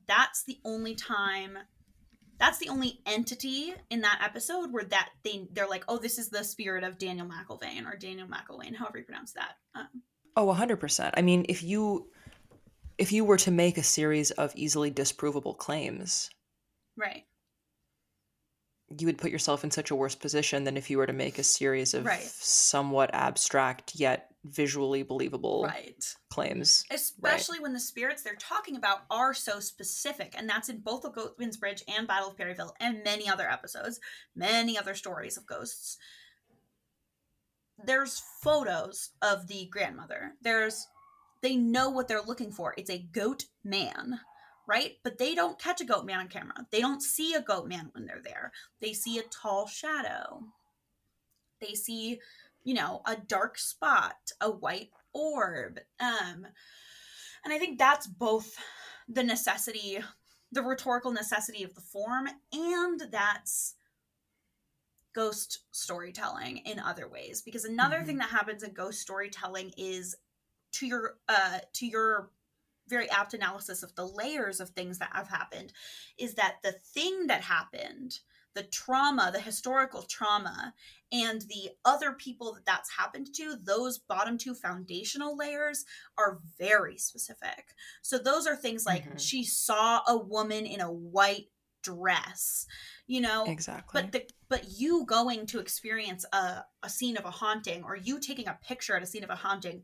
that's 0.06 0.44
the 0.44 0.60
only 0.66 0.96
time 0.96 1.58
that's 2.40 2.58
the 2.58 2.70
only 2.70 3.02
entity 3.06 3.74
in 3.90 4.02
that 4.02 4.22
episode 4.24 4.72
where 4.72 4.86
that 4.86 5.10
they 5.24 5.48
they're 5.52 5.68
like, 5.68 5.84
oh, 5.88 5.98
this 5.98 6.18
is 6.18 6.30
the 6.30 6.44
spirit 6.44 6.84
of 6.84 6.98
Daniel 6.98 7.28
McIlvain 7.28 7.86
or 7.86 7.98
Daniel 7.98 8.28
McIlvain, 8.28 8.76
however 8.76 9.00
you 9.00 9.04
pronounce 9.04 9.34
that. 9.34 9.58
Um, 9.76 9.88
Oh, 10.36 10.46
100%. 10.54 11.12
I 11.18 11.22
mean, 11.22 11.46
if 11.50 11.64
you 11.64 12.08
if 12.98 13.12
you 13.12 13.26
were 13.26 13.38
to 13.38 13.52
make 13.52 13.78
a 13.78 13.84
series 13.84 14.32
of 14.32 14.54
easily 14.56 14.92
disprovable 14.92 15.58
claims, 15.58 16.30
right, 16.98 17.26
you 18.98 19.06
would 19.08 19.18
put 19.18 19.32
yourself 19.32 19.64
in 19.64 19.72
such 19.72 19.92
a 19.92 19.96
worse 19.96 20.16
position 20.16 20.64
than 20.64 20.78
if 20.78 20.90
you 20.90 20.98
were 20.98 21.06
to 21.08 21.14
make 21.14 21.40
a 21.40 21.44
series 21.44 21.94
of 21.94 22.06
Right. 22.06 22.22
somewhat 22.22 23.10
abstract 23.14 23.96
yet 23.96 24.29
visually 24.46 25.04
believable 25.04 25.64
right. 25.66 26.16
claims. 26.30 26.86
Especially 26.92 27.60
when 27.60 27.74
the 27.74 27.80
spirits 27.80 28.22
they're 28.22 28.36
talking 28.36 28.76
about 28.76 29.00
are 29.10 29.34
so 29.34 29.60
specific, 29.60 30.34
and 30.38 30.50
that's 30.50 30.70
in 30.70 30.80
both 30.80 31.06
of 31.06 31.14
Goatman's 31.14 31.58
Bridge 31.58 31.84
and 31.88 32.08
Battle 32.08 32.30
of 32.30 32.38
Perryville 32.38 32.76
and 32.80 33.04
many 33.04 33.28
other 33.28 33.50
episodes, 33.50 34.00
many 34.36 34.78
other 34.78 34.96
stories 34.96 35.38
of 35.38 35.46
ghosts. 35.46 35.98
There's 37.84 38.22
photos 38.42 39.10
of 39.22 39.48
the 39.48 39.68
grandmother. 39.72 40.34
There's 40.42 40.88
they 41.42 41.56
know 41.56 41.90
what 41.90 42.08
they're 42.08 42.22
looking 42.22 42.52
for. 42.52 42.74
It's 42.78 42.90
a 42.90 43.08
goat 43.14 43.46
man, 43.64 44.20
right? 44.68 44.98
But 45.04 45.18
they 45.18 45.36
don't 45.36 45.60
catch 45.60 45.82
a 45.82 45.86
goat 45.86 46.06
man 46.06 46.20
on 46.20 46.28
camera. 46.28 46.68
They 46.72 46.82
don't 46.82 47.02
see 47.02 47.34
a 47.34 47.42
goat 47.42 47.68
man 47.68 47.92
when 47.94 48.06
they're 48.06 48.22
there. 48.22 48.52
They 48.82 48.94
see 48.94 49.20
a 49.20 49.24
tall 49.24 49.68
shadow. 49.68 50.44
They 51.62 51.76
see, 51.76 52.20
you 52.64 52.74
know, 52.74 53.01
a 53.05 53.16
dark 53.16 53.57
spot, 53.57 54.16
a 54.41 54.49
white 54.49 54.89
orb. 55.14 55.80
Um 55.99 56.47
and 57.43 57.53
I 57.53 57.57
think 57.57 57.80
that's 57.80 58.07
both 58.07 58.55
the 59.07 59.24
necessity, 59.24 59.99
the 60.51 60.62
rhetorical 60.62 61.12
necessity 61.12 61.64
of 61.64 61.74
the 61.74 61.82
form 61.82 62.28
and 62.51 63.01
that's 63.12 63.76
ghost 65.14 65.66
storytelling 65.72 66.57
in 66.57 66.80
other 66.80 67.07
ways 67.07 67.41
because 67.41 67.66
another 67.66 68.01
Mhm. 68.01 68.05
thing 68.05 68.18
that 68.20 68.30
happens 68.30 68.64
in 68.64 68.74
ghost 68.74 69.01
storytelling 69.01 69.74
is 69.76 70.16
to 70.72 70.86
your 70.86 71.20
uh 71.28 71.60
to 71.74 71.88
your 71.88 72.32
very 72.88 73.10
apt 73.10 73.34
analysis 73.34 73.84
of 73.84 73.93
the 73.95 74.05
layers 74.07 74.60
of 74.60 74.70
things 74.70 74.99
that 74.99 75.12
have 75.14 75.28
happened 75.28 75.74
is 76.18 76.36
that 76.36 76.62
the 76.64 76.72
thing 76.72 77.28
that 77.28 77.41
happened 77.41 78.20
the 78.60 78.68
trauma 78.68 79.32
the 79.34 79.39
historical 79.39 80.01
trauma 80.01 80.74
and 81.14 81.41
the 81.43 81.70
other 81.86 82.12
people 82.12 82.53
that 82.53 82.66
that's 82.66 82.89
happened 82.97 83.28
to 83.34 83.55
those 83.64 83.97
bottom 83.97 84.38
two 84.38 84.53
foundational 84.53 85.38
layers 85.38 85.86
are 86.18 86.39
very 86.57 86.97
specific 86.97 87.74
so 88.01 88.18
those 88.18 88.45
are 88.45 88.57
things 88.57 88.86
like 88.86 89.05
Mhm. 89.10 89.18
she 89.18 89.45
saw 89.45 90.01
a 90.05 90.18
woman 90.18 90.66
in 90.66 90.82
a 90.82 90.91
white 90.91 91.49
dress 91.82 92.66
you 93.07 93.22
know 93.22 93.45
Exactly. 93.45 94.01
but 94.01 94.12
the 94.12 94.30
but 94.49 94.66
you 94.78 95.05
going 95.05 95.45
to 95.45 95.60
experience 95.60 96.26
a, 96.34 96.66
a 96.84 96.89
scene 96.89 97.16
of 97.16 97.24
a 97.24 97.32
haunting 97.32 97.86
or 97.86 97.95
you 97.95 98.20
taking 98.20 98.49
a 98.49 98.60
picture 98.62 98.93
at 98.97 99.03
a 99.03 99.05
scene 99.05 99.24
of 99.24 99.30
a 99.30 99.36
haunting 99.36 99.84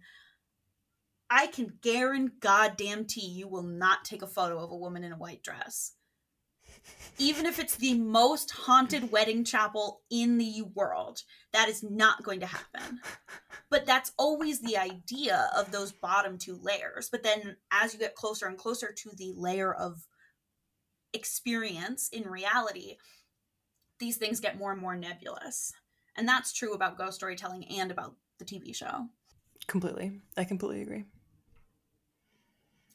i 1.29 1.47
can 1.47 1.79
guarantee 1.81 2.35
goddamn 2.41 3.05
tea 3.05 3.25
you 3.25 3.47
will 3.47 3.63
not 3.63 4.03
take 4.03 4.21
a 4.21 4.27
photo 4.27 4.61
of 4.61 4.69
a 4.69 4.75
woman 4.75 5.05
in 5.05 5.13
a 5.13 5.17
white 5.17 5.41
dress 5.41 5.93
even 7.17 7.45
if 7.45 7.59
it's 7.59 7.77
the 7.77 7.93
most 7.93 8.51
haunted 8.51 9.11
wedding 9.11 9.43
chapel 9.43 10.01
in 10.09 10.37
the 10.37 10.63
world 10.73 11.21
that 11.53 11.69
is 11.69 11.83
not 11.83 12.23
going 12.23 12.39
to 12.39 12.45
happen 12.45 12.99
but 13.69 13.85
that's 13.85 14.11
always 14.17 14.61
the 14.61 14.77
idea 14.77 15.49
of 15.55 15.71
those 15.71 15.91
bottom 15.91 16.37
two 16.37 16.59
layers 16.61 17.09
but 17.09 17.23
then 17.23 17.55
as 17.71 17.93
you 17.93 17.99
get 17.99 18.15
closer 18.15 18.47
and 18.47 18.57
closer 18.57 18.91
to 18.91 19.09
the 19.17 19.33
layer 19.35 19.73
of 19.73 20.05
experience 21.13 22.09
in 22.09 22.23
reality 22.23 22.95
these 23.99 24.17
things 24.17 24.39
get 24.39 24.57
more 24.57 24.71
and 24.71 24.81
more 24.81 24.95
nebulous 24.95 25.71
and 26.17 26.27
that's 26.27 26.53
true 26.53 26.73
about 26.73 26.97
ghost 26.97 27.15
storytelling 27.15 27.65
and 27.65 27.91
about 27.91 28.15
the 28.39 28.45
tv 28.45 28.75
show 28.75 29.07
completely. 29.67 30.21
I 30.37 30.43
completely 30.43 30.81
agree. 30.81 31.05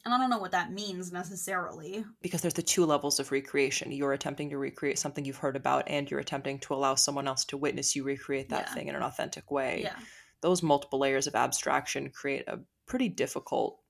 And 0.04 0.14
i 0.14 0.18
don't 0.18 0.30
know 0.30 0.38
what 0.38 0.52
that 0.52 0.72
means 0.72 1.12
necessarily 1.12 2.04
Because 2.22 2.40
there's 2.42 2.54
the 2.54 2.62
two 2.62 2.84
levels 2.86 3.20
of 3.20 3.30
recreation. 3.32 3.92
You're 3.92 4.12
attempting 4.12 4.50
to 4.50 4.58
recreate 4.58 4.98
something 4.98 5.24
you've 5.24 5.36
heard 5.36 5.56
about, 5.56 5.84
and 5.88 6.10
you're 6.10 6.20
attempting 6.20 6.58
to 6.60 6.74
allow 6.74 6.94
someone 6.94 7.28
else 7.28 7.44
to 7.46 7.56
witness 7.56 7.94
you 7.96 8.02
recreate 8.04 8.48
that 8.50 8.66
Yeah. 8.68 8.74
thing 8.74 8.88
in 8.88 8.94
an 8.94 9.02
authentic 9.02 9.50
way. 9.50 9.82
yeah 9.84 9.96
Those 10.40 10.62
multiple 10.62 10.98
layers 10.98 11.26
of 11.26 11.34
abstraction 11.34 12.10
create 12.10 12.48
a 12.48 12.60
pretty 12.86 13.08
difficult 13.08 13.80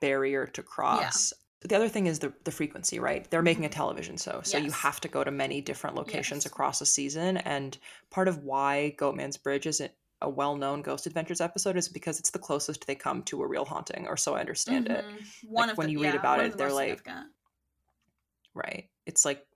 barrier 0.00 0.46
to 0.46 0.62
cross. 0.62 1.32
the 1.62 1.76
other 1.76 1.88
thing 1.90 2.06
is 2.06 2.18
the 2.20 2.32
the 2.44 2.50
frequency, 2.50 2.98
right? 2.98 3.30
They're 3.30 3.42
making 3.42 3.64
a 3.66 3.68
mm-hmm. 3.68 3.74
television 3.76 4.16
show, 4.16 4.40
so 4.42 4.56
you 4.56 4.70
have 4.72 4.98
to 5.02 5.08
go 5.08 5.22
to 5.22 5.30
many 5.30 5.60
different 5.60 5.94
locations 5.96 6.44
Yes. 6.44 6.52
across 6.52 6.80
a 6.80 6.86
season. 6.86 7.36
And 7.36 7.76
part 8.10 8.28
of 8.28 8.38
why 8.38 8.94
Goatman's 8.98 9.36
Bridge 9.36 9.66
isn't 9.66 9.92
a 10.22 10.28
well-known 10.30 10.82
Ghost 10.82 11.06
Adventures 11.06 11.40
episode 11.40 11.76
is 11.76 11.88
because 11.88 12.18
it's 12.20 12.30
the 12.30 12.38
closest 12.38 12.86
they 12.86 12.94
come 12.94 13.22
to 13.24 13.42
a 13.42 13.46
real 13.48 13.64
haunting, 13.64 14.06
or 14.06 14.16
so 14.16 14.34
I 14.34 14.40
understand 14.40 14.88
it. 14.88 15.04
Mhm. 15.04 15.24
One 15.42 15.68
Like, 15.68 15.70
of 15.70 15.78
when 15.78 15.86
the, 15.86 15.92
you 15.92 16.00
read 16.00 16.14
yeah, 16.14 16.20
about 16.20 16.40
it, 16.40 16.52
the 16.52 16.58
they're 16.58 16.68
most 16.68 16.76
like- 16.76 17.06
Right? 18.54 18.90
It's 19.06 19.24
like 19.24 19.46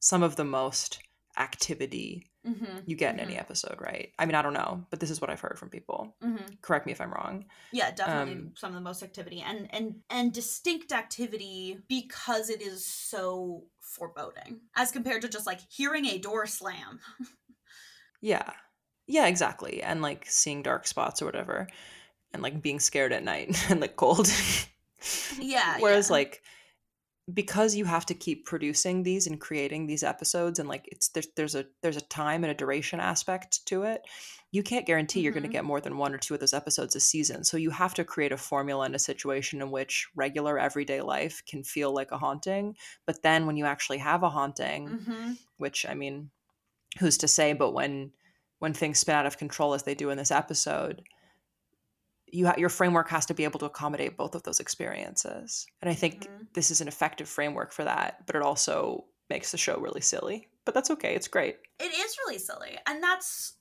some 0.00 0.22
of 0.22 0.36
the 0.36 0.44
most 0.44 1.00
activity 1.36 2.30
Mhm, 2.44 2.86
you 2.86 2.96
get 2.96 3.14
in 3.14 3.20
any 3.20 3.34
mhm, 3.34 3.40
episode, 3.40 3.80
right? 3.80 4.12
I 4.18 4.26
mean, 4.26 4.36
I 4.36 4.42
don't 4.42 4.52
know, 4.54 4.86
but 4.90 5.00
this 5.00 5.10
is 5.10 5.20
what 5.20 5.30
I've 5.30 5.40
heard 5.40 5.58
from 5.58 5.68
people. 5.70 6.16
mhm. 6.22 6.62
Correct 6.62 6.86
me 6.86 6.92
if 6.92 7.00
I'm 7.00 7.12
wrong. 7.12 7.50
Yeah, 7.72 7.90
definitely 7.90 8.34
Um, 8.36 8.52
some 8.56 8.70
of 8.70 8.74
the 8.76 8.80
most 8.80 9.02
activity 9.02 9.40
and 9.40 9.72
and 9.74 10.02
and 10.10 10.32
distinct 10.32 10.92
activity 10.92 11.78
because 11.88 12.48
it 12.50 12.62
is 12.62 12.86
so 12.86 13.66
foreboding 13.80 14.60
as 14.76 14.92
compared 14.92 15.22
to 15.22 15.28
just 15.28 15.46
like 15.46 15.60
hearing 15.70 16.06
a 16.06 16.18
door 16.18 16.46
slam. 16.46 17.00
Yeah. 18.20 18.52
Yeah, 19.06 19.26
exactly. 19.26 19.82
And 19.82 20.02
like 20.02 20.26
seeing 20.26 20.62
dark 20.62 20.86
spots 20.86 21.22
or 21.22 21.26
whatever 21.26 21.68
and 22.32 22.42
like 22.42 22.62
being 22.62 22.80
scared 22.80 23.12
at 23.12 23.24
night 23.24 23.56
and 23.70 23.80
like 23.80 23.96
cold. 23.96 24.28
Yeah, 25.38 25.76
Whereas 25.78 26.08
yeah. 26.08 26.14
like 26.14 26.42
because 27.32 27.74
you 27.74 27.84
have 27.84 28.06
to 28.06 28.14
keep 28.14 28.46
producing 28.46 29.02
these 29.02 29.26
and 29.26 29.40
creating 29.40 29.86
these 29.86 30.04
episodes 30.04 30.60
and 30.60 30.68
like 30.68 30.88
it's 30.92 31.08
there's 31.08 31.26
there's 31.36 31.54
a 31.56 31.66
there's 31.82 31.96
a 31.96 32.02
time 32.02 32.44
and 32.44 32.50
a 32.50 32.54
duration 32.54 33.00
aspect 33.00 33.64
to 33.66 33.82
it. 33.82 34.02
You 34.52 34.62
can't 34.62 34.86
guarantee 34.86 35.20
you're 35.20 35.32
going 35.32 35.42
to 35.42 35.48
get 35.48 35.64
more 35.64 35.80
than 35.80 35.98
one 35.98 36.14
or 36.14 36.18
two 36.18 36.34
of 36.34 36.40
those 36.40 36.54
episodes 36.54 36.94
a 36.96 37.00
season. 37.00 37.44
So 37.44 37.56
you 37.56 37.70
have 37.70 37.94
to 37.94 38.04
create 38.04 38.32
a 38.32 38.36
formula 38.36 38.86
and 38.86 38.94
a 38.94 38.98
situation 38.98 39.60
in 39.60 39.70
which 39.70 40.06
regular 40.14 40.58
everyday 40.58 41.00
life 41.02 41.42
can 41.46 41.64
feel 41.64 41.92
like 41.92 42.12
a 42.12 42.18
haunting, 42.18 42.76
but 43.06 43.22
then 43.22 43.46
when 43.46 43.56
you 43.56 43.66
actually 43.66 43.98
have 43.98 44.22
a 44.22 44.30
haunting, 44.30 44.88
hmm 45.04 45.32
which 45.58 45.86
I 45.88 45.94
mean, 45.94 46.30
who's 46.98 47.18
to 47.18 47.28
say? 47.28 47.54
But 47.54 47.72
when 47.72 48.12
when 48.58 48.72
things 48.72 48.98
spin 48.98 49.14
out 49.14 49.26
of 49.26 49.38
control 49.38 49.74
as 49.74 49.82
they 49.82 49.94
do 49.94 50.10
in 50.10 50.16
this 50.18 50.30
episode, 50.30 51.02
you 52.26 52.46
ha- 52.46 52.54
your 52.58 52.68
framework 52.68 53.08
has 53.10 53.26
to 53.26 53.34
be 53.34 53.44
able 53.44 53.58
to 53.60 53.66
accommodate 53.66 54.16
both 54.16 54.34
of 54.34 54.42
those 54.42 54.60
experiences. 54.60 55.66
And 55.80 55.90
I 55.90 55.94
think 55.94 56.24
Mhm. 56.26 56.52
this 56.54 56.70
is 56.70 56.80
an 56.80 56.88
effective 56.88 57.28
framework 57.28 57.72
for 57.72 57.84
that. 57.84 58.26
But 58.26 58.36
it 58.36 58.42
also 58.42 59.06
makes 59.30 59.50
the 59.52 59.58
show 59.58 59.78
really 59.78 60.00
silly. 60.00 60.48
But 60.64 60.74
that's 60.74 60.90
okay. 60.90 61.14
It's 61.14 61.28
great. 61.28 61.58
It 61.78 61.92
is 61.92 62.18
really 62.18 62.38
silly. 62.38 62.78
And 62.86 63.02
that's 63.02 63.54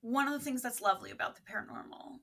one 0.00 0.26
of 0.26 0.32
the 0.34 0.40
things 0.40 0.62
that's 0.62 0.80
lovely 0.80 1.10
about 1.10 1.36
the 1.36 1.42
paranormal. 1.42 2.20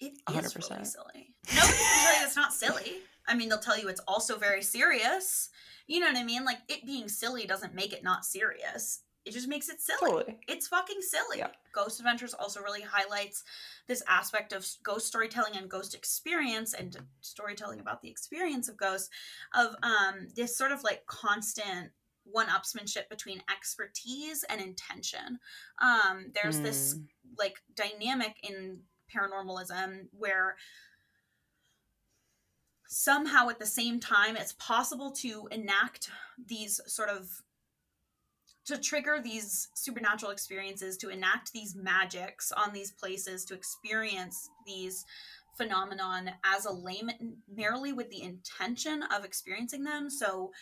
It 0.00 0.12
is 0.14 0.20
really 0.28 0.40
100%. 0.40 0.86
silly. 0.88 1.34
Nobody's 1.54 1.78
gonna 1.78 2.00
tell 2.02 2.18
you 2.20 2.26
it's 2.26 2.36
not 2.36 2.52
silly. 2.52 3.02
I 3.26 3.34
mean, 3.34 3.48
they'll 3.48 3.60
tell 3.60 3.78
you 3.78 3.88
it's 3.88 4.00
also 4.08 4.36
very 4.38 4.62
serious. 4.62 5.50
You 5.86 6.00
know 6.00 6.06
what 6.08 6.16
I 6.16 6.24
mean? 6.24 6.44
Like 6.44 6.58
it 6.68 6.84
being 6.86 7.08
silly 7.08 7.46
doesn't 7.46 7.74
make 7.74 7.92
it 7.92 8.02
not 8.02 8.24
serious. 8.24 9.02
It 9.24 9.32
just 9.32 9.46
makes 9.48 9.68
it 9.68 9.80
silly. 9.80 9.98
Totally. 10.00 10.36
It's 10.48 10.66
fucking 10.66 11.00
silly. 11.00 11.38
Yeah. 11.38 11.48
Ghost 11.72 12.00
Adventures 12.00 12.34
also 12.34 12.60
really 12.60 12.82
highlights 12.82 13.44
this 13.86 14.02
aspect 14.08 14.52
of 14.52 14.66
ghost 14.82 15.06
storytelling 15.06 15.56
and 15.56 15.68
ghost 15.70 15.94
experience 15.94 16.74
and 16.74 16.96
storytelling 17.20 17.78
about 17.80 18.02
the 18.02 18.10
experience 18.10 18.68
of 18.68 18.76
ghosts 18.76 19.10
of 19.54 19.76
um 19.82 20.28
this 20.34 20.56
sort 20.56 20.72
of 20.72 20.82
like 20.82 21.06
constant 21.06 21.90
one-upsmanship 22.24 23.08
between 23.08 23.42
expertise 23.50 24.44
and 24.48 24.60
intention. 24.60 25.38
Um 25.80 26.32
there's 26.34 26.60
this 26.60 26.94
Mm. 26.94 27.06
like 27.38 27.62
dynamic 27.74 28.34
in 28.42 28.80
paranormalism 29.14 30.08
where 30.12 30.56
somehow 32.88 33.48
at 33.48 33.58
the 33.58 33.66
same 33.66 33.98
time 34.00 34.36
it's 34.36 34.52
possible 34.54 35.10
to 35.12 35.48
enact 35.50 36.10
these 36.46 36.80
sort 36.86 37.08
of 37.08 37.42
to 38.66 38.78
trigger 38.78 39.20
these 39.22 39.68
supernatural 39.74 40.30
experiences 40.30 40.96
to 40.98 41.08
enact 41.08 41.52
these 41.52 41.74
magics 41.74 42.52
on 42.52 42.72
these 42.72 42.92
places 42.92 43.44
to 43.44 43.54
experience 43.54 44.48
these 44.66 45.04
phenomenon 45.56 46.30
as 46.44 46.64
a 46.64 46.72
layman 46.72 47.36
merely 47.52 47.92
with 47.92 48.08
the 48.10 48.22
intention 48.22 49.02
of 49.14 49.24
experiencing 49.24 49.84
them. 49.84 50.08
So 50.08 50.52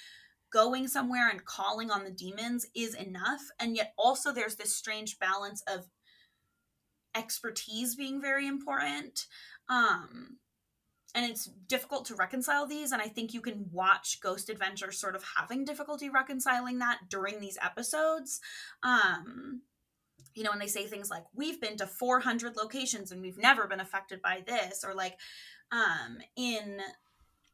going 0.52 0.88
somewhere 0.88 1.28
and 1.28 1.44
calling 1.44 1.90
on 1.90 2.04
the 2.04 2.10
demons 2.10 2.66
is 2.74 2.94
enough 2.94 3.42
and 3.60 3.76
yet 3.76 3.92
also 3.96 4.32
there's 4.32 4.56
this 4.56 4.74
strange 4.74 5.18
balance 5.18 5.62
of 5.68 5.86
expertise 7.14 7.94
being 7.94 8.20
very 8.20 8.46
important. 8.46 9.26
Um 9.68 10.38
and 11.14 11.28
it's 11.28 11.46
difficult 11.66 12.04
to 12.06 12.14
reconcile 12.14 12.66
these 12.66 12.92
and 12.92 13.02
i 13.02 13.08
think 13.08 13.34
you 13.34 13.40
can 13.40 13.66
watch 13.72 14.18
ghost 14.22 14.48
adventure 14.48 14.92
sort 14.92 15.16
of 15.16 15.24
having 15.36 15.64
difficulty 15.64 16.08
reconciling 16.08 16.78
that 16.78 16.98
during 17.08 17.40
these 17.40 17.58
episodes. 17.62 18.40
Um 18.82 19.62
you 20.34 20.44
know 20.44 20.50
when 20.50 20.58
they 20.60 20.66
say 20.66 20.86
things 20.86 21.10
like 21.10 21.24
we've 21.34 21.60
been 21.60 21.76
to 21.76 21.86
400 21.86 22.56
locations 22.56 23.12
and 23.12 23.20
we've 23.20 23.38
never 23.38 23.66
been 23.66 23.80
affected 23.80 24.22
by 24.22 24.42
this 24.46 24.84
or 24.84 24.94
like 24.94 25.18
um 25.72 26.18
in 26.36 26.80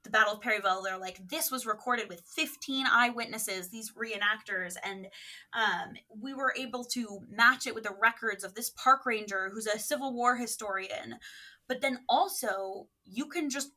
the 0.04 0.10
battle 0.10 0.34
of 0.34 0.40
perryville 0.40 0.82
they're 0.82 0.98
like 0.98 1.18
this 1.28 1.50
was 1.50 1.66
recorded 1.66 2.08
with 2.08 2.20
15 2.20 2.86
eyewitnesses 2.86 3.70
these 3.70 3.92
reenactors 3.92 4.74
and 4.84 5.06
um, 5.52 5.94
we 6.20 6.32
were 6.32 6.54
able 6.56 6.84
to 6.84 7.20
match 7.28 7.66
it 7.66 7.74
with 7.74 7.84
the 7.84 7.96
records 8.00 8.44
of 8.44 8.54
this 8.54 8.70
park 8.70 9.04
ranger 9.04 9.50
who's 9.52 9.66
a 9.66 9.78
civil 9.78 10.14
war 10.14 10.36
historian 10.36 11.16
but 11.68 11.80
then 11.80 12.00
also 12.08 12.88
you 13.04 13.26
can 13.26 13.50
just 13.50 13.70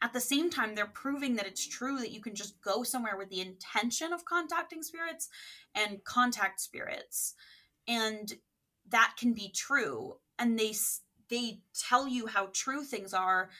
at 0.00 0.12
the 0.12 0.20
same 0.20 0.50
time 0.50 0.74
they're 0.74 0.86
proving 0.86 1.36
that 1.36 1.46
it's 1.46 1.66
true 1.66 1.98
that 1.98 2.12
you 2.12 2.20
can 2.20 2.34
just 2.34 2.60
go 2.62 2.82
somewhere 2.82 3.16
with 3.16 3.30
the 3.30 3.40
intention 3.40 4.12
of 4.12 4.24
contacting 4.24 4.82
spirits 4.82 5.28
and 5.74 6.04
contact 6.04 6.60
spirits 6.60 7.34
and 7.86 8.34
that 8.88 9.14
can 9.18 9.32
be 9.32 9.50
true 9.54 10.14
and 10.38 10.58
they 10.58 10.74
they 11.30 11.60
tell 11.88 12.08
you 12.08 12.26
how 12.26 12.48
true 12.52 12.84
things 12.84 13.12
are 13.12 13.50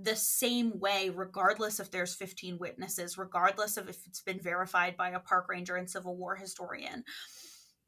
the 0.00 0.16
same 0.16 0.78
way 0.78 1.10
regardless 1.10 1.80
if 1.80 1.90
there's 1.90 2.14
15 2.14 2.58
witnesses 2.58 3.18
regardless 3.18 3.76
of 3.76 3.88
if 3.88 4.06
it's 4.06 4.22
been 4.22 4.40
verified 4.40 4.96
by 4.96 5.10
a 5.10 5.18
park 5.18 5.48
ranger 5.48 5.76
and 5.76 5.90
civil 5.90 6.16
war 6.16 6.36
historian. 6.36 7.04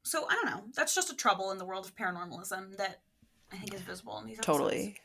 So 0.03 0.27
i 0.29 0.35
don't 0.35 0.47
know 0.47 0.65
that's 0.75 0.95
just 0.95 1.13
a 1.13 1.17
trouble 1.17 1.53
in 1.53 1.59
the 1.59 1.65
world 1.65 1.85
of 1.85 1.95
paranormalism 1.95 2.77
that 2.79 3.03
i 3.53 3.57
think 3.57 3.75
is 3.75 3.83
visible 3.83 4.19
in 4.19 4.27
these 4.27 4.39
episodes. 4.39 4.47
Totally. 4.59 4.97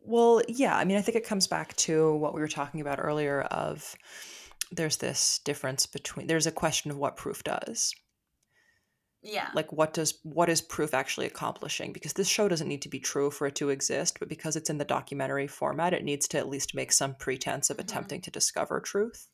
Well, 0.00 0.42
yeah, 0.48 0.76
I 0.76 0.84
mean, 0.84 0.96
I 0.96 1.00
think 1.02 1.16
it 1.16 1.26
comes 1.26 1.46
back 1.48 1.74
to 1.76 2.14
what 2.14 2.32
we 2.34 2.40
were 2.40 2.46
talking 2.48 2.80
about 2.80 3.00
earlier 3.00 3.42
of 3.42 3.96
there's 4.70 4.96
this 4.98 5.40
difference 5.44 5.86
between 5.86 6.26
there's 6.28 6.46
a 6.46 6.52
question 6.52 6.90
of 6.90 6.96
what 6.96 7.16
proof 7.16 7.42
does. 7.44 7.94
yeah 9.22 9.48
Like 9.54 9.72
what 9.72 9.92
does 9.94 10.18
what 10.22 10.48
is 10.48 10.60
proof 10.60 10.94
actually 10.94 11.26
accomplishing? 11.26 11.92
Because 11.92 12.12
this 12.12 12.28
show 12.28 12.48
doesn't 12.48 12.68
need 12.68 12.82
to 12.82 12.88
be 12.88 13.00
true 13.00 13.30
for 13.30 13.46
it 13.48 13.56
to 13.56 13.70
exist, 13.70 14.18
but 14.20 14.28
because 14.28 14.54
it's 14.54 14.70
in 14.70 14.78
the 14.78 14.84
documentary 14.84 15.48
format, 15.48 15.92
it 15.92 16.04
needs 16.04 16.28
to 16.28 16.38
at 16.38 16.48
least 16.48 16.74
make 16.74 16.92
some 16.92 17.14
pretense 17.16 17.70
of 17.70 17.76
Mhm. 17.76 17.80
attempting 17.80 18.20
to 18.22 18.30
discover 18.30 18.80
truth, 18.80 19.26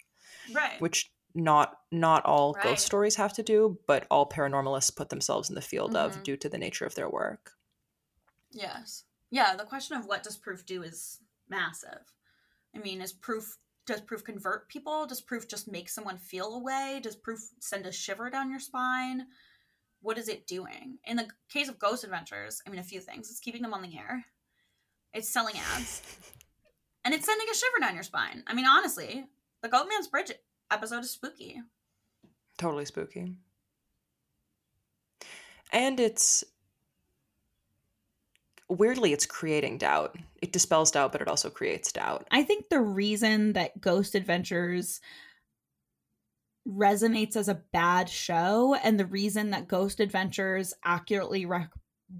right 0.54 0.80
which 0.80 1.10
not 1.34 1.78
not 1.90 2.24
all 2.24 2.54
Right. 2.54 2.64
ghost 2.64 2.86
stories 2.86 3.16
have 3.16 3.32
to 3.34 3.42
do, 3.42 3.78
but 3.86 4.06
all 4.10 4.28
paranormalists 4.28 4.94
put 4.96 5.08
themselves 5.10 5.48
in 5.50 5.54
the 5.54 5.60
field 5.62 5.94
of 5.96 6.12
Mhm. 6.14 6.22
due 6.24 6.36
to 6.38 6.48
the 6.48 6.58
nature 6.58 6.86
of 6.86 6.94
their 6.94 7.08
work. 7.10 7.52
Yes. 8.52 9.04
Yeah, 9.30 9.56
the 9.56 9.64
question 9.64 9.96
of 9.96 10.06
what 10.06 10.22
does 10.22 10.36
proof 10.36 10.64
do 10.66 10.82
is 10.82 11.18
massive. 11.48 12.12
I 12.74 12.78
mean, 12.78 13.00
is 13.00 13.12
proof 13.12 13.58
does 13.86 14.00
proof 14.00 14.22
convert 14.22 14.68
people? 14.68 15.06
Does 15.06 15.20
proof 15.20 15.48
just 15.48 15.70
make 15.70 15.88
someone 15.88 16.16
feel 16.16 16.54
a 16.54 16.62
way? 16.62 17.00
Does 17.02 17.16
proof 17.16 17.40
send 17.58 17.84
a 17.86 17.92
shiver 17.92 18.30
down 18.30 18.50
your 18.50 18.60
spine? 18.60 19.26
What 20.00 20.18
is 20.18 20.28
it 20.28 20.46
doing? 20.46 20.98
In 21.04 21.16
the 21.16 21.26
case 21.48 21.68
of 21.68 21.78
Ghost 21.78 22.04
Adventures, 22.04 22.62
I 22.66 22.70
mean 22.70 22.78
a 22.78 22.84
few 22.84 23.00
things. 23.00 23.30
It's 23.30 23.40
keeping 23.40 23.62
them 23.62 23.74
on 23.74 23.82
the 23.82 23.96
air. 23.96 24.24
It's 25.12 25.28
selling 25.28 25.56
ads. 25.74 26.02
and 27.04 27.12
it's 27.12 27.26
sending 27.26 27.48
a 27.48 27.54
shiver 27.54 27.80
down 27.80 27.94
your 27.94 28.04
spine. 28.04 28.44
I 28.46 28.54
mean, 28.54 28.66
honestly, 28.66 29.26
the 29.62 29.68
Goatman's 29.68 30.08
Bridge 30.08 30.32
episode 30.70 31.04
is 31.04 31.10
spooky. 31.10 31.60
Totally 32.58 32.84
spooky. 32.84 33.34
And 35.72 35.98
it's 35.98 36.44
weirdly 38.72 39.12
it's 39.12 39.26
creating 39.26 39.78
doubt. 39.78 40.16
It 40.40 40.52
dispels 40.52 40.90
doubt, 40.90 41.12
but 41.12 41.20
it 41.20 41.28
also 41.28 41.50
creates 41.50 41.92
doubt. 41.92 42.26
I 42.30 42.42
think 42.42 42.68
the 42.68 42.80
reason 42.80 43.52
that 43.54 43.80
Ghost 43.80 44.14
Adventures 44.14 45.00
resonates 46.66 47.36
as 47.36 47.48
a 47.48 47.62
bad 47.72 48.08
show 48.08 48.74
and 48.82 48.98
the 48.98 49.06
reason 49.06 49.50
that 49.50 49.68
Ghost 49.68 50.00
Adventures 50.00 50.74
accurately 50.84 51.44
rec- 51.44 51.70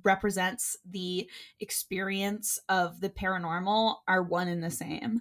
represents 0.05 0.77
the 0.89 1.29
experience 1.61 2.59
of 2.69 3.01
the 3.01 3.11
paranormal 3.11 3.97
are 4.09 4.23
one 4.23 4.49
and 4.49 4.63
the 4.63 4.71
same. 4.71 5.21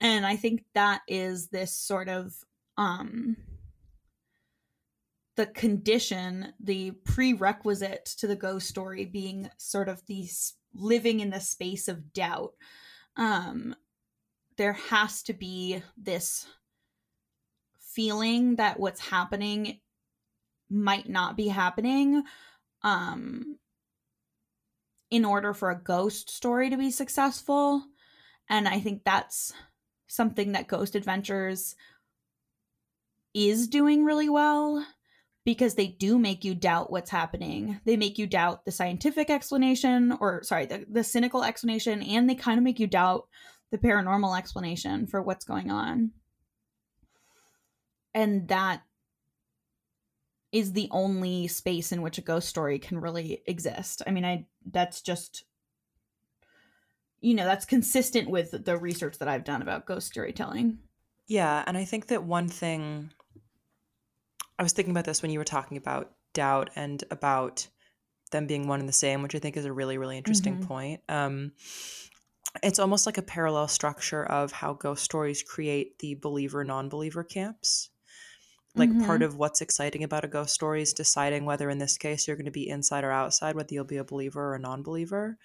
And 0.00 0.24
I 0.24 0.36
think 0.36 0.64
that 0.74 1.02
is 1.06 1.48
this 1.48 1.72
sort 1.72 2.08
of 2.08 2.34
um 2.78 3.36
the 5.36 5.46
condition, 5.46 6.52
the 6.60 6.90
prerequisite 7.04 8.04
to 8.18 8.26
the 8.26 8.36
ghost 8.36 8.68
story 8.68 9.06
being 9.06 9.50
sort 9.56 9.88
of 9.88 10.04
these 10.06 10.54
living 10.74 11.20
in 11.20 11.30
the 11.30 11.40
space 11.40 11.88
of 11.88 12.12
doubt. 12.12 12.52
Um 13.16 13.74
there 14.56 14.74
has 14.74 15.22
to 15.24 15.32
be 15.32 15.82
this 15.96 16.46
feeling 17.80 18.56
that 18.56 18.78
what's 18.78 19.00
happening 19.00 19.80
might 20.70 21.08
not 21.08 21.36
be 21.36 21.48
happening 21.48 22.22
um 22.82 23.58
in 25.10 25.24
order 25.24 25.52
for 25.52 25.70
a 25.70 25.82
ghost 25.82 26.30
story 26.30 26.70
to 26.70 26.76
be 26.78 26.90
successful 26.90 27.84
and 28.48 28.66
i 28.66 28.80
think 28.80 29.02
that's 29.04 29.52
something 30.06 30.52
that 30.52 30.68
ghost 30.68 30.94
adventures 30.94 31.76
is 33.34 33.68
doing 33.68 34.04
really 34.04 34.28
well 34.28 34.86
because 35.44 35.74
they 35.74 35.88
do 35.88 36.18
make 36.18 36.44
you 36.44 36.54
doubt 36.54 36.90
what's 36.90 37.10
happening. 37.10 37.80
They 37.84 37.96
make 37.96 38.18
you 38.18 38.26
doubt 38.26 38.64
the 38.64 38.72
scientific 38.72 39.28
explanation, 39.28 40.16
or 40.20 40.42
sorry, 40.44 40.66
the, 40.66 40.84
the 40.88 41.04
cynical 41.04 41.42
explanation, 41.42 42.02
and 42.02 42.28
they 42.28 42.34
kind 42.34 42.58
of 42.58 42.64
make 42.64 42.78
you 42.78 42.86
doubt 42.86 43.26
the 43.70 43.78
paranormal 43.78 44.38
explanation 44.38 45.06
for 45.06 45.20
what's 45.20 45.44
going 45.44 45.70
on. 45.70 46.12
And 48.14 48.48
that 48.48 48.82
is 50.52 50.74
the 50.74 50.88
only 50.90 51.48
space 51.48 51.92
in 51.92 52.02
which 52.02 52.18
a 52.18 52.22
ghost 52.22 52.48
story 52.48 52.78
can 52.78 53.00
really 53.00 53.42
exist. 53.46 54.02
I 54.06 54.10
mean, 54.10 54.24
I 54.24 54.46
that's 54.70 55.00
just 55.00 55.44
you 57.22 57.34
know, 57.34 57.44
that's 57.44 57.64
consistent 57.64 58.28
with 58.28 58.64
the 58.64 58.76
research 58.76 59.18
that 59.18 59.28
I've 59.28 59.44
done 59.44 59.62
about 59.62 59.86
ghost 59.86 60.08
storytelling. 60.08 60.78
Yeah, 61.28 61.62
and 61.66 61.78
I 61.78 61.84
think 61.84 62.08
that 62.08 62.24
one 62.24 62.48
thing 62.48 63.10
I 64.62 64.64
was 64.64 64.72
thinking 64.72 64.92
about 64.92 65.06
this 65.06 65.22
when 65.22 65.32
you 65.32 65.40
were 65.40 65.44
talking 65.44 65.76
about 65.76 66.12
doubt 66.34 66.70
and 66.76 67.02
about 67.10 67.66
them 68.30 68.46
being 68.46 68.68
one 68.68 68.78
and 68.78 68.88
the 68.88 68.92
same, 68.92 69.20
which 69.20 69.34
I 69.34 69.40
think 69.40 69.56
is 69.56 69.64
a 69.64 69.72
really, 69.72 69.98
really 69.98 70.16
interesting 70.16 70.56
Mhm. 70.56 70.60
point. 70.60 71.00
Um, 71.08 71.50
it's 72.62 72.78
almost 72.78 73.04
like 73.04 73.18
a 73.18 73.22
parallel 73.22 73.66
structure 73.66 74.24
of 74.24 74.52
how 74.52 74.74
ghost 74.74 75.02
stories 75.02 75.42
create 75.42 75.98
the 75.98 76.14
believer 76.14 76.62
non 76.62 76.88
believer 76.88 77.24
camps. 77.24 77.90
Like 78.76 78.98
part 79.00 79.20
Mhm. 79.20 79.24
of 79.24 79.36
what's 79.36 79.60
exciting 79.60 80.04
about 80.04 80.24
a 80.24 80.28
ghost 80.28 80.54
story 80.54 80.80
is 80.80 80.92
deciding 80.92 81.44
whether, 81.44 81.68
in 81.68 81.78
this 81.78 81.98
case, 81.98 82.28
you're 82.28 82.36
going 82.36 82.44
to 82.46 82.52
be 82.52 82.68
inside 82.68 83.02
or 83.04 83.10
outside, 83.10 83.56
whether 83.56 83.74
you'll 83.74 83.84
be 83.84 83.96
a 83.96 84.04
believer 84.04 84.50
or 84.50 84.54
a 84.54 84.60
non 84.60 84.84
believer. 84.84 85.38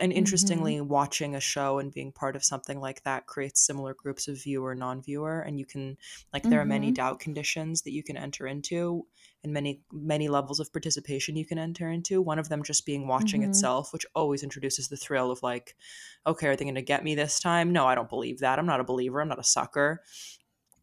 And 0.00 0.12
interestingly, 0.12 0.80
watching 0.80 1.34
a 1.36 1.40
show 1.40 1.78
and 1.78 1.92
being 1.92 2.12
part 2.12 2.34
of 2.34 2.44
something 2.44 2.80
like 2.80 3.02
that 3.02 3.26
creates 3.26 3.60
similar 3.64 3.94
groups 3.94 4.26
of 4.26 4.42
viewer, 4.42 4.74
non 4.74 5.02
viewer. 5.02 5.40
And 5.40 5.58
you 5.58 5.66
can, 5.66 5.98
like, 6.32 6.48
there 6.48 6.60
are 6.60 6.64
many 6.64 6.90
Mhm. 6.90 6.92
doubt 6.92 7.20
conditions 7.20 7.82
that 7.82 7.92
you 7.92 8.02
can 8.02 8.16
enter 8.16 8.46
into 8.46 9.06
and 9.44 9.52
many, 9.52 9.82
many 9.92 10.28
levels 10.28 10.60
of 10.60 10.72
participation 10.72 11.36
you 11.36 11.44
can 11.44 11.58
enter 11.58 11.90
into. 11.90 12.22
One 12.22 12.38
of 12.38 12.48
them 12.48 12.62
just 12.62 12.86
being 12.86 13.06
watching 13.06 13.42
Mhm. 13.42 13.42
itself, 13.42 13.92
which 13.92 14.06
always 14.14 14.42
introduces 14.42 14.88
the 14.88 14.96
thrill 14.96 15.30
of, 15.30 15.42
like, 15.42 15.76
okay, 16.26 16.48
are 16.48 16.56
they 16.56 16.64
going 16.64 16.74
to 16.76 16.82
get 16.82 17.04
me 17.04 17.14
this 17.14 17.38
time? 17.40 17.72
No, 17.72 17.86
I 17.86 17.94
don't 17.94 18.08
believe 18.08 18.38
that. 18.40 18.58
I'm 18.58 18.66
not 18.66 18.80
a 18.80 18.84
believer. 18.84 19.20
I'm 19.20 19.28
not 19.28 19.38
a 19.38 19.44
sucker. 19.44 20.02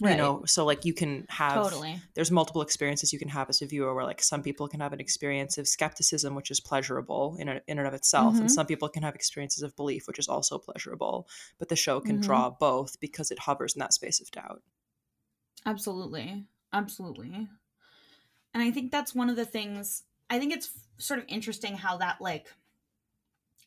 You 0.01 0.15
Right. 0.15 0.15
know, 0.15 0.45
so 0.45 0.65
like 0.65 0.85
you 0.85 0.93
can 0.93 1.25
have 1.29 1.67
Totally. 1.67 2.01
there's 2.15 2.31
multiple 2.31 2.61
experiences 2.61 3.11
you 3.13 3.19
can 3.19 3.27
have 3.29 3.49
as 3.49 3.61
a 3.61 3.65
viewer 3.67 3.93
where 3.93 4.05
like 4.05 4.21
some 4.23 4.41
people 4.41 4.67
can 4.67 4.79
have 4.79 4.93
an 4.93 4.99
experience 5.01 5.57
of 5.57 5.67
skepticism 5.67 6.35
which 6.35 6.51
is 6.51 6.59
pleasurable 6.59 7.35
in, 7.37 7.49
a, 7.49 7.61
in 7.67 7.77
and 7.79 7.87
of 7.87 7.93
itself 7.93 8.39
and 8.41 8.49
Mhm. 8.49 8.51
some 8.51 8.65
people 8.65 8.89
can 8.89 9.03
have 9.03 9.13
experiences 9.15 9.61
of 9.61 9.75
belief 9.75 10.07
which 10.07 10.17
is 10.19 10.27
also 10.29 10.57
pleasurable 10.57 11.27
but 11.59 11.69
the 11.69 11.75
show 11.75 11.99
can 11.99 12.17
Mhm. 12.17 12.19
draw 12.19 12.49
both 12.49 12.99
because 12.99 13.29
it 13.31 13.39
hovers 13.39 13.75
in 13.75 13.79
that 13.79 13.93
space 13.93 14.19
of 14.21 14.31
doubt 14.31 14.63
Absolutely. 15.65 16.47
Absolutely. 16.73 17.47
And 18.53 18.63
I 18.63 18.71
think 18.71 18.91
that's 18.91 19.15
one 19.15 19.29
of 19.29 19.35
the 19.35 19.45
things 19.45 20.03
I 20.29 20.37
think 20.39 20.53
it's 20.53 20.71
sort 20.97 21.19
of 21.19 21.25
interesting 21.27 21.75
how 21.75 21.97
that 21.97 22.21
like 22.21 22.53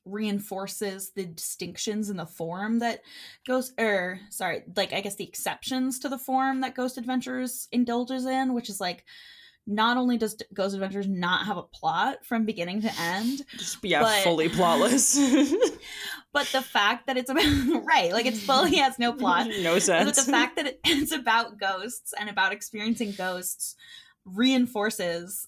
reinforces 0.04 1.10
the 1.14 1.24
distinctions 1.26 2.10
in 2.10 2.16
the 2.16 2.26
form 2.26 2.80
that 2.80 3.00
Ghost 3.46 3.72
or 3.78 3.86
er, 3.86 4.20
sorry, 4.30 4.62
like 4.76 4.92
I 4.92 5.00
guess 5.00 5.16
the 5.16 5.24
exceptions 5.28 5.98
to 6.00 6.08
the 6.08 6.18
form 6.18 6.60
that 6.62 6.74
Ghost 6.74 6.98
Adventures 6.98 7.68
indulges 7.72 8.26
in, 8.26 8.54
which 8.54 8.68
is 8.68 8.80
like 8.80 9.04
not 9.64 9.96
only 9.96 10.18
does 10.18 10.36
Ghost 10.52 10.74
Adventures 10.74 11.06
not 11.06 11.46
have 11.46 11.56
a 11.56 11.62
plot 11.62 12.24
from 12.26 12.44
beginning 12.44 12.82
to 12.82 12.90
end, 13.00 13.42
just 13.56 13.78
yeah 13.84 14.02
But- 14.02 14.22
fully 14.24 14.48
plotless 14.48 15.16
but 16.32 16.46
the 16.48 16.62
fact 16.62 17.06
that 17.06 17.16
it's 17.16 17.30
about 17.30 17.44
right, 17.84 18.12
like 18.12 18.26
it's 18.26 18.42
fully 18.42 18.76
has 18.76 18.98
no 18.98 19.12
plot. 19.12 19.46
no 19.62 19.78
sense 19.78 20.04
But 20.06 20.16
the 20.24 20.30
fact 20.32 20.56
that 20.56 20.66
it- 20.66 20.80
it's 20.84 21.12
about 21.12 21.58
ghosts 21.60 22.12
and 22.18 22.28
about 22.28 22.52
experiencing 22.52 23.12
ghosts 23.16 23.76
reinforces 24.24 25.46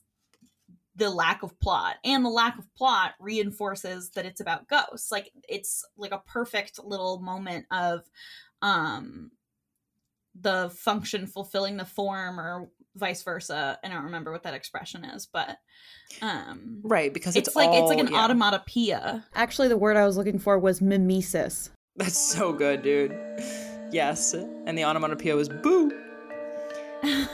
the 0.97 1.11
lack 1.11 1.43
of 1.43 1.59
plot 1.61 1.97
and 2.05 2.25
the 2.25 2.31
lack 2.31 2.59
of 2.59 2.73
plot 2.75 3.13
reinforces 3.19 4.11
that 4.11 4.27
it's 4.27 4.41
about 4.41 4.69
ghosts. 4.69 5.11
Like 5.11 5.31
it's 5.49 5.85
like 5.97 6.13
a 6.13 6.23
perfect 6.27 6.79
little 6.85 7.21
moment 7.21 7.67
of 7.71 8.03
um 8.63 9.31
the 10.41 10.71
function 10.75 11.27
fulfilling 11.27 11.77
the 11.77 11.85
form 11.85 12.39
or 12.39 12.69
vice 12.97 13.23
versa. 13.23 13.79
I 13.83 13.89
don't 13.89 14.05
remember 14.05 14.31
what 14.31 14.45
that 14.45 14.55
expression 14.55 15.05
is 15.05 15.27
but 15.27 15.59
um 16.23 16.81
right 16.83 17.13
because 17.13 17.35
it's, 17.35 17.49
it's, 17.49 17.57
like 17.57 17.71
it's 17.73 17.89
like 17.89 17.99
an 17.99 18.13
yeah. 18.13 18.25
onomatopoeia 18.25 19.25
Actually, 19.35 19.69
the 19.69 19.77
word 19.77 19.97
I 19.97 20.07
was 20.07 20.17
looking 20.17 20.39
for 20.39 20.59
was 20.59 20.81
mimesis. 20.81 21.71
that's 21.97 22.19
so 22.19 22.53
good 22.53 22.83
dude. 22.83 23.13
Yes 23.91 24.33
and 24.33 24.79
the 24.79 24.85
onomatopoeia 24.85 25.35
was 25.35 25.49
boo. 25.49 25.93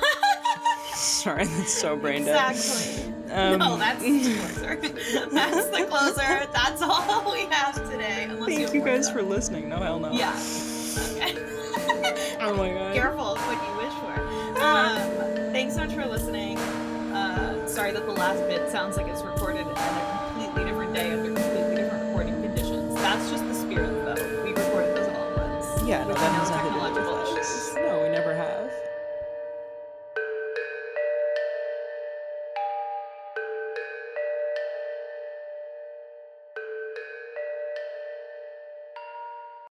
Sorry 0.94 1.44
that's 1.44 1.74
so 1.74 1.96
brain 1.96 2.24
dead. 2.24 2.50
Exactly 2.52 3.09
Um, 3.32 3.58
no, 3.58 3.76
that's 3.76 4.02
the 4.02 4.34
closer. 4.34 4.76
that's 5.32 5.66
the 5.68 5.84
closer. 5.88 6.46
That's 6.52 6.82
all 6.82 7.32
we 7.32 7.44
have 7.46 7.74
today. 7.90 8.28
Thank 8.46 8.74
you 8.74 8.82
guys 8.84 9.10
for 9.10 9.22
listening 9.22 9.68
no 9.68 9.76
hell 9.78 9.98
no 10.00 10.12
Yeah. 10.12 10.32
Okay. 11.00 11.36
oh 12.40 12.54
my 12.56 12.68
god 12.72 12.94
Careful 12.94 13.34
of 13.34 13.38
what 13.46 13.68
you 13.68 13.76
wish 13.76 13.92
for. 13.94 14.60
Um, 14.62 15.52
thanks 15.52 15.74
so 15.74 15.86
much 15.86 15.94
for 15.94 16.04
listening. 16.06 16.58
Uh, 16.58 17.66
sorry 17.66 17.92
that 17.92 18.04
the 18.06 18.12
last 18.12 18.40
bit 18.48 18.68
sounds 18.70 18.96
like 18.96 19.06
it's 19.06 19.22
recorded 19.22 19.66
on 19.66 19.76
a 19.76 20.32
completely 20.34 20.64
different 20.64 20.92
day 20.94 21.12
under 21.12 21.39